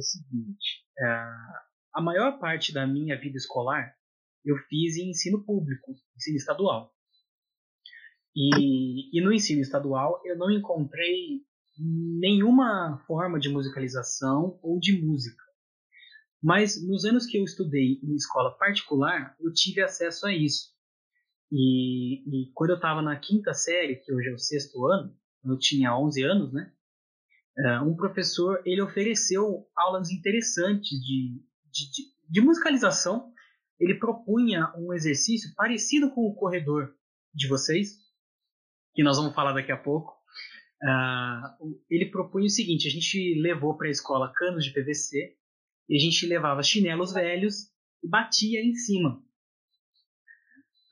O 0.00 0.02
seguinte: 0.02 0.84
é, 0.98 1.04
a 1.94 2.00
maior 2.00 2.38
parte 2.38 2.72
da 2.72 2.86
minha 2.86 3.18
vida 3.18 3.36
escolar 3.36 3.94
eu 4.44 4.56
fiz 4.68 4.96
em 4.96 5.10
ensino 5.10 5.44
público, 5.44 5.94
ensino 6.16 6.36
estadual. 6.36 6.94
E, 8.34 9.16
e 9.16 9.20
no 9.22 9.32
ensino 9.32 9.60
estadual 9.60 10.20
eu 10.24 10.36
não 10.36 10.50
encontrei 10.50 11.42
nenhuma 11.78 13.02
forma 13.06 13.38
de 13.38 13.48
musicalização 13.48 14.58
ou 14.62 14.78
de 14.78 15.00
música. 15.02 15.42
Mas 16.42 16.82
nos 16.86 17.04
anos 17.04 17.26
que 17.26 17.38
eu 17.38 17.44
estudei 17.44 18.00
em 18.02 18.14
escola 18.14 18.56
particular, 18.56 19.36
eu 19.38 19.52
tive 19.52 19.82
acesso 19.82 20.26
a 20.26 20.34
isso. 20.34 20.70
E, 21.52 22.22
e 22.28 22.52
quando 22.54 22.70
eu 22.70 22.76
estava 22.76 23.02
na 23.02 23.18
quinta 23.18 23.52
série, 23.52 23.96
que 23.96 24.12
hoje 24.12 24.30
é 24.30 24.32
o 24.32 24.38
sexto 24.38 24.86
ano, 24.86 25.14
eu 25.44 25.58
tinha 25.58 25.96
11 25.96 26.22
anos, 26.22 26.52
né? 26.52 26.72
Uh, 27.58 27.88
um 27.88 27.96
professor 27.96 28.62
ele 28.64 28.82
ofereceu 28.82 29.66
aulas 29.76 30.10
interessantes 30.10 30.90
de, 30.90 31.40
de, 31.70 31.90
de, 31.90 32.02
de, 32.28 32.40
musicalização. 32.40 33.32
Ele 33.78 33.94
propunha 33.94 34.72
um 34.76 34.92
exercício 34.92 35.54
parecido 35.56 36.10
com 36.10 36.26
o 36.26 36.34
corredor 36.34 36.94
de 37.34 37.48
vocês, 37.48 37.96
que 38.94 39.02
nós 39.02 39.16
vamos 39.16 39.34
falar 39.34 39.52
daqui 39.52 39.72
a 39.72 39.76
pouco. 39.76 40.12
Uh, 40.82 41.80
ele 41.88 42.06
propunha 42.06 42.46
o 42.46 42.50
seguinte: 42.50 42.88
a 42.88 42.90
gente 42.90 43.40
levou 43.40 43.76
para 43.76 43.88
a 43.88 43.90
escola 43.90 44.32
canos 44.34 44.64
de 44.64 44.72
PVC 44.72 45.36
e 45.88 45.96
a 45.96 45.98
gente 45.98 46.26
levava 46.26 46.62
chinelos 46.62 47.12
velhos 47.12 47.70
e 48.02 48.08
batia 48.08 48.62
em 48.62 48.74
cima. 48.74 49.22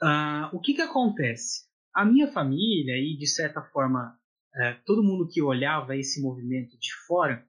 Uh, 0.03 0.55
o 0.55 0.61
que, 0.61 0.75
que 0.75 0.83
acontece? 0.83 1.67
A 1.95 2.05
minha 2.05 2.31
família, 2.31 2.97
e 2.97 3.17
de 3.17 3.27
certa 3.27 3.63
forma 3.63 4.17
é, 4.59 4.75
todo 4.85 5.03
mundo 5.03 5.29
que 5.29 5.41
olhava 5.41 5.97
esse 5.97 6.21
movimento 6.21 6.77
de 6.79 6.93
fora, 7.07 7.47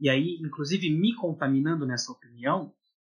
e 0.00 0.08
aí 0.08 0.38
inclusive 0.40 0.90
me 0.90 1.14
contaminando 1.14 1.86
nessa 1.86 2.10
opinião, 2.10 2.74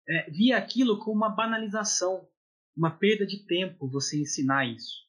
é, 0.08 0.30
via 0.30 0.58
aquilo 0.58 1.00
como 1.00 1.18
uma 1.18 1.30
banalização, 1.30 2.28
uma 2.76 2.92
perda 2.92 3.26
de 3.26 3.46
tempo 3.46 3.90
você 3.90 4.20
ensinar 4.20 4.66
isso. 4.66 5.08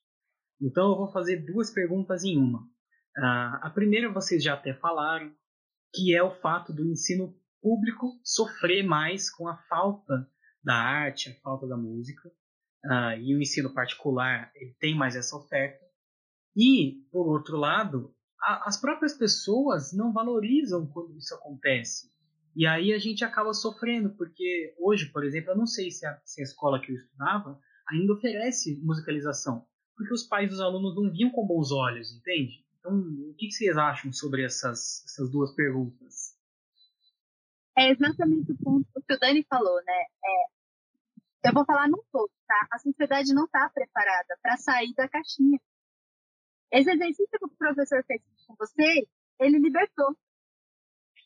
Então 0.61 0.91
eu 0.91 0.97
vou 0.97 1.11
fazer 1.11 1.45
duas 1.45 1.71
perguntas 1.71 2.23
em 2.23 2.37
uma. 2.37 2.61
Uh, 3.17 3.59
a 3.63 3.71
primeira 3.75 4.13
vocês 4.13 4.43
já 4.43 4.55
até 4.55 4.75
falaram, 4.75 5.35
que 5.93 6.15
é 6.15 6.23
o 6.23 6.39
fato 6.41 6.73
do 6.73 6.87
ensino 6.87 7.35
público 7.61 8.21
sofrer 8.23 8.85
mais 8.85 9.31
com 9.31 9.49
a 9.49 9.57
falta 9.69 10.29
da 10.63 10.75
arte, 10.75 11.31
a 11.31 11.35
falta 11.41 11.67
da 11.67 11.77
música, 11.77 12.29
uh, 12.85 13.19
e 13.21 13.35
o 13.35 13.41
ensino 13.41 13.73
particular 13.73 14.53
ele 14.55 14.75
tem 14.79 14.95
mais 14.95 15.17
essa 15.17 15.37
oferta. 15.37 15.85
E, 16.55 17.07
por 17.11 17.27
outro 17.29 17.57
lado, 17.57 18.15
as 18.43 18.81
próprias 18.81 19.15
pessoas 19.15 19.93
não 19.93 20.13
valorizam 20.13 20.87
quando 20.87 21.17
isso 21.17 21.35
acontece. 21.35 22.11
E 22.55 22.67
aí 22.67 22.93
a 22.93 22.99
gente 22.99 23.25
acaba 23.25 23.53
sofrendo, 23.53 24.11
porque 24.11 24.75
hoje, 24.79 25.07
por 25.07 25.25
exemplo, 25.25 25.51
eu 25.51 25.57
não 25.57 25.67
sei 25.67 25.91
se 25.91 26.05
a, 26.07 26.21
se 26.25 26.41
a 26.41 26.45
escola 26.45 26.81
que 26.81 26.91
eu 26.91 26.97
estudava 26.97 27.61
ainda 27.89 28.13
oferece 28.13 28.81
musicalização, 28.83 29.67
porque 29.97 30.13
os 30.13 30.25
pais 30.25 30.49
dos 30.51 30.61
alunos 30.61 30.97
não 30.97 31.11
viam 31.11 31.31
com 31.31 31.47
bons 31.47 31.71
olhos, 31.71 32.13
entende? 32.13 32.65
Então, 32.79 32.99
o 32.99 33.35
que, 33.35 33.51
vocês 33.51 33.77
acham 33.77 34.13
sobre 34.13 34.45
essas, 34.45 35.05
essas 35.05 35.31
duas 35.31 35.55
perguntas? 35.55 36.35
É 37.77 37.91
exatamente 37.91 38.53
o 38.53 38.57
ponto 38.57 38.87
que 39.07 39.15
o 39.15 39.19
Dani 39.19 39.45
falou, 39.49 39.77
né? 39.85 40.05
É, 40.25 41.49
eu 41.49 41.53
vou 41.53 41.65
falar 41.65 41.89
num 41.89 42.03
todo, 42.11 42.31
tá? 42.47 42.69
A 42.73 42.79
sociedade 42.79 43.35
não 43.35 43.45
está 43.45 43.69
preparada 43.71 44.39
para 44.43 44.57
sair 44.57 44.93
da 44.95 45.09
caixinha. 45.09 45.61
Esse 46.73 46.91
exercício 46.91 47.39
que 47.39 47.45
o 47.45 47.57
professor 47.57 48.05
fez 48.07 48.23
com 48.47 48.55
você, 48.57 49.07
ele 49.41 49.59
libertou. 49.59 50.17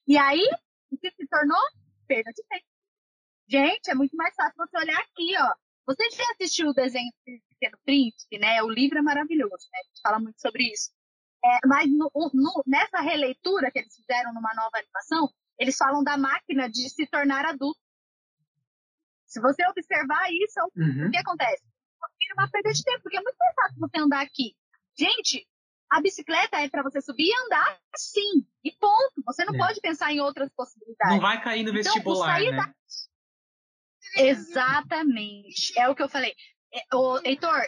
E 0.07 0.16
aí, 0.16 0.42
o 0.90 0.97
que 0.97 1.11
se 1.11 1.26
tornou? 1.26 1.61
Perda 2.07 2.30
de 2.32 2.42
tempo. 2.49 2.66
Gente, 3.49 3.90
é 3.90 3.95
muito 3.95 4.16
mais 4.16 4.34
fácil 4.34 4.55
você 4.57 4.78
olhar 4.78 4.99
aqui, 4.99 5.34
ó. 5.38 5.55
Você 5.86 6.11
já 6.11 6.24
assistiu 6.32 6.68
o 6.68 6.74
desenho 6.74 7.11
do 7.26 7.40
Pequeno 7.51 7.78
Príncipe, 7.84 8.38
né? 8.38 8.62
O 8.62 8.70
livro 8.70 8.99
é 8.99 9.03
maravilhoso, 9.03 9.68
né? 9.70 9.78
A 9.80 9.86
gente 9.86 10.01
fala 10.03 10.18
muito 10.18 10.40
sobre 10.40 10.64
isso. 10.72 10.90
É, 11.45 11.66
mas 11.66 11.90
no, 11.90 12.11
no, 12.32 12.62
nessa 12.66 13.01
releitura 13.03 13.70
que 13.70 13.78
eles 13.80 13.95
fizeram 13.95 14.32
numa 14.32 14.55
nova 14.55 14.78
animação, 14.78 15.28
eles 15.59 15.76
falam 15.76 16.03
da 16.03 16.16
máquina 16.16 16.70
de 16.70 16.88
se 16.88 17.07
tornar 17.07 17.45
adulto. 17.45 17.78
Se 19.26 19.40
você 19.40 19.66
observar 19.66 20.32
isso, 20.32 20.61
uhum. 20.74 21.09
o 21.09 21.11
que 21.11 21.18
acontece? 21.18 21.62
Vira 22.18 22.34
uma 22.38 22.51
perda 22.51 22.72
de 22.72 22.82
tempo, 22.82 23.03
porque 23.03 23.16
é 23.18 23.20
muito 23.20 23.36
mais 23.36 23.55
fácil 23.55 23.80
você 23.80 23.99
andar 23.99 24.22
aqui 24.22 24.57
Gente, 24.99 25.47
a 25.90 26.01
bicicleta 26.01 26.59
é 26.59 26.68
para 26.68 26.82
você 26.82 27.01
subir 27.01 27.28
e 27.28 27.45
andar 27.45 27.78
sim. 27.97 28.47
E 28.62 28.72
ponto. 28.72 29.22
Você 29.26 29.45
não 29.45 29.55
é. 29.55 29.59
pode 29.59 29.80
pensar 29.80 30.12
em 30.12 30.20
outras 30.20 30.51
possibilidades. 30.55 31.14
Não 31.14 31.20
vai 31.20 31.42
cair 31.42 31.62
no 31.62 31.70
então, 31.70 31.82
vestibular, 31.82 32.42
então, 32.42 32.53
né? 32.53 32.74
Da... 34.16 34.22
Exatamente. 34.22 35.78
É 35.78 35.88
o 35.88 35.95
que 35.95 36.03
eu 36.03 36.09
falei. 36.09 36.34
É, 36.72 36.97
o, 36.97 37.20
Heitor, 37.24 37.62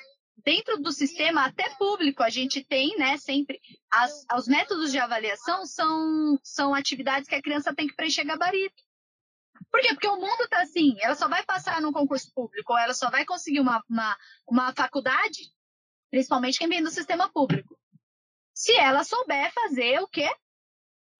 dentro 0.44 0.78
do 0.78 0.92
sistema, 0.92 1.46
até 1.46 1.68
público, 1.76 2.22
a 2.22 2.30
gente 2.30 2.64
tem, 2.64 2.96
né, 2.96 3.16
sempre. 3.16 3.60
As, 3.92 4.24
os 4.36 4.46
métodos 4.46 4.90
de 4.90 4.98
avaliação 4.98 5.64
são, 5.66 6.38
são 6.42 6.74
atividades 6.74 7.28
que 7.28 7.34
a 7.34 7.42
criança 7.42 7.74
tem 7.74 7.86
que 7.86 7.94
preencher 7.94 8.24
gabarito. 8.24 8.82
Por 9.70 9.80
quê? 9.80 9.88
Porque 9.88 10.08
o 10.08 10.16
mundo 10.16 10.42
está 10.42 10.62
assim, 10.62 10.96
ela 11.00 11.14
só 11.14 11.28
vai 11.28 11.42
passar 11.44 11.80
num 11.80 11.92
concurso 11.92 12.30
público, 12.34 12.72
ou 12.72 12.78
ela 12.78 12.94
só 12.94 13.10
vai 13.10 13.24
conseguir 13.24 13.60
uma, 13.60 13.82
uma, 13.88 14.16
uma 14.46 14.72
faculdade, 14.74 15.50
principalmente 16.10 16.58
quem 16.58 16.68
vem 16.68 16.82
do 16.82 16.90
sistema 16.90 17.28
público. 17.30 17.78
Se 18.54 18.72
ela 18.74 19.04
souber 19.04 19.52
fazer 19.52 20.00
o 20.00 20.08
quê? 20.08 20.28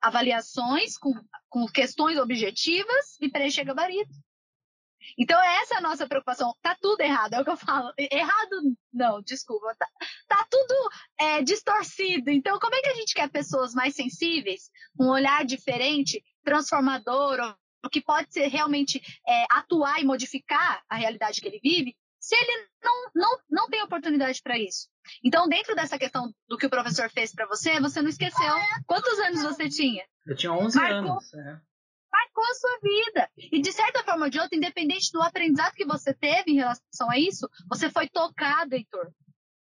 Avaliações 0.00 0.96
com, 0.96 1.12
com 1.48 1.66
questões 1.66 2.18
objetivas 2.18 3.20
e 3.20 3.28
preencher 3.28 3.64
gabarito. 3.64 4.12
Então, 5.18 5.40
essa 5.40 5.74
é 5.74 5.78
a 5.78 5.82
nossa 5.82 6.06
preocupação. 6.06 6.54
Tá 6.62 6.76
tudo 6.80 7.00
errado, 7.00 7.34
é 7.34 7.40
o 7.40 7.44
que 7.44 7.50
eu 7.50 7.56
falo. 7.56 7.92
Errado, 7.98 8.76
não, 8.92 9.22
desculpa. 9.22 9.74
Tá, 9.78 9.86
tá 10.26 10.46
tudo 10.50 10.74
é, 11.18 11.42
distorcido. 11.42 12.30
Então, 12.30 12.58
como 12.58 12.74
é 12.74 12.80
que 12.80 12.88
a 12.88 12.94
gente 12.94 13.14
quer 13.14 13.30
pessoas 13.30 13.74
mais 13.74 13.94
sensíveis, 13.94 14.70
um 14.98 15.08
olhar 15.08 15.44
diferente, 15.44 16.22
transformador, 16.42 17.56
que 17.90 18.00
pode 18.00 18.32
ser 18.32 18.48
realmente 18.48 19.00
é, 19.26 19.44
atuar 19.50 20.00
e 20.00 20.04
modificar 20.04 20.82
a 20.88 20.96
realidade 20.96 21.40
que 21.40 21.46
ele 21.46 21.60
vive, 21.60 21.96
se 22.26 22.34
ele 22.34 22.66
não, 22.82 23.10
não, 23.14 23.38
não 23.48 23.68
tem 23.68 23.80
oportunidade 23.84 24.42
para 24.42 24.58
isso. 24.58 24.88
Então, 25.24 25.48
dentro 25.48 25.76
dessa 25.76 25.96
questão 25.96 26.34
do 26.48 26.58
que 26.58 26.66
o 26.66 26.70
professor 26.70 27.08
fez 27.08 27.32
para 27.32 27.46
você, 27.46 27.78
você 27.80 28.02
não 28.02 28.08
esqueceu 28.08 28.52
quantos 28.84 29.16
anos 29.20 29.44
você 29.44 29.68
tinha? 29.68 30.04
Eu 30.26 30.34
tinha 30.34 30.52
11 30.52 30.76
Marcou, 30.76 31.12
anos. 31.12 31.34
É. 31.34 31.60
Marcou 32.12 32.44
a 32.44 32.54
sua 32.54 32.78
vida. 32.82 33.30
E 33.36 33.60
de 33.60 33.70
certa 33.70 34.02
forma 34.02 34.24
ou 34.24 34.30
de 34.30 34.40
outra, 34.40 34.56
independente 34.56 35.12
do 35.12 35.22
aprendizado 35.22 35.74
que 35.74 35.86
você 35.86 36.12
teve 36.12 36.50
em 36.50 36.56
relação 36.56 37.08
a 37.08 37.16
isso, 37.16 37.48
você 37.70 37.88
foi 37.88 38.08
tocado, 38.08 38.74
Heitor. 38.74 39.12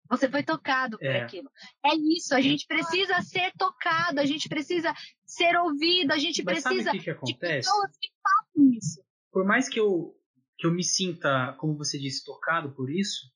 Você 0.09 0.27
foi 0.27 0.41
tocado 0.41 0.97
por 0.97 1.05
é. 1.05 1.21
aquilo. 1.21 1.51
É 1.85 1.93
isso, 1.93 2.33
a 2.33 2.41
gente 2.41 2.65
precisa 2.65 3.21
ser 3.21 3.51
tocado, 3.59 4.19
a 4.19 4.25
gente 4.25 4.49
precisa 4.49 4.91
ser 5.23 5.55
ouvido, 5.57 6.11
a 6.11 6.17
gente 6.17 6.43
Mas 6.43 6.63
precisa 6.63 6.85
sabe 6.85 6.97
o 6.97 6.99
que, 6.99 7.03
que 7.03 7.11
acontece? 7.11 7.33
de 7.33 7.39
pessoas 7.39 7.91
que 8.01 8.09
façam 8.23 8.73
isso. 8.73 9.03
Por 9.31 9.45
mais 9.45 9.69
que 9.69 9.79
eu, 9.79 10.15
que 10.57 10.67
eu 10.67 10.71
me 10.71 10.83
sinta, 10.83 11.53
como 11.59 11.77
você 11.77 11.99
disse, 11.99 12.23
tocado 12.23 12.71
por 12.71 12.89
isso, 12.89 13.27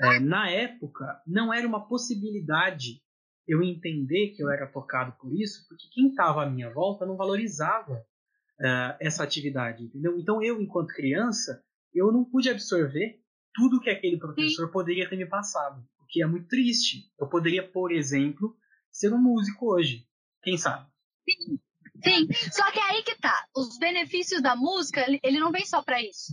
é, 0.00 0.18
na 0.18 0.50
época 0.50 1.20
não 1.26 1.52
era 1.52 1.66
uma 1.66 1.86
possibilidade 1.86 3.00
eu 3.46 3.62
entender 3.62 4.30
que 4.30 4.42
eu 4.42 4.50
era 4.50 4.66
tocado 4.66 5.16
por 5.20 5.32
isso, 5.32 5.66
porque 5.68 5.86
quem 5.92 6.08
estava 6.08 6.42
à 6.42 6.50
minha 6.50 6.72
volta 6.72 7.06
não 7.06 7.16
valorizava 7.16 7.92
uh, 7.92 8.96
essa 8.98 9.22
atividade, 9.22 9.84
entendeu? 9.84 10.18
Então 10.18 10.42
eu, 10.42 10.60
enquanto 10.60 10.94
criança, 10.94 11.62
eu 11.94 12.10
não 12.10 12.24
pude 12.24 12.48
absorver 12.48 13.20
tudo 13.52 13.80
que 13.80 13.90
aquele 13.90 14.16
professor 14.16 14.66
Sim. 14.66 14.72
poderia 14.72 15.08
ter 15.08 15.16
me 15.16 15.26
passado 15.26 15.86
que 16.14 16.22
é 16.22 16.26
muito 16.26 16.46
triste. 16.46 17.10
Eu 17.18 17.28
poderia, 17.28 17.66
por 17.66 17.90
exemplo, 17.90 18.56
ser 18.92 19.12
um 19.12 19.18
músico 19.18 19.74
hoje. 19.74 20.06
Quem 20.44 20.56
sabe? 20.56 20.88
Sim. 21.28 21.58
Sim. 22.04 22.50
Só 22.52 22.70
que 22.70 22.78
é 22.78 22.82
aí 22.82 23.02
que 23.02 23.20
tá. 23.20 23.48
Os 23.56 23.76
benefícios 23.78 24.40
da 24.40 24.54
música, 24.54 25.04
ele 25.24 25.40
não 25.40 25.50
vem 25.50 25.66
só 25.66 25.82
para 25.82 26.00
isso. 26.00 26.32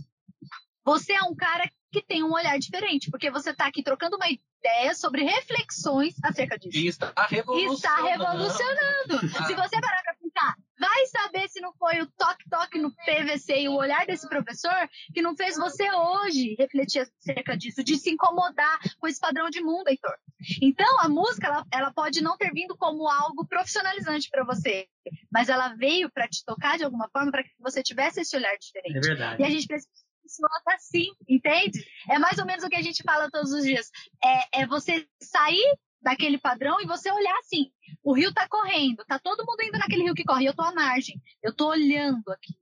Você 0.84 1.12
é 1.12 1.22
um 1.22 1.34
cara 1.34 1.68
que 1.92 2.02
tem 2.02 2.24
um 2.24 2.32
olhar 2.32 2.58
diferente, 2.58 3.10
porque 3.10 3.30
você 3.30 3.50
está 3.50 3.66
aqui 3.66 3.82
trocando 3.82 4.16
uma 4.16 4.26
ideia 4.28 4.94
sobre 4.94 5.22
reflexões 5.22 6.14
acerca 6.24 6.58
disso. 6.58 6.76
E 6.78 6.86
está 6.86 7.12
revolucionando. 7.26 7.74
Está 7.74 7.96
revolucionando. 8.06 9.18
Se 9.46 9.54
você 9.54 9.80
parar 9.80 10.02
para 10.02 10.14
pensar, 10.14 10.56
vai 10.80 11.06
saber 11.06 11.48
se 11.48 11.60
não 11.60 11.72
foi 11.74 12.00
o 12.00 12.10
toque-toque 12.18 12.78
no 12.78 12.90
PVC 13.04 13.60
e 13.60 13.68
o 13.68 13.74
olhar 13.74 14.06
desse 14.06 14.26
professor 14.28 14.88
que 15.12 15.20
não 15.20 15.36
fez 15.36 15.56
você 15.56 15.92
hoje 15.92 16.56
refletir 16.58 17.00
acerca 17.00 17.56
disso, 17.56 17.84
de 17.84 17.96
se 17.96 18.10
incomodar 18.10 18.78
com 18.98 19.06
esse 19.06 19.20
padrão 19.20 19.50
de 19.50 19.62
mundo, 19.62 19.88
Heitor. 19.88 20.16
Então, 20.60 21.00
a 21.00 21.08
música, 21.08 21.46
ela, 21.46 21.66
ela 21.70 21.92
pode 21.92 22.22
não 22.22 22.36
ter 22.36 22.50
vindo 22.52 22.76
como 22.76 23.08
algo 23.08 23.46
profissionalizante 23.46 24.28
para 24.30 24.44
você, 24.44 24.88
mas 25.30 25.48
ela 25.48 25.74
veio 25.76 26.10
para 26.10 26.26
te 26.26 26.42
tocar 26.44 26.78
de 26.78 26.84
alguma 26.84 27.08
forma 27.10 27.30
para 27.30 27.44
que 27.44 27.50
você 27.60 27.82
tivesse 27.82 28.22
esse 28.22 28.34
olhar 28.36 28.56
diferente. 28.56 28.96
É 28.96 29.00
verdade. 29.00 29.42
E 29.42 29.44
a 29.44 29.50
gente 29.50 29.66
precisa 29.66 29.92
funciona 30.32 30.50
assim, 30.68 31.06
entende? 31.28 31.84
É 32.08 32.18
mais 32.18 32.38
ou 32.38 32.46
menos 32.46 32.64
o 32.64 32.68
que 32.68 32.76
a 32.76 32.82
gente 32.82 33.02
fala 33.02 33.30
todos 33.30 33.52
os 33.52 33.62
dias. 33.62 33.90
É, 34.24 34.62
é 34.62 34.66
você 34.66 35.06
sair 35.20 35.78
daquele 36.00 36.38
padrão 36.38 36.80
e 36.80 36.86
você 36.86 37.10
olhar 37.10 37.38
assim, 37.38 37.70
o 38.02 38.12
rio 38.12 38.32
tá 38.32 38.48
correndo, 38.48 39.04
tá 39.04 39.18
todo 39.18 39.44
mundo 39.46 39.62
indo 39.62 39.78
naquele 39.78 40.02
rio 40.02 40.14
que 40.14 40.24
corre, 40.24 40.46
eu 40.46 40.54
tô 40.54 40.62
à 40.62 40.74
margem, 40.74 41.20
eu 41.42 41.54
tô 41.54 41.68
olhando 41.68 42.28
aqui. 42.28 42.54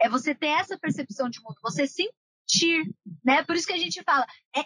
É 0.00 0.08
você 0.08 0.34
ter 0.34 0.48
essa 0.48 0.78
percepção 0.78 1.28
de 1.28 1.40
mundo, 1.40 1.56
você 1.62 1.86
sentir, 1.86 2.82
né? 3.24 3.44
Por 3.44 3.54
isso 3.54 3.66
que 3.66 3.72
a 3.72 3.78
gente 3.78 4.02
fala, 4.02 4.26
é, 4.56 4.60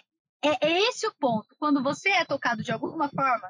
é, 0.47 0.67
é 0.67 0.89
esse 0.89 1.05
o 1.07 1.13
ponto. 1.19 1.55
Quando 1.59 1.83
você 1.83 2.09
é 2.09 2.25
tocado 2.25 2.63
de 2.63 2.71
alguma 2.71 3.09
forma, 3.09 3.49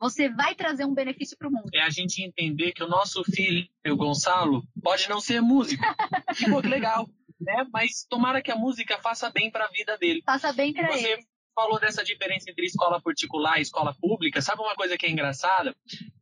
você 0.00 0.28
vai 0.28 0.54
trazer 0.54 0.84
um 0.84 0.94
benefício 0.94 1.36
para 1.36 1.48
o 1.48 1.50
mundo. 1.50 1.70
É 1.74 1.82
a 1.82 1.90
gente 1.90 2.22
entender 2.22 2.72
que 2.72 2.82
o 2.82 2.88
nosso 2.88 3.22
filho, 3.24 3.66
o 3.86 3.96
Gonçalo, 3.96 4.62
pode 4.82 5.08
não 5.08 5.20
ser 5.20 5.40
músico. 5.40 5.82
pô, 6.50 6.62
que 6.62 6.68
legal 6.68 7.06
né? 7.40 7.66
Mas 7.72 8.06
tomara 8.08 8.42
que 8.42 8.50
a 8.50 8.56
música 8.56 8.98
faça 8.98 9.30
bem 9.30 9.50
para 9.50 9.64
a 9.64 9.70
vida 9.70 9.96
dele. 9.98 10.22
Faça 10.24 10.52
bem 10.52 10.72
para 10.72 10.92
ele. 10.92 11.00
Você 11.00 11.18
falou 11.54 11.80
dessa 11.80 12.04
diferença 12.04 12.50
entre 12.50 12.66
escola 12.66 13.00
particular 13.00 13.58
e 13.58 13.62
escola 13.62 13.94
pública. 14.00 14.40
Sabe 14.40 14.62
uma 14.62 14.74
coisa 14.74 14.96
que 14.96 15.06
é 15.06 15.10
engraçada? 15.10 15.74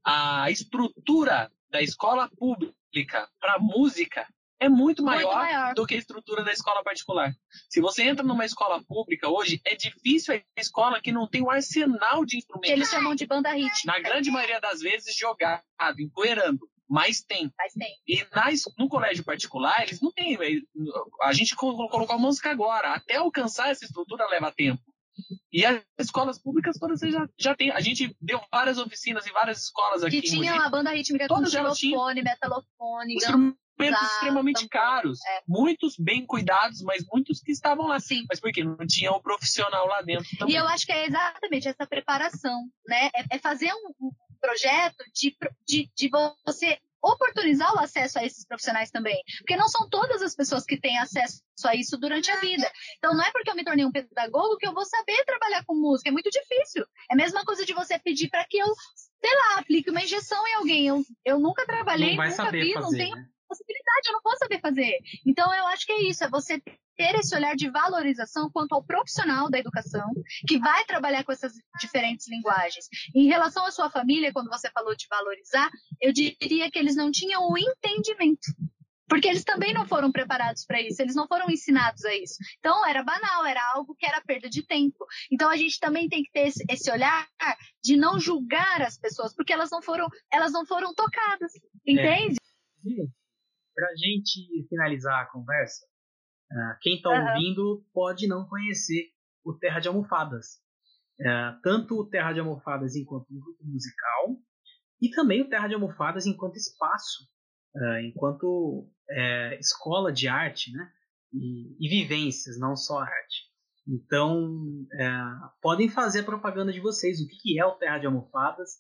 A 0.04 0.50
estrutura 0.50 1.50
da 1.70 1.82
escola 1.82 2.30
pública 2.38 3.28
para 3.38 3.58
música 3.58 4.26
é 4.58 4.68
muito 4.68 5.02
maior, 5.02 5.34
muito 5.34 5.52
maior, 5.52 5.74
do 5.74 5.86
que 5.86 5.94
a 5.94 5.98
estrutura 5.98 6.42
da 6.42 6.50
escola 6.52 6.82
particular. 6.82 7.30
Se 7.68 7.80
você 7.80 8.04
entra 8.04 8.24
numa 8.24 8.46
escola 8.46 8.82
pública 8.84 9.28
hoje, 9.28 9.60
é 9.66 9.74
difícil 9.74 10.34
a 10.34 10.60
escola 10.60 11.00
que 11.02 11.12
não 11.12 11.28
tem 11.28 11.42
um 11.42 11.50
arsenal 11.50 12.24
de 12.24 12.38
instrumentos. 12.38 12.70
Eles 12.70 12.88
chamam 12.88 13.14
de 13.14 13.26
banda 13.26 13.52
hit. 13.52 13.86
Na 13.86 13.98
grande 14.00 14.30
maioria 14.30 14.58
das 14.58 14.80
vezes, 14.80 15.14
jogado, 15.14 15.62
empoeirando 15.98 16.66
mas 16.89 17.22
tem. 17.22 17.53
Mas 17.59 17.72
tem. 17.72 17.95
E 18.07 18.26
nas, 18.34 18.62
no 18.78 18.89
colégio 18.89 19.24
particular, 19.24 19.82
eles 19.82 20.01
não 20.01 20.12
têm. 20.12 20.39
A 21.22 21.32
gente 21.32 21.55
colocou 21.57 22.11
a 22.11 22.18
música 22.18 22.51
agora. 22.51 22.95
Até 22.95 23.16
alcançar 23.16 23.70
essa 23.70 23.84
estrutura 23.84 24.28
leva 24.28 24.53
tempo. 24.53 24.82
E 25.53 25.64
as 25.64 25.82
escolas 25.99 26.39
públicas 26.39 26.78
todas 26.78 27.01
já, 27.01 27.28
já 27.39 27.55
tem. 27.55 27.70
A 27.70 27.80
gente 27.80 28.14
deu 28.20 28.41
várias 28.53 28.78
oficinas 28.78 29.26
em 29.26 29.32
várias 29.32 29.62
escolas 29.62 30.05
aqui. 30.05 30.20
Que 30.20 30.28
tinha 30.28 30.55
uma 30.55 30.68
banda 30.68 30.91
rítmica 30.91 31.26
com 31.26 31.45
xilofone, 31.45 32.22
metalofone, 32.22 33.14
instrumentos 33.14 33.57
extremamente 33.78 34.68
caros. 34.68 35.18
É. 35.26 35.43
Muitos 35.49 35.97
bem 35.99 36.24
cuidados, 36.26 36.82
mas 36.82 37.05
muitos 37.11 37.41
que 37.41 37.51
estavam 37.51 37.87
lá. 37.87 37.99
Sim. 37.99 38.24
Mas 38.28 38.41
porque 38.41 38.62
não 38.62 38.76
tinha 38.87 39.11
um 39.12 39.20
profissional 39.20 39.87
lá 39.87 40.03
dentro 40.03 40.26
também. 40.39 40.55
E 40.55 40.59
eu 40.59 40.66
acho 40.68 40.84
que 40.84 40.93
é 40.93 41.07
exatamente 41.07 41.68
essa 41.68 41.87
preparação, 41.87 42.68
né? 42.87 43.11
É, 43.14 43.37
é 43.37 43.39
fazer 43.39 43.72
um, 43.72 44.11
projeto 44.47 45.05
de, 45.12 45.36
de, 45.66 45.90
de 45.94 46.11
você 46.44 46.78
oportunizar 47.03 47.74
o 47.74 47.78
acesso 47.78 48.18
a 48.18 48.24
esses 48.24 48.44
profissionais 48.47 48.90
também. 48.90 49.20
Porque 49.38 49.57
não 49.57 49.68
são 49.68 49.88
todas 49.88 50.22
as 50.22 50.34
pessoas 50.34 50.64
que 50.64 50.80
têm 50.80 50.99
acesso 50.99 51.42
a 51.64 51.74
isso 51.74 51.97
durante 51.97 52.30
a 52.30 52.40
vida. 52.40 52.70
Então 52.99 53.14
não 53.14 53.24
é 53.24 53.30
porque 53.32 53.51
eu 53.51 53.55
me 53.55 53.64
tornei 53.64 53.84
um 53.84 53.92
pedagogo 53.92 54.57
que 54.57 54.66
eu 54.66 54.72
vou 54.72 54.84
saber 54.84 55.24
trabalhar 55.24 55.64
com 55.64 55.74
música. 55.74 56.09
É 56.09 56.12
muito 56.12 56.30
difícil. 56.30 56.84
É 57.11 57.14
a 57.14 57.16
mesma 57.16 57.44
coisa 57.44 57.64
de 57.64 57.72
você 57.72 57.99
pedir 57.99 58.28
para 58.28 58.44
que 58.44 58.59
eu, 58.59 58.66
sei 58.94 59.34
lá, 59.34 59.59
aplique 59.59 59.90
uma 59.90 60.03
injeção 60.03 60.47
em 60.47 60.55
alguém. 60.55 60.86
Eu, 60.86 61.05
eu 61.24 61.38
nunca 61.38 61.64
trabalhei, 61.64 62.16
nunca 62.16 62.51
vi, 62.51 62.72
fazer, 62.72 62.80
não 62.80 62.90
tenho. 62.90 63.16
Né? 63.16 63.28
Possibilidade, 63.47 64.09
eu 64.09 64.12
não 64.12 64.20
vou 64.22 64.36
saber 64.36 64.61
fazer. 64.61 64.99
Então, 65.26 65.55
eu 65.55 65.66
acho 65.68 65.86
que 65.86 65.92
é 65.92 66.03
isso, 66.03 66.24
é 66.24 66.28
você 66.28 66.61
ter 66.97 67.14
esse 67.14 67.34
olhar 67.34 67.55
de 67.55 67.70
valorização 67.70 68.51
quanto 68.51 68.74
ao 68.74 68.82
profissional 68.82 69.51
da 69.51 69.59
educação, 69.59 70.11
que 70.49 70.59
vai 70.59 70.84
trabalhar 70.84 71.24
com 71.24 71.32
essas 71.32 71.53
diferentes 71.78 72.28
linguagens. 72.28 72.86
Em 73.14 73.26
relação 73.26 73.66
à 73.66 73.70
sua 73.70 73.90
família, 73.90 74.32
quando 74.32 74.49
você 74.49 74.70
falou 74.70 74.97
de 74.97 75.07
valorizar, 75.09 75.70
eu 76.01 76.12
diria 76.12 76.70
que 76.70 76.78
eles 76.78 76.97
não 76.97 77.11
tinham 77.11 77.49
o 77.51 77.59
entendimento. 77.59 78.47
Porque 79.09 79.28
eles 79.28 79.44
também 79.44 79.72
não 79.72 79.86
foram 79.86 80.11
preparados 80.11 80.64
para 80.64 80.80
isso, 80.80 81.01
eles 81.01 81.14
não 81.14 81.28
foram 81.28 81.49
ensinados 81.49 82.05
a 82.05 82.14
isso. 82.16 82.34
Então, 82.59 82.84
era 82.84 83.05
banal, 83.05 83.47
era 83.47 83.61
algo 83.74 83.94
que 83.94 84.05
era 84.05 84.20
perda 84.20 84.51
de 84.51 84.66
tempo. 84.66 85.07
Então, 85.30 85.49
a 85.49 85.57
gente 85.57 85.78
também 85.78 86.09
tem 86.09 86.24
que 86.24 86.32
ter 86.32 86.49
esse, 86.49 86.64
esse 86.68 86.90
olhar 86.90 87.24
de 87.84 87.97
não 87.97 88.18
julgar 88.18 88.82
as 88.82 88.99
pessoas, 88.99 89.32
porque 89.32 89.53
elas 89.53 89.70
não 89.70 89.80
foram, 89.80 90.09
elas 90.32 90.53
não 90.53 90.66
foram 90.66 90.92
tocadas, 90.92 91.55
é. 91.55 91.92
entende? 91.92 92.36
É 92.84 93.25
para 93.76 93.88
a 93.88 93.94
gente 93.94 94.66
finalizar 94.68 95.22
a 95.22 95.26
conversa, 95.26 95.84
uh, 96.50 96.78
quem 96.80 96.96
está 96.96 97.10
uhum. 97.10 97.28
ouvindo 97.28 97.86
pode 97.92 98.26
não 98.26 98.46
conhecer 98.46 99.10
o 99.44 99.52
Terra 99.52 99.78
de 99.80 99.88
Almofadas. 99.88 100.64
Uh, 101.20 101.60
tanto 101.62 102.00
o 102.00 102.08
Terra 102.08 102.32
de 102.32 102.40
Almofadas 102.40 102.96
enquanto 102.96 103.30
um 103.30 103.38
grupo 103.38 103.62
musical 103.62 104.36
e 105.00 105.10
também 105.10 105.42
o 105.42 105.48
Terra 105.48 105.68
de 105.68 105.74
Almofadas 105.74 106.26
enquanto 106.26 106.56
espaço, 106.56 107.24
uh, 107.74 108.00
enquanto 108.00 108.90
é, 109.10 109.58
escola 109.58 110.12
de 110.12 110.26
arte 110.26 110.72
né? 110.72 110.90
E, 111.32 111.76
e, 111.78 111.88
vivências, 111.88 112.58
não 112.58 112.74
só 112.74 113.00
arte. 113.00 113.44
Então, 113.86 114.86
é, 114.98 115.10
podem 115.60 115.88
fazer 115.88 116.20
a 116.20 116.24
propaganda 116.24 116.72
de 116.72 116.80
vocês, 116.80 117.20
o 117.20 117.28
que, 117.28 117.36
que 117.36 117.60
é 117.60 117.64
o 117.64 117.76
Terra 117.76 117.98
de 117.98 118.06
Almofadas, 118.06 118.70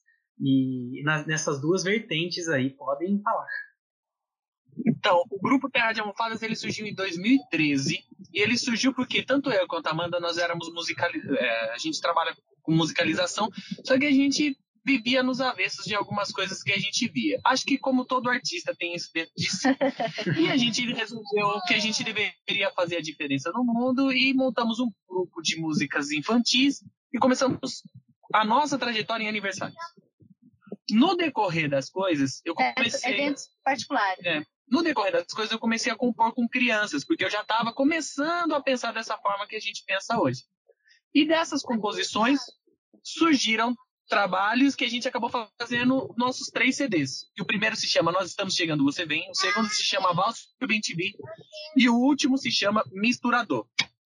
e 0.40 1.02
nessas 1.26 1.60
duas 1.60 1.84
vertentes 1.84 2.48
aí 2.48 2.70
podem 2.70 3.20
falar. 3.22 3.48
Então, 4.84 5.22
o 5.30 5.40
grupo 5.40 5.70
Terra 5.70 5.92
de 5.92 6.00
Almofadas 6.00 6.42
ele 6.42 6.56
surgiu 6.56 6.86
em 6.86 6.94
2013 6.94 8.04
e 8.32 8.40
ele 8.40 8.58
surgiu 8.58 8.92
porque 8.92 9.22
tanto 9.22 9.50
eu 9.50 9.66
quanto 9.66 9.86
a 9.86 9.90
Amanda 9.90 10.20
nós 10.20 10.36
éramos 10.36 10.72
musicalizados, 10.72 11.38
é, 11.38 11.72
a 11.72 11.78
gente 11.78 12.00
trabalha 12.00 12.36
com 12.62 12.72
musicalização, 12.72 13.48
só 13.84 13.98
que 13.98 14.06
a 14.06 14.10
gente 14.10 14.58
vivia 14.84 15.20
nos 15.20 15.40
avessos 15.40 15.84
de 15.84 15.96
algumas 15.96 16.30
coisas 16.30 16.62
que 16.62 16.72
a 16.72 16.78
gente 16.78 17.08
via. 17.08 17.40
Acho 17.44 17.64
que 17.64 17.76
como 17.76 18.04
todo 18.04 18.30
artista 18.30 18.74
tem 18.78 18.94
isso 18.94 19.10
dentro 19.12 19.32
de 19.36 19.50
si. 19.50 19.68
e 20.38 20.48
a 20.48 20.56
gente 20.56 20.80
resolveu 20.92 21.60
que 21.66 21.74
a 21.74 21.78
gente 21.80 22.04
deveria 22.04 22.70
fazer 22.70 22.98
a 22.98 23.02
diferença 23.02 23.50
no 23.50 23.64
mundo 23.64 24.12
e 24.12 24.32
montamos 24.32 24.78
um 24.78 24.88
grupo 25.08 25.42
de 25.42 25.56
músicas 25.56 26.12
infantis 26.12 26.84
e 27.12 27.18
começamos 27.18 27.82
a 28.32 28.44
nossa 28.44 28.78
trajetória 28.78 29.24
em 29.24 29.28
aniversários. 29.28 29.76
No 30.90 31.16
decorrer 31.16 31.68
das 31.68 31.90
coisas, 31.90 32.40
eu 32.44 32.54
é, 32.56 32.72
comecei. 32.72 33.10
É, 33.10 33.14
eventos 33.14 33.48
particulares. 33.64 34.24
É, 34.24 34.44
no 34.68 34.82
decorrer 34.82 35.12
das 35.12 35.26
coisas, 35.26 35.52
eu 35.52 35.58
comecei 35.58 35.92
a 35.92 35.96
compor 35.96 36.34
com 36.34 36.48
crianças, 36.48 37.04
porque 37.04 37.24
eu 37.24 37.30
já 37.30 37.42
estava 37.42 37.72
começando 37.72 38.54
a 38.54 38.62
pensar 38.62 38.92
dessa 38.92 39.16
forma 39.18 39.46
que 39.46 39.56
a 39.56 39.60
gente 39.60 39.84
pensa 39.86 40.18
hoje. 40.18 40.42
E 41.14 41.26
dessas 41.26 41.62
composições 41.62 42.40
surgiram 43.02 43.74
trabalhos 44.08 44.74
que 44.74 44.84
a 44.84 44.88
gente 44.88 45.08
acabou 45.08 45.30
fazendo 45.58 46.12
nossos 46.16 46.48
três 46.48 46.76
CDs. 46.76 47.26
E 47.36 47.42
o 47.42 47.44
primeiro 47.44 47.76
se 47.76 47.86
chama 47.86 48.12
Nós 48.12 48.28
Estamos 48.28 48.54
Chegando, 48.54 48.84
Você 48.84 49.04
Vem. 49.04 49.28
O 49.30 49.34
segundo 49.34 49.68
se 49.68 49.82
chama 49.84 50.12
Valso 50.14 50.48
Bem 50.66 50.80
TV. 50.80 51.12
E 51.76 51.88
o 51.88 51.94
último 51.94 52.36
se 52.38 52.50
chama 52.50 52.84
Misturador. 52.92 53.66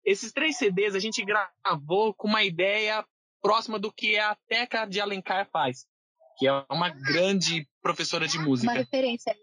Esses 0.04 0.32
três 0.32 0.56
CDs 0.56 0.94
a 0.94 0.98
gente 0.98 1.24
gravou 1.24 2.14
com 2.14 2.28
uma 2.28 2.42
ideia 2.42 3.04
próxima 3.40 3.78
do 3.78 3.92
que 3.92 4.18
a 4.18 4.36
Teca 4.48 4.84
de 4.84 5.00
Alencar 5.00 5.48
faz, 5.50 5.86
que 6.38 6.46
é 6.46 6.64
uma 6.70 6.88
grande 6.88 7.68
professora 7.82 8.26
de 8.26 8.38
música. 8.38 8.70
Uma 8.70 8.78
referência 8.78 9.36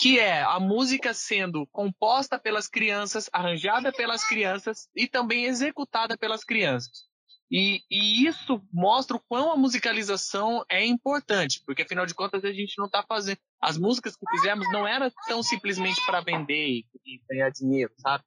que 0.00 0.18
é 0.18 0.40
a 0.40 0.58
música 0.58 1.12
sendo 1.12 1.66
composta 1.66 2.38
pelas 2.38 2.66
crianças, 2.66 3.28
arranjada 3.30 3.92
pelas 3.92 4.26
crianças 4.26 4.88
e 4.96 5.06
também 5.06 5.44
executada 5.44 6.16
pelas 6.16 6.42
crianças. 6.42 7.10
E, 7.50 7.82
e, 7.90 8.26
isso 8.26 8.62
mostra 8.72 9.16
o 9.16 9.20
quão 9.20 9.52
a 9.52 9.56
musicalização 9.56 10.64
é 10.70 10.86
importante, 10.86 11.62
porque 11.66 11.82
afinal 11.82 12.06
de 12.06 12.14
contas 12.14 12.44
a 12.44 12.52
gente 12.52 12.78
não 12.78 12.86
está 12.86 13.02
fazendo. 13.02 13.38
As 13.60 13.76
músicas 13.76 14.16
que 14.16 14.24
fizemos 14.30 14.66
não 14.72 14.88
era 14.88 15.12
tão 15.28 15.42
simplesmente 15.42 16.00
para 16.06 16.22
vender 16.22 16.68
e, 16.68 16.86
e, 17.04 17.20
ganhar 17.28 17.50
dinheiro, 17.50 17.92
sabe? 17.98 18.24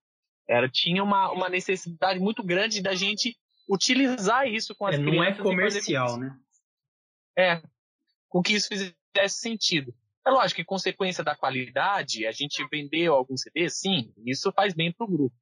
Era, 0.47 0.69
tinha 0.69 1.01
uma, 1.01 1.31
uma 1.31 1.49
necessidade 1.49 2.19
muito 2.19 2.43
grande 2.43 2.83
da 2.83 2.93
gente 2.93 3.35
utilizar 3.67 4.45
isso 4.45 4.75
com 4.75 4.85
as 4.85 4.95
é, 4.95 4.97
crianças. 4.99 5.17
Não 5.17 5.23
é 5.23 5.33
comercial, 5.43 6.17
né? 6.17 6.37
É, 7.35 7.63
com 8.29 8.43
que 8.43 8.53
isso 8.53 8.67
fizesse 8.67 9.39
sentido. 9.39 9.91
É 10.25 10.29
lógico 10.29 10.61
que 10.61 10.65
consequência 10.65 11.23
da 11.23 11.35
qualidade, 11.35 12.25
a 12.25 12.31
gente 12.31 12.65
vendeu 12.71 13.13
alguns 13.13 13.41
CDs, 13.41 13.79
sim, 13.79 14.13
isso 14.25 14.51
faz 14.53 14.73
bem 14.73 14.91
para 14.91 15.05
o 15.05 15.09
grupo. 15.09 15.35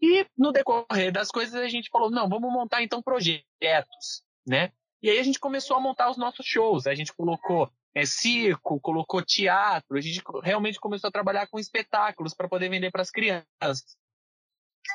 E 0.00 0.26
no 0.36 0.52
decorrer 0.52 1.10
das 1.10 1.28
coisas 1.28 1.54
a 1.54 1.68
gente 1.68 1.88
falou, 1.90 2.10
não, 2.10 2.28
vamos 2.28 2.52
montar 2.52 2.82
então 2.82 3.02
projetos, 3.02 4.22
né? 4.46 4.72
E 5.02 5.08
aí 5.08 5.18
a 5.18 5.22
gente 5.22 5.38
começou 5.38 5.76
a 5.76 5.80
montar 5.80 6.10
os 6.10 6.18
nossos 6.18 6.44
shows, 6.44 6.86
a 6.86 6.94
gente 6.94 7.14
colocou 7.14 7.70
é, 7.94 8.04
circo, 8.04 8.78
colocou 8.78 9.24
teatro, 9.24 9.96
a 9.96 10.00
gente 10.02 10.22
realmente 10.42 10.78
começou 10.78 11.08
a 11.08 11.12
trabalhar 11.12 11.46
com 11.46 11.58
espetáculos 11.58 12.34
para 12.34 12.48
poder 12.48 12.68
vender 12.68 12.90
para 12.90 13.00
as 13.00 13.10
crianças. 13.10 13.96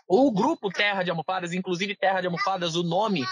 O 0.08 0.32
grupo 0.32 0.70
Terra 0.70 1.02
de 1.02 1.10
Almofadas, 1.10 1.52
inclusive 1.52 1.96
Terra 1.96 2.22
de 2.22 2.28
Almofadas, 2.28 2.76
o 2.76 2.84
nome 2.84 3.26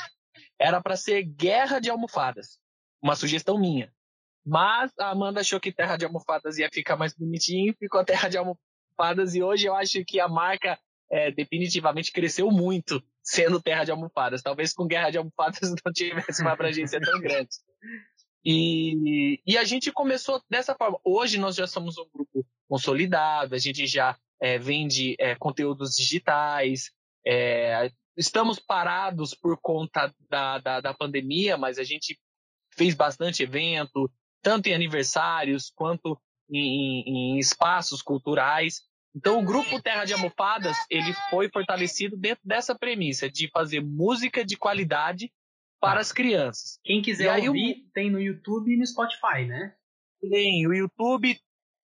era 0.58 0.82
para 0.82 0.96
ser 0.96 1.24
Guerra 1.24 1.80
de 1.80 1.90
Almofadas, 1.90 2.60
uma 3.02 3.16
sugestão 3.16 3.60
minha. 3.60 3.94
Mas 4.46 4.92
a 5.00 5.10
Amanda 5.10 5.42
achou 5.42 5.60
que 5.60 5.72
Terra 5.72 5.98
de 5.98 6.06
Almofadas 6.06 6.58
ia 6.58 6.70
ficar 6.72 6.96
mais 6.96 7.14
bonitinho, 7.14 7.76
ficou 7.78 8.04
Terra 8.04 8.30
de 8.30 8.38
Almofadas 8.38 9.36
e 9.36 9.44
hoje 9.44 9.68
eu 9.68 9.76
acho 9.76 10.04
que 10.06 10.20
a 10.20 10.28
marca 10.28 10.78
é, 11.12 11.32
definitivamente 11.32 12.12
cresceu 12.12 12.52
muito 12.52 13.04
sendo 13.24 13.62
Terra 13.62 13.84
de 13.84 13.92
Almofadas. 13.92 14.42
Talvez 14.42 14.74
com 14.74 14.88
Guerra 14.88 15.10
de 15.10 15.18
Almofadas 15.18 15.62
não 15.86 15.92
tivesse 15.94 16.42
uma 16.42 16.54
abrangência 16.54 17.00
tão 17.00 17.20
grande. 17.20 17.50
E, 18.44 19.42
e 19.46 19.58
a 19.58 19.64
gente 19.64 19.92
começou 19.92 20.42
dessa 20.50 20.74
forma. 20.76 21.00
Hoje 21.04 21.38
nós 21.38 21.56
já 21.56 21.68
somos 21.68 21.98
um 21.98 22.08
grupo 22.14 22.46
consolidado, 22.68 23.54
a 23.54 23.58
gente 23.58 23.86
já 23.86 24.18
é, 24.42 24.58
vende 24.58 25.16
é, 25.20 25.36
conteúdos 25.36 25.96
digitais, 25.96 26.92
é, 27.26 27.92
estamos 28.16 28.60
parados 28.60 29.34
por 29.34 29.58
conta 29.62 30.14
da, 30.30 30.58
da, 30.60 30.82
da 30.82 30.94
pandemia, 30.94 31.58
mas 31.58 31.78
a 31.78 31.84
gente 31.84 32.18
fez 32.72 32.94
bastante 32.96 33.44
evento, 33.44 34.10
tanto 34.42 34.68
em 34.68 34.74
aniversários 34.74 35.72
quanto 35.76 36.20
em, 36.50 37.36
em 37.36 37.40
espaços 37.40 38.02
culturais. 38.02 38.82
Então, 39.16 39.40
o 39.40 39.46
grupo 39.46 39.82
Terra 39.82 40.06
de 40.06 40.14
Almofadas 40.14 40.78
ele 40.90 41.14
foi 41.30 41.50
fortalecido 41.50 42.16
dentro 42.16 42.42
dessa 42.46 42.78
premissa 42.78 43.30
de 43.30 43.50
fazer 43.50 43.82
música 43.82 44.46
de 44.46 44.56
qualidade 44.56 45.32
para 45.80 46.00
as 46.00 46.12
crianças. 46.12 46.80
Quem 46.84 47.02
quiser 47.02 47.30
aí, 47.30 47.48
ouvir, 47.48 47.86
o... 47.88 47.92
tem 47.94 48.10
no 48.10 48.20
YouTube 48.20 48.72
e 48.72 48.78
no 48.78 48.86
Spotify, 48.86 49.46
né? 49.48 49.74
Tem, 50.22 50.68
o 50.68 50.74
YouTube 50.74 51.40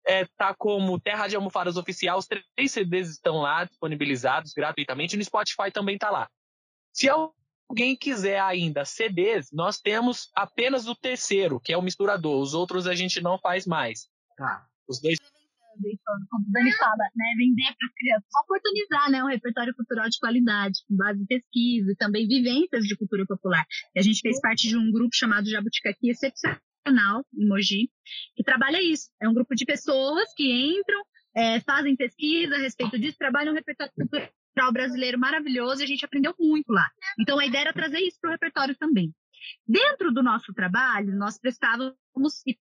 é, 0.07 0.25
tá 0.37 0.55
como 0.55 0.99
Terra 1.01 1.29
de 1.29 1.37
Almofadas 1.37 1.77
Oficial, 1.77 2.19
os 2.19 2.27
três 2.27 2.73
CDs 2.73 3.11
estão 3.11 3.37
lá 3.37 3.65
disponibilizados 3.65 4.53
gratuitamente, 4.53 5.17
no 5.17 5.25
Spotify 5.25 5.71
também 5.71 5.99
tá 5.99 6.11
lá. 6.11 6.29
Se 6.93 7.09
alguém 7.69 7.97
quiser 7.97 8.41
ainda 8.41 8.85
CDs, 8.85 9.51
nós 9.53 9.81
temos 9.81 10.31
apenas 10.35 10.87
o 10.87 10.95
terceiro, 10.95 11.61
que 11.61 11.73
é 11.73 11.77
o 11.77 11.83
misturador. 11.83 12.41
Os 12.41 12.55
outros 12.55 12.87
a 12.87 12.95
gente 12.95 13.21
não 13.21 13.39
faz 13.39 13.67
mais. 13.67 14.09
Tá. 14.37 14.67
Os 14.89 15.01
dois. 15.01 15.19
Como 15.19 16.47
o 16.47 16.53
Dani 16.53 16.71
fala, 16.73 17.05
né? 17.17 17.25
Vender 17.39 17.75
para 17.79 17.89
as 17.89 17.95
crianças, 17.95 18.29
oportunizar 18.45 19.11
né, 19.11 19.25
um 19.25 19.29
repertório 19.29 19.75
cultural 19.75 20.07
de 20.09 20.19
qualidade, 20.19 20.81
com 20.87 20.97
base 20.97 21.23
em 21.23 21.27
pesquisa 21.27 21.93
e 21.93 21.97
também 21.97 22.29
vivências 22.29 22.85
de 22.85 22.95
cultura 22.95 23.25
popular. 23.27 23.65
E 23.95 23.99
a 23.99 24.03
gente 24.03 24.21
fez 24.21 24.39
parte 24.41 24.69
de 24.69 24.77
um 24.77 24.93
grupo 24.93 25.15
chamado 25.15 25.49
Jabuticaqui 25.49 26.11
Excepcional, 26.11 27.25
em 27.35 27.49
Mogi, 27.49 27.91
que 28.37 28.45
trabalha 28.45 28.83
isso. 28.83 29.09
É 29.21 29.27
um 29.27 29.33
grupo 29.33 29.55
de 29.55 29.65
pessoas 29.65 30.29
que 30.37 30.45
entram, 30.53 31.03
é, 31.35 31.61
fazem 31.61 31.97
pesquisa 31.97 32.55
a 32.55 32.59
respeito 32.59 32.99
disso, 32.99 33.17
trabalham 33.17 33.53
um 33.53 33.57
repertório 33.57 33.93
cultural 33.95 34.29
cultural 34.53 34.73
brasileiro 34.73 35.19
maravilhoso 35.19 35.81
e 35.81 35.85
a 35.85 35.87
gente 35.87 36.05
aprendeu 36.05 36.35
muito 36.39 36.71
lá. 36.71 36.89
Então 37.19 37.39
a 37.39 37.47
ideia 37.47 37.63
era 37.63 37.73
trazer 37.73 37.99
isso 38.01 38.19
para 38.21 38.29
o 38.29 38.33
repertório 38.33 38.77
também. 38.77 39.13
Dentro 39.67 40.13
do 40.13 40.23
nosso 40.23 40.53
trabalho, 40.55 41.17
nós 41.17 41.39
prestávamos 41.39 41.97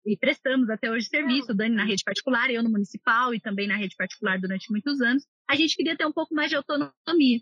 e 0.05 0.17
prestamos 0.17 0.69
até 0.69 0.91
hoje 0.91 1.07
serviço, 1.07 1.55
Dani 1.55 1.77
na 1.77 1.85
rede 1.85 2.03
particular, 2.03 2.51
eu 2.51 2.63
no 2.63 2.71
municipal 2.71 3.33
e 3.33 3.41
também 3.41 3.69
na 3.69 3.77
rede 3.77 3.95
particular 3.97 4.41
durante 4.41 4.71
muitos 4.71 5.01
anos. 5.01 5.25
A 5.49 5.55
gente 5.55 5.77
queria 5.77 5.97
ter 5.97 6.07
um 6.07 6.13
pouco 6.13 6.35
mais 6.35 6.51
de 6.51 6.57
autonomia, 6.57 7.41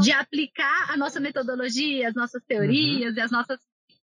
de 0.00 0.12
aplicar 0.12 0.90
a 0.90 0.96
nossa 0.96 1.18
metodologia, 1.18 2.08
as 2.08 2.14
nossas 2.14 2.44
teorias 2.44 3.12
uhum. 3.12 3.18
e 3.18 3.20
as 3.20 3.30
nossas 3.32 3.58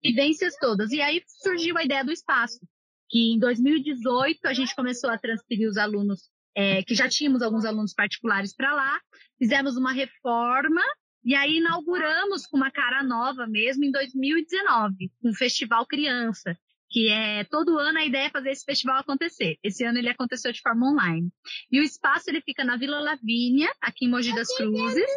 vivências 0.02 0.54
todas. 0.60 0.92
E 0.92 1.00
aí 1.00 1.20
surgiu 1.26 1.76
a 1.76 1.84
ideia 1.84 2.04
do 2.04 2.12
espaço, 2.12 2.60
que 3.08 3.32
em 3.32 3.38
2018 3.40 4.46
a 4.46 4.52
gente 4.52 4.74
começou 4.76 5.10
a 5.10 5.18
transferir 5.18 5.68
os 5.68 5.78
alunos 5.78 6.30
é, 6.54 6.82
que 6.82 6.94
já 6.94 7.08
tínhamos 7.08 7.42
alguns 7.42 7.64
alunos 7.64 7.92
particulares 7.92 8.54
para 8.54 8.72
lá, 8.72 9.00
fizemos 9.44 9.76
uma 9.76 9.92
reforma 9.92 10.80
e 11.22 11.34
aí 11.34 11.58
inauguramos 11.58 12.46
com 12.46 12.56
uma 12.56 12.70
cara 12.70 13.02
nova 13.02 13.46
mesmo 13.46 13.84
em 13.84 13.90
2019, 13.90 15.10
com 15.20 15.28
o 15.28 15.34
Festival 15.34 15.86
Criança, 15.86 16.58
que 16.88 17.10
é 17.10 17.44
todo 17.44 17.78
ano 17.78 17.98
a 17.98 18.06
ideia 18.06 18.28
é 18.28 18.30
fazer 18.30 18.50
esse 18.52 18.64
festival 18.64 18.98
acontecer. 18.98 19.58
Esse 19.62 19.84
ano 19.84 19.98
ele 19.98 20.08
aconteceu 20.08 20.50
de 20.50 20.62
forma 20.62 20.90
online. 20.90 21.30
E 21.70 21.78
o 21.78 21.82
espaço 21.82 22.30
ele 22.30 22.40
fica 22.40 22.64
na 22.64 22.78
Vila 22.78 23.00
Lavínia, 23.00 23.70
aqui 23.82 24.06
em 24.06 24.10
Mogi 24.10 24.34
das 24.34 24.48
Cruzes, 24.56 25.10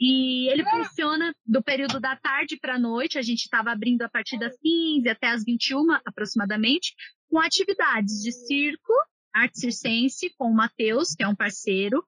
e 0.00 0.50
ele 0.50 0.64
funciona 0.64 1.34
do 1.44 1.62
período 1.62 2.00
da 2.00 2.16
tarde 2.16 2.56
para 2.58 2.76
a 2.76 2.78
noite. 2.78 3.18
A 3.18 3.22
gente 3.22 3.40
estava 3.40 3.70
abrindo 3.70 4.00
a 4.00 4.08
partir 4.08 4.38
das 4.38 4.56
15 4.58 5.06
até 5.10 5.28
as 5.28 5.44
21 5.44 5.92
aproximadamente, 6.06 6.94
com 7.28 7.38
atividades 7.38 8.22
de 8.22 8.32
circo, 8.32 8.94
arte 9.34 9.60
circense 9.60 10.32
com 10.38 10.50
o 10.50 10.54
Matheus, 10.54 11.14
que 11.14 11.22
é 11.22 11.28
um 11.28 11.36
parceiro, 11.36 12.02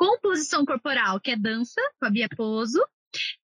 composição 0.00 0.64
corporal, 0.64 1.20
que 1.20 1.30
é 1.30 1.36
dança, 1.36 1.78
com 1.98 2.06
a 2.06 2.10
Bia 2.10 2.26
Pozo, 2.34 2.82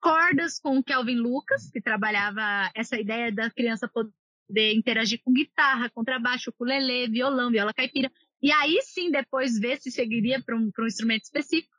cordas 0.00 0.59
com 0.59 0.78
o 0.78 0.82
Kelvin 0.82 1.16
Lucas, 1.16 1.68
que 1.70 1.82
trabalhava 1.82 2.72
essa 2.74 2.98
ideia 2.98 3.30
da 3.30 3.50
criança 3.50 3.86
poder 3.86 4.72
interagir 4.72 5.20
com 5.22 5.34
guitarra, 5.34 5.90
contrabaixo, 5.90 6.48
ukulele, 6.48 7.11
violão, 7.11 7.50
viola 7.50 7.74
caipira, 7.74 8.11
e 8.40 8.50
aí 8.50 8.80
sim 8.80 9.11
depois 9.11 9.59
ver 9.59 9.78
se 9.82 9.90
seguiria 9.90 10.42
para 10.42 10.57
um, 10.57 10.70
um 10.78 10.86
instrumento 10.86 11.24
específico, 11.24 11.76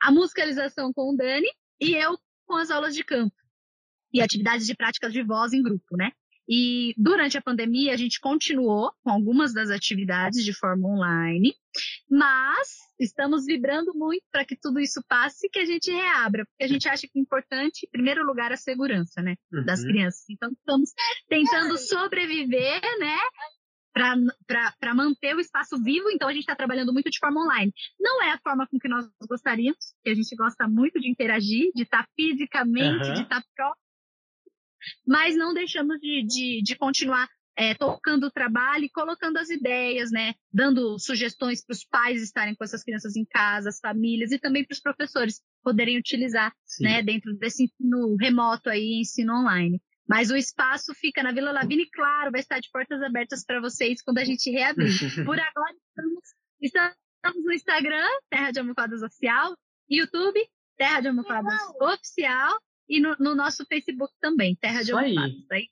a 0.00 0.10
musicalização 0.10 0.92
com 0.92 1.14
o 1.14 1.16
Dani 1.16 1.48
e 1.80 1.94
eu 1.94 2.18
com 2.44 2.56
as 2.56 2.72
aulas 2.72 2.96
de 2.96 3.04
campo 3.04 3.36
e 4.12 4.20
atividades 4.20 4.66
de 4.66 4.74
práticas 4.74 5.12
de 5.12 5.22
voz 5.22 5.52
em 5.52 5.62
grupo, 5.62 5.96
né? 5.96 6.10
E 6.48 6.92
durante 6.96 7.38
a 7.38 7.42
pandemia, 7.42 7.92
a 7.92 7.96
gente 7.96 8.20
continuou 8.20 8.92
com 9.02 9.10
algumas 9.10 9.52
das 9.52 9.70
atividades 9.70 10.44
de 10.44 10.52
forma 10.52 10.88
online, 10.88 11.54
mas 12.10 12.68
estamos 12.98 13.46
vibrando 13.46 13.92
muito 13.94 14.24
para 14.30 14.44
que 14.44 14.56
tudo 14.56 14.80
isso 14.80 15.02
passe 15.08 15.46
e 15.46 15.50
que 15.50 15.58
a 15.58 15.64
gente 15.64 15.90
reabra, 15.90 16.44
porque 16.44 16.64
a 16.64 16.68
gente 16.68 16.88
acha 16.88 17.06
que 17.06 17.18
é 17.18 17.22
importante, 17.22 17.86
em 17.86 17.90
primeiro 17.90 18.24
lugar, 18.24 18.52
a 18.52 18.56
segurança 18.56 19.22
né, 19.22 19.36
uhum. 19.52 19.64
das 19.64 19.82
crianças. 19.82 20.24
Então, 20.30 20.50
estamos 20.52 20.90
tentando 21.28 21.78
sobreviver, 21.78 22.80
né? 22.98 23.16
para 23.92 24.94
manter 24.94 25.36
o 25.36 25.40
espaço 25.40 25.80
vivo, 25.82 26.10
então 26.10 26.28
a 26.28 26.32
gente 26.32 26.42
está 26.42 26.56
trabalhando 26.56 26.92
muito 26.92 27.10
de 27.10 27.18
forma 27.18 27.42
online. 27.42 27.72
Não 28.00 28.22
é 28.22 28.32
a 28.32 28.38
forma 28.38 28.66
com 28.66 28.78
que 28.78 28.88
nós 28.88 29.06
gostaríamos, 29.28 29.94
que 30.02 30.10
a 30.10 30.14
gente 30.14 30.34
gosta 30.34 30.66
muito 30.66 30.98
de 30.98 31.10
interagir, 31.10 31.70
de 31.74 31.82
estar 31.82 32.04
tá 32.04 32.08
fisicamente, 32.16 33.06
uhum. 33.06 33.14
de 33.14 33.22
estar 33.22 33.42
tá 33.42 33.46
próximo, 33.54 33.81
mas 35.06 35.36
não 35.36 35.54
deixamos 35.54 35.98
de, 36.00 36.24
de, 36.26 36.62
de 36.62 36.76
continuar 36.76 37.28
é, 37.56 37.74
tocando 37.74 38.26
o 38.26 38.30
trabalho 38.30 38.84
e 38.84 38.90
colocando 38.90 39.36
as 39.36 39.50
ideias, 39.50 40.10
né? 40.10 40.34
Dando 40.52 40.98
sugestões 40.98 41.64
para 41.64 41.74
os 41.74 41.84
pais 41.84 42.22
estarem 42.22 42.54
com 42.54 42.64
essas 42.64 42.82
crianças 42.82 43.16
em 43.16 43.24
casa, 43.24 43.68
as 43.68 43.78
famílias 43.78 44.32
e 44.32 44.38
também 44.38 44.64
para 44.64 44.74
os 44.74 44.80
professores 44.80 45.40
poderem 45.62 45.98
utilizar, 45.98 46.52
Sim. 46.64 46.84
né? 46.84 47.02
Dentro 47.02 47.34
desse 47.34 47.64
ensino 47.64 48.16
remoto 48.16 48.70
aí, 48.70 49.00
ensino 49.00 49.34
online. 49.34 49.80
Mas 50.08 50.30
o 50.30 50.36
espaço 50.36 50.92
fica 50.94 51.22
na 51.22 51.32
Vila 51.32 51.52
Lavini, 51.52 51.88
claro, 51.90 52.32
vai 52.32 52.40
estar 52.40 52.58
de 52.58 52.70
portas 52.70 53.00
abertas 53.02 53.44
para 53.44 53.60
vocês 53.60 54.02
quando 54.02 54.18
a 54.18 54.24
gente 54.24 54.50
reabrir. 54.50 54.88
Por 55.24 55.38
agora, 55.38 55.74
estamos, 55.88 56.24
estamos 56.60 57.44
no 57.44 57.52
Instagram, 57.52 58.08
Terra 58.28 58.50
de 58.50 58.60
Almofadas 58.60 59.02
Oficial, 59.02 59.56
YouTube, 59.88 60.40
Terra 60.76 61.00
de 61.00 61.08
Almofadas 61.08 61.60
Oficial, 61.80 62.58
e 62.92 63.00
no, 63.00 63.16
no, 63.18 63.34
nosso 63.34 63.64
Facebook 63.64 64.12
também, 64.20 64.54
Terra 64.54 64.82
de 64.82 64.92
Almofadas. 64.92 65.50
Aí. 65.50 65.68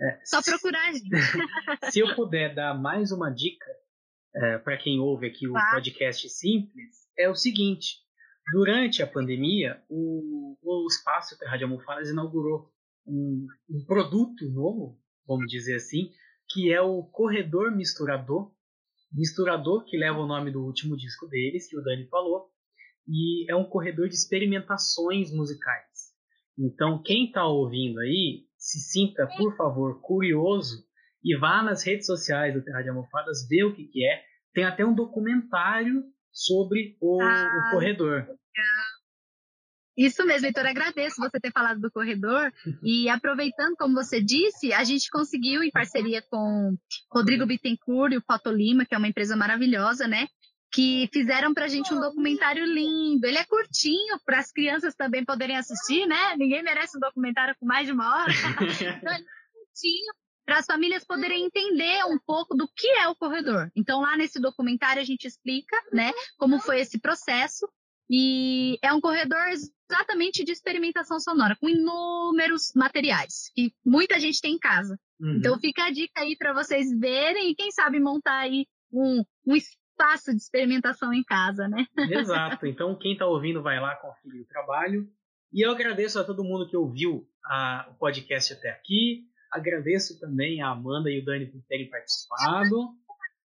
É, 0.00 0.20
Só 0.24 0.42
procurar 0.42 0.88
a 0.88 0.92
gente. 0.92 1.08
Se 1.92 2.00
eu 2.00 2.16
puder 2.16 2.52
dar 2.52 2.74
mais 2.74 3.12
uma 3.12 3.30
dica 3.30 3.66
é, 4.34 4.58
para 4.58 4.76
quem 4.76 4.98
ouve 4.98 5.28
aqui 5.28 5.46
o 5.46 5.52
claro. 5.52 5.76
podcast 5.76 6.28
simples, 6.28 6.96
é 7.16 7.28
o 7.28 7.34
seguinte: 7.36 7.98
durante 8.52 9.04
a 9.04 9.06
pandemia, 9.06 9.80
o, 9.88 10.56
o 10.60 10.86
Espaço 10.88 11.38
Terra 11.38 11.56
de 11.56 11.62
Almofadas 11.62 12.10
inaugurou 12.10 12.72
um, 13.06 13.46
um 13.70 13.84
produto 13.84 14.50
novo, 14.50 15.00
vamos 15.28 15.46
dizer 15.46 15.76
assim, 15.76 16.10
que 16.48 16.72
é 16.72 16.80
o 16.80 17.04
corredor 17.04 17.70
misturador. 17.70 18.52
Misturador 19.12 19.84
que 19.84 19.96
leva 19.96 20.18
o 20.18 20.26
nome 20.26 20.50
do 20.50 20.64
último 20.64 20.96
disco 20.96 21.28
deles, 21.28 21.68
que 21.68 21.78
o 21.78 21.82
Dani 21.82 22.06
falou, 22.08 22.50
e 23.06 23.50
é 23.50 23.56
um 23.56 23.64
corredor 23.64 24.08
de 24.08 24.14
experimentações 24.14 25.32
musicais. 25.32 25.87
Então, 26.58 27.00
quem 27.02 27.26
está 27.26 27.46
ouvindo 27.46 28.00
aí, 28.00 28.44
se 28.56 28.80
sinta, 28.80 29.28
por 29.36 29.56
favor, 29.56 30.00
curioso 30.00 30.84
e 31.22 31.36
vá 31.36 31.62
nas 31.62 31.84
redes 31.84 32.06
sociais 32.06 32.52
do 32.52 32.62
Terra 32.62 32.82
de 32.82 32.88
Almofadas 32.88 33.46
ver 33.48 33.64
o 33.64 33.74
que, 33.74 33.84
que 33.84 34.04
é. 34.04 34.22
Tem 34.52 34.64
até 34.64 34.84
um 34.84 34.94
documentário 34.94 36.02
sobre 36.32 36.96
o, 37.00 37.20
ah, 37.22 37.68
o 37.68 37.70
corredor. 37.70 38.26
Isso 39.96 40.24
mesmo, 40.24 40.46
Heitor, 40.46 40.64
agradeço 40.64 41.20
você 41.20 41.40
ter 41.40 41.50
falado 41.50 41.80
do 41.80 41.90
corredor. 41.90 42.52
E 42.84 43.08
aproveitando, 43.08 43.74
como 43.76 43.94
você 43.94 44.22
disse, 44.22 44.72
a 44.72 44.84
gente 44.84 45.10
conseguiu, 45.10 45.62
em 45.62 45.72
parceria 45.72 46.22
com 46.30 46.76
Rodrigo 47.12 47.44
Bittencourt 47.44 48.12
e 48.12 48.16
o 48.16 48.22
Foto 48.24 48.50
Lima, 48.50 48.84
que 48.84 48.94
é 48.94 48.98
uma 48.98 49.08
empresa 49.08 49.36
maravilhosa, 49.36 50.06
né? 50.06 50.28
Que 50.72 51.08
fizeram 51.12 51.54
pra 51.54 51.68
gente 51.68 51.92
um 51.92 52.00
documentário 52.00 52.64
lindo. 52.64 53.26
Ele 53.26 53.38
é 53.38 53.44
curtinho 53.44 54.18
para 54.24 54.38
as 54.38 54.52
crianças 54.52 54.94
também 54.94 55.24
poderem 55.24 55.56
assistir, 55.56 56.06
né? 56.06 56.36
Ninguém 56.36 56.62
merece 56.62 56.96
um 56.96 57.00
documentário 57.00 57.54
com 57.58 57.66
mais 57.66 57.86
de 57.86 57.92
uma 57.92 58.22
hora. 58.22 58.32
então, 59.02 59.14
ele 59.14 59.24
é 59.24 59.26
curtinho 59.52 60.14
para 60.44 60.58
as 60.58 60.66
famílias 60.66 61.04
poderem 61.04 61.44
entender 61.44 62.04
um 62.06 62.18
pouco 62.18 62.54
do 62.56 62.66
que 62.74 62.86
é 62.86 63.06
o 63.08 63.14
corredor. 63.14 63.70
Então, 63.76 64.00
lá 64.00 64.16
nesse 64.16 64.40
documentário 64.40 65.00
a 65.00 65.04
gente 65.04 65.26
explica, 65.26 65.76
né, 65.92 66.10
como 66.38 66.58
foi 66.58 66.80
esse 66.80 66.98
processo 66.98 67.68
e 68.10 68.78
é 68.82 68.90
um 68.92 69.00
corredor 69.00 69.46
exatamente 69.48 70.42
de 70.44 70.52
experimentação 70.52 71.20
sonora, 71.20 71.56
com 71.60 71.68
inúmeros 71.68 72.72
materiais, 72.74 73.50
que 73.54 73.74
muita 73.84 74.18
gente 74.18 74.40
tem 74.40 74.54
em 74.54 74.58
casa. 74.58 74.98
Uhum. 75.20 75.36
Então 75.36 75.60
fica 75.60 75.84
a 75.84 75.90
dica 75.90 76.22
aí 76.22 76.34
para 76.36 76.54
vocês 76.54 76.88
verem 76.98 77.50
e 77.50 77.54
quem 77.54 77.70
sabe 77.70 78.00
montar 78.00 78.38
aí 78.38 78.66
um, 78.90 79.22
um 79.46 79.54
espaço 79.98 80.30
de 80.30 80.36
experimentação 80.36 81.12
em 81.12 81.24
casa, 81.24 81.68
né? 81.68 81.84
Exato. 82.24 82.66
Então 82.66 82.96
quem 82.96 83.12
está 83.12 83.26
ouvindo 83.26 83.62
vai 83.62 83.80
lá 83.80 83.96
conferir 83.96 84.42
o 84.42 84.46
trabalho. 84.46 85.08
E 85.52 85.66
eu 85.66 85.72
agradeço 85.72 86.20
a 86.20 86.24
todo 86.24 86.44
mundo 86.44 86.68
que 86.68 86.76
ouviu 86.76 87.26
a, 87.44 87.88
o 87.90 87.94
podcast 87.94 88.52
até 88.52 88.70
aqui. 88.70 89.24
Agradeço 89.50 90.20
também 90.20 90.62
a 90.62 90.68
Amanda 90.68 91.10
e 91.10 91.20
o 91.20 91.24
Dani 91.24 91.46
por 91.46 91.62
terem 91.66 91.88
participado. 91.88 92.90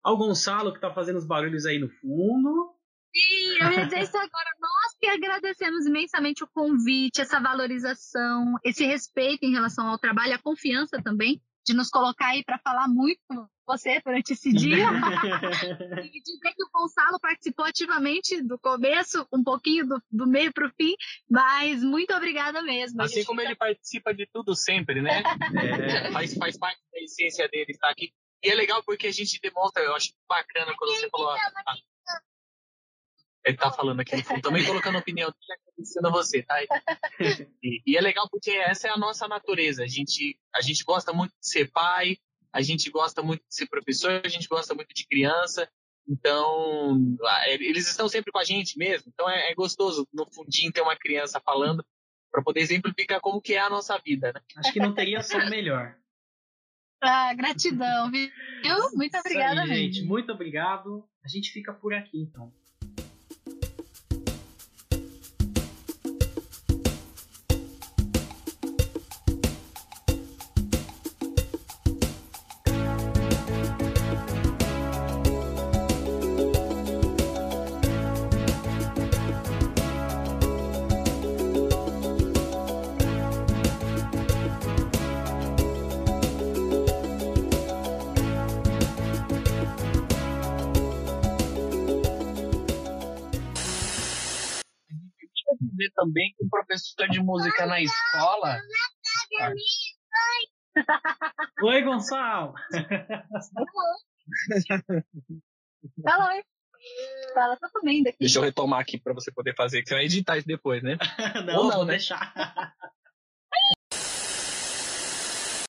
Ao 0.02 0.18
Gonçalo 0.18 0.72
que 0.72 0.78
está 0.78 0.92
fazendo 0.92 1.16
os 1.16 1.26
barulhos 1.26 1.64
aí 1.64 1.78
no 1.78 1.88
fundo. 1.88 2.74
Sim, 3.14 3.58
eu 3.60 3.70
ia 3.70 3.84
dizer 3.84 4.02
isso 4.02 4.16
agora. 4.16 4.50
Nós 4.60 4.98
que 4.98 5.06
agradecemos 5.06 5.86
imensamente 5.86 6.42
o 6.42 6.48
convite, 6.48 7.20
essa 7.20 7.40
valorização, 7.40 8.56
esse 8.64 8.84
respeito 8.84 9.44
em 9.44 9.52
relação 9.52 9.86
ao 9.86 9.98
trabalho, 9.98 10.34
a 10.34 10.42
confiança 10.42 11.00
também 11.00 11.40
de 11.64 11.74
nos 11.74 11.88
colocar 11.88 12.28
aí 12.28 12.44
para 12.44 12.58
falar 12.58 12.88
muito 12.88 13.20
com 13.28 13.46
você 13.66 14.00
durante 14.04 14.34
esse 14.34 14.52
dia. 14.52 14.86
e 16.04 16.20
dizer 16.20 16.54
que 16.54 16.62
o 16.62 16.70
Gonçalo 16.72 17.18
participou 17.18 17.64
ativamente 17.64 18.42
do 18.42 18.58
começo, 18.58 19.26
um 19.32 19.42
pouquinho 19.42 19.86
do, 19.86 20.02
do 20.10 20.26
meio 20.26 20.52
para 20.52 20.66
o 20.66 20.70
fim, 20.70 20.94
mas 21.28 21.82
muito 21.82 22.12
obrigada 22.14 22.62
mesmo. 22.62 23.00
Assim 23.02 23.24
como 23.24 23.40
fica... 23.40 23.50
ele 23.50 23.56
participa 23.56 24.14
de 24.14 24.26
tudo 24.26 24.54
sempre, 24.54 25.00
né? 25.00 25.22
é, 25.56 26.12
faz, 26.12 26.34
faz 26.34 26.58
parte 26.58 26.80
da 26.92 27.00
essência 27.00 27.48
dele 27.48 27.72
estar 27.72 27.90
aqui. 27.90 28.12
E 28.42 28.50
é 28.50 28.54
legal 28.54 28.82
porque 28.84 29.06
a 29.06 29.12
gente 29.12 29.40
demonstra, 29.40 29.82
eu 29.82 29.94
acho 29.94 30.12
bacana 30.28 30.74
quando 30.76 30.94
você 30.94 31.08
falou. 31.08 31.30
A, 31.30 31.38
ele 33.44 33.56
tá 33.56 33.70
falando 33.70 34.00
aqui 34.00 34.16
no 34.16 34.24
fundo, 34.24 34.40
também 34.40 34.64
colocando 34.64 34.96
a 34.96 35.00
opinião 35.00 35.28
dele, 35.28 35.60
agradecendo 35.60 36.08
a 36.08 36.10
você, 36.10 36.42
tá? 36.42 36.56
E, 37.62 37.82
e, 37.86 37.96
é 37.96 38.00
legal 38.00 38.28
porque 38.30 38.50
essa 38.50 38.88
é 38.88 38.90
a 38.90 38.96
nossa 38.96 39.28
natureza. 39.28 39.84
A 39.84 39.86
gente, 39.86 40.38
a 40.54 40.62
gente 40.62 40.82
gosta 40.82 41.12
muito 41.12 41.32
de 41.32 41.48
ser 41.48 41.70
pai, 41.70 42.16
a 42.52 42.62
gente 42.62 42.90
gosta 42.90 43.22
muito 43.22 43.40
de 43.40 43.54
ser 43.54 43.66
professor, 43.66 44.22
a 44.24 44.28
gente 44.28 44.48
gosta 44.48 44.74
muito 44.74 44.94
de 44.94 45.06
criança. 45.06 45.68
Então, 46.08 46.98
eles 47.46 47.88
estão 47.88 48.08
sempre 48.08 48.32
com 48.32 48.38
a 48.38 48.44
gente 48.44 48.78
mesmo. 48.78 49.10
Então 49.12 49.28
é, 49.28 49.50
é 49.50 49.54
gostoso 49.54 50.08
no 50.12 50.26
fundinho 50.32 50.72
ter 50.72 50.80
uma 50.80 50.96
criança 50.96 51.40
falando 51.40 51.84
para 52.30 52.42
poder 52.42 52.60
exemplificar 52.60 53.20
como 53.20 53.40
que 53.40 53.54
é 53.54 53.60
a 53.60 53.70
nossa 53.70 53.96
vida, 53.98 54.32
né? 54.32 54.40
Acho 54.56 54.72
que 54.72 54.80
não 54.80 54.94
teria 54.94 55.22
som 55.22 55.38
melhor. 55.48 55.96
Ah, 57.02 57.34
gratidão, 57.34 58.10
viu? 58.10 58.30
Muito 58.94 59.16
obrigada, 59.18 59.62
aí, 59.62 59.92
gente. 59.92 60.02
Muito 60.02 60.32
obrigado. 60.32 61.06
A 61.22 61.28
gente 61.28 61.50
fica 61.50 61.72
por 61.72 61.92
aqui, 61.92 62.18
então. 62.18 62.52
Também 96.04 96.34
que 96.36 96.44
o 96.44 96.48
professor 96.48 97.08
de 97.08 97.20
música 97.20 97.66
na 97.66 97.80
escola. 97.80 98.58
Oi, 101.62 101.82
Gonçalo! 101.82 102.54
Fala, 106.02 106.34
oi. 106.34 106.42
Fala, 107.32 107.56
tô 107.56 107.68
comendo 107.72 108.08
aqui. 108.08 108.18
Deixa 108.20 108.38
eu 108.38 108.42
retomar 108.42 108.80
aqui 108.80 108.98
para 108.98 109.14
você 109.14 109.32
poder 109.32 109.54
fazer, 109.54 109.82
que 109.82 109.88
você 109.88 109.94
vai 109.94 110.04
editar 110.04 110.36
isso 110.36 110.46
depois, 110.46 110.82
né? 110.82 110.98
não, 111.46 111.56
Ou 111.56 111.64
não, 111.64 111.76
vou 111.76 111.84
né? 111.86 111.92
deixar. 111.92 112.74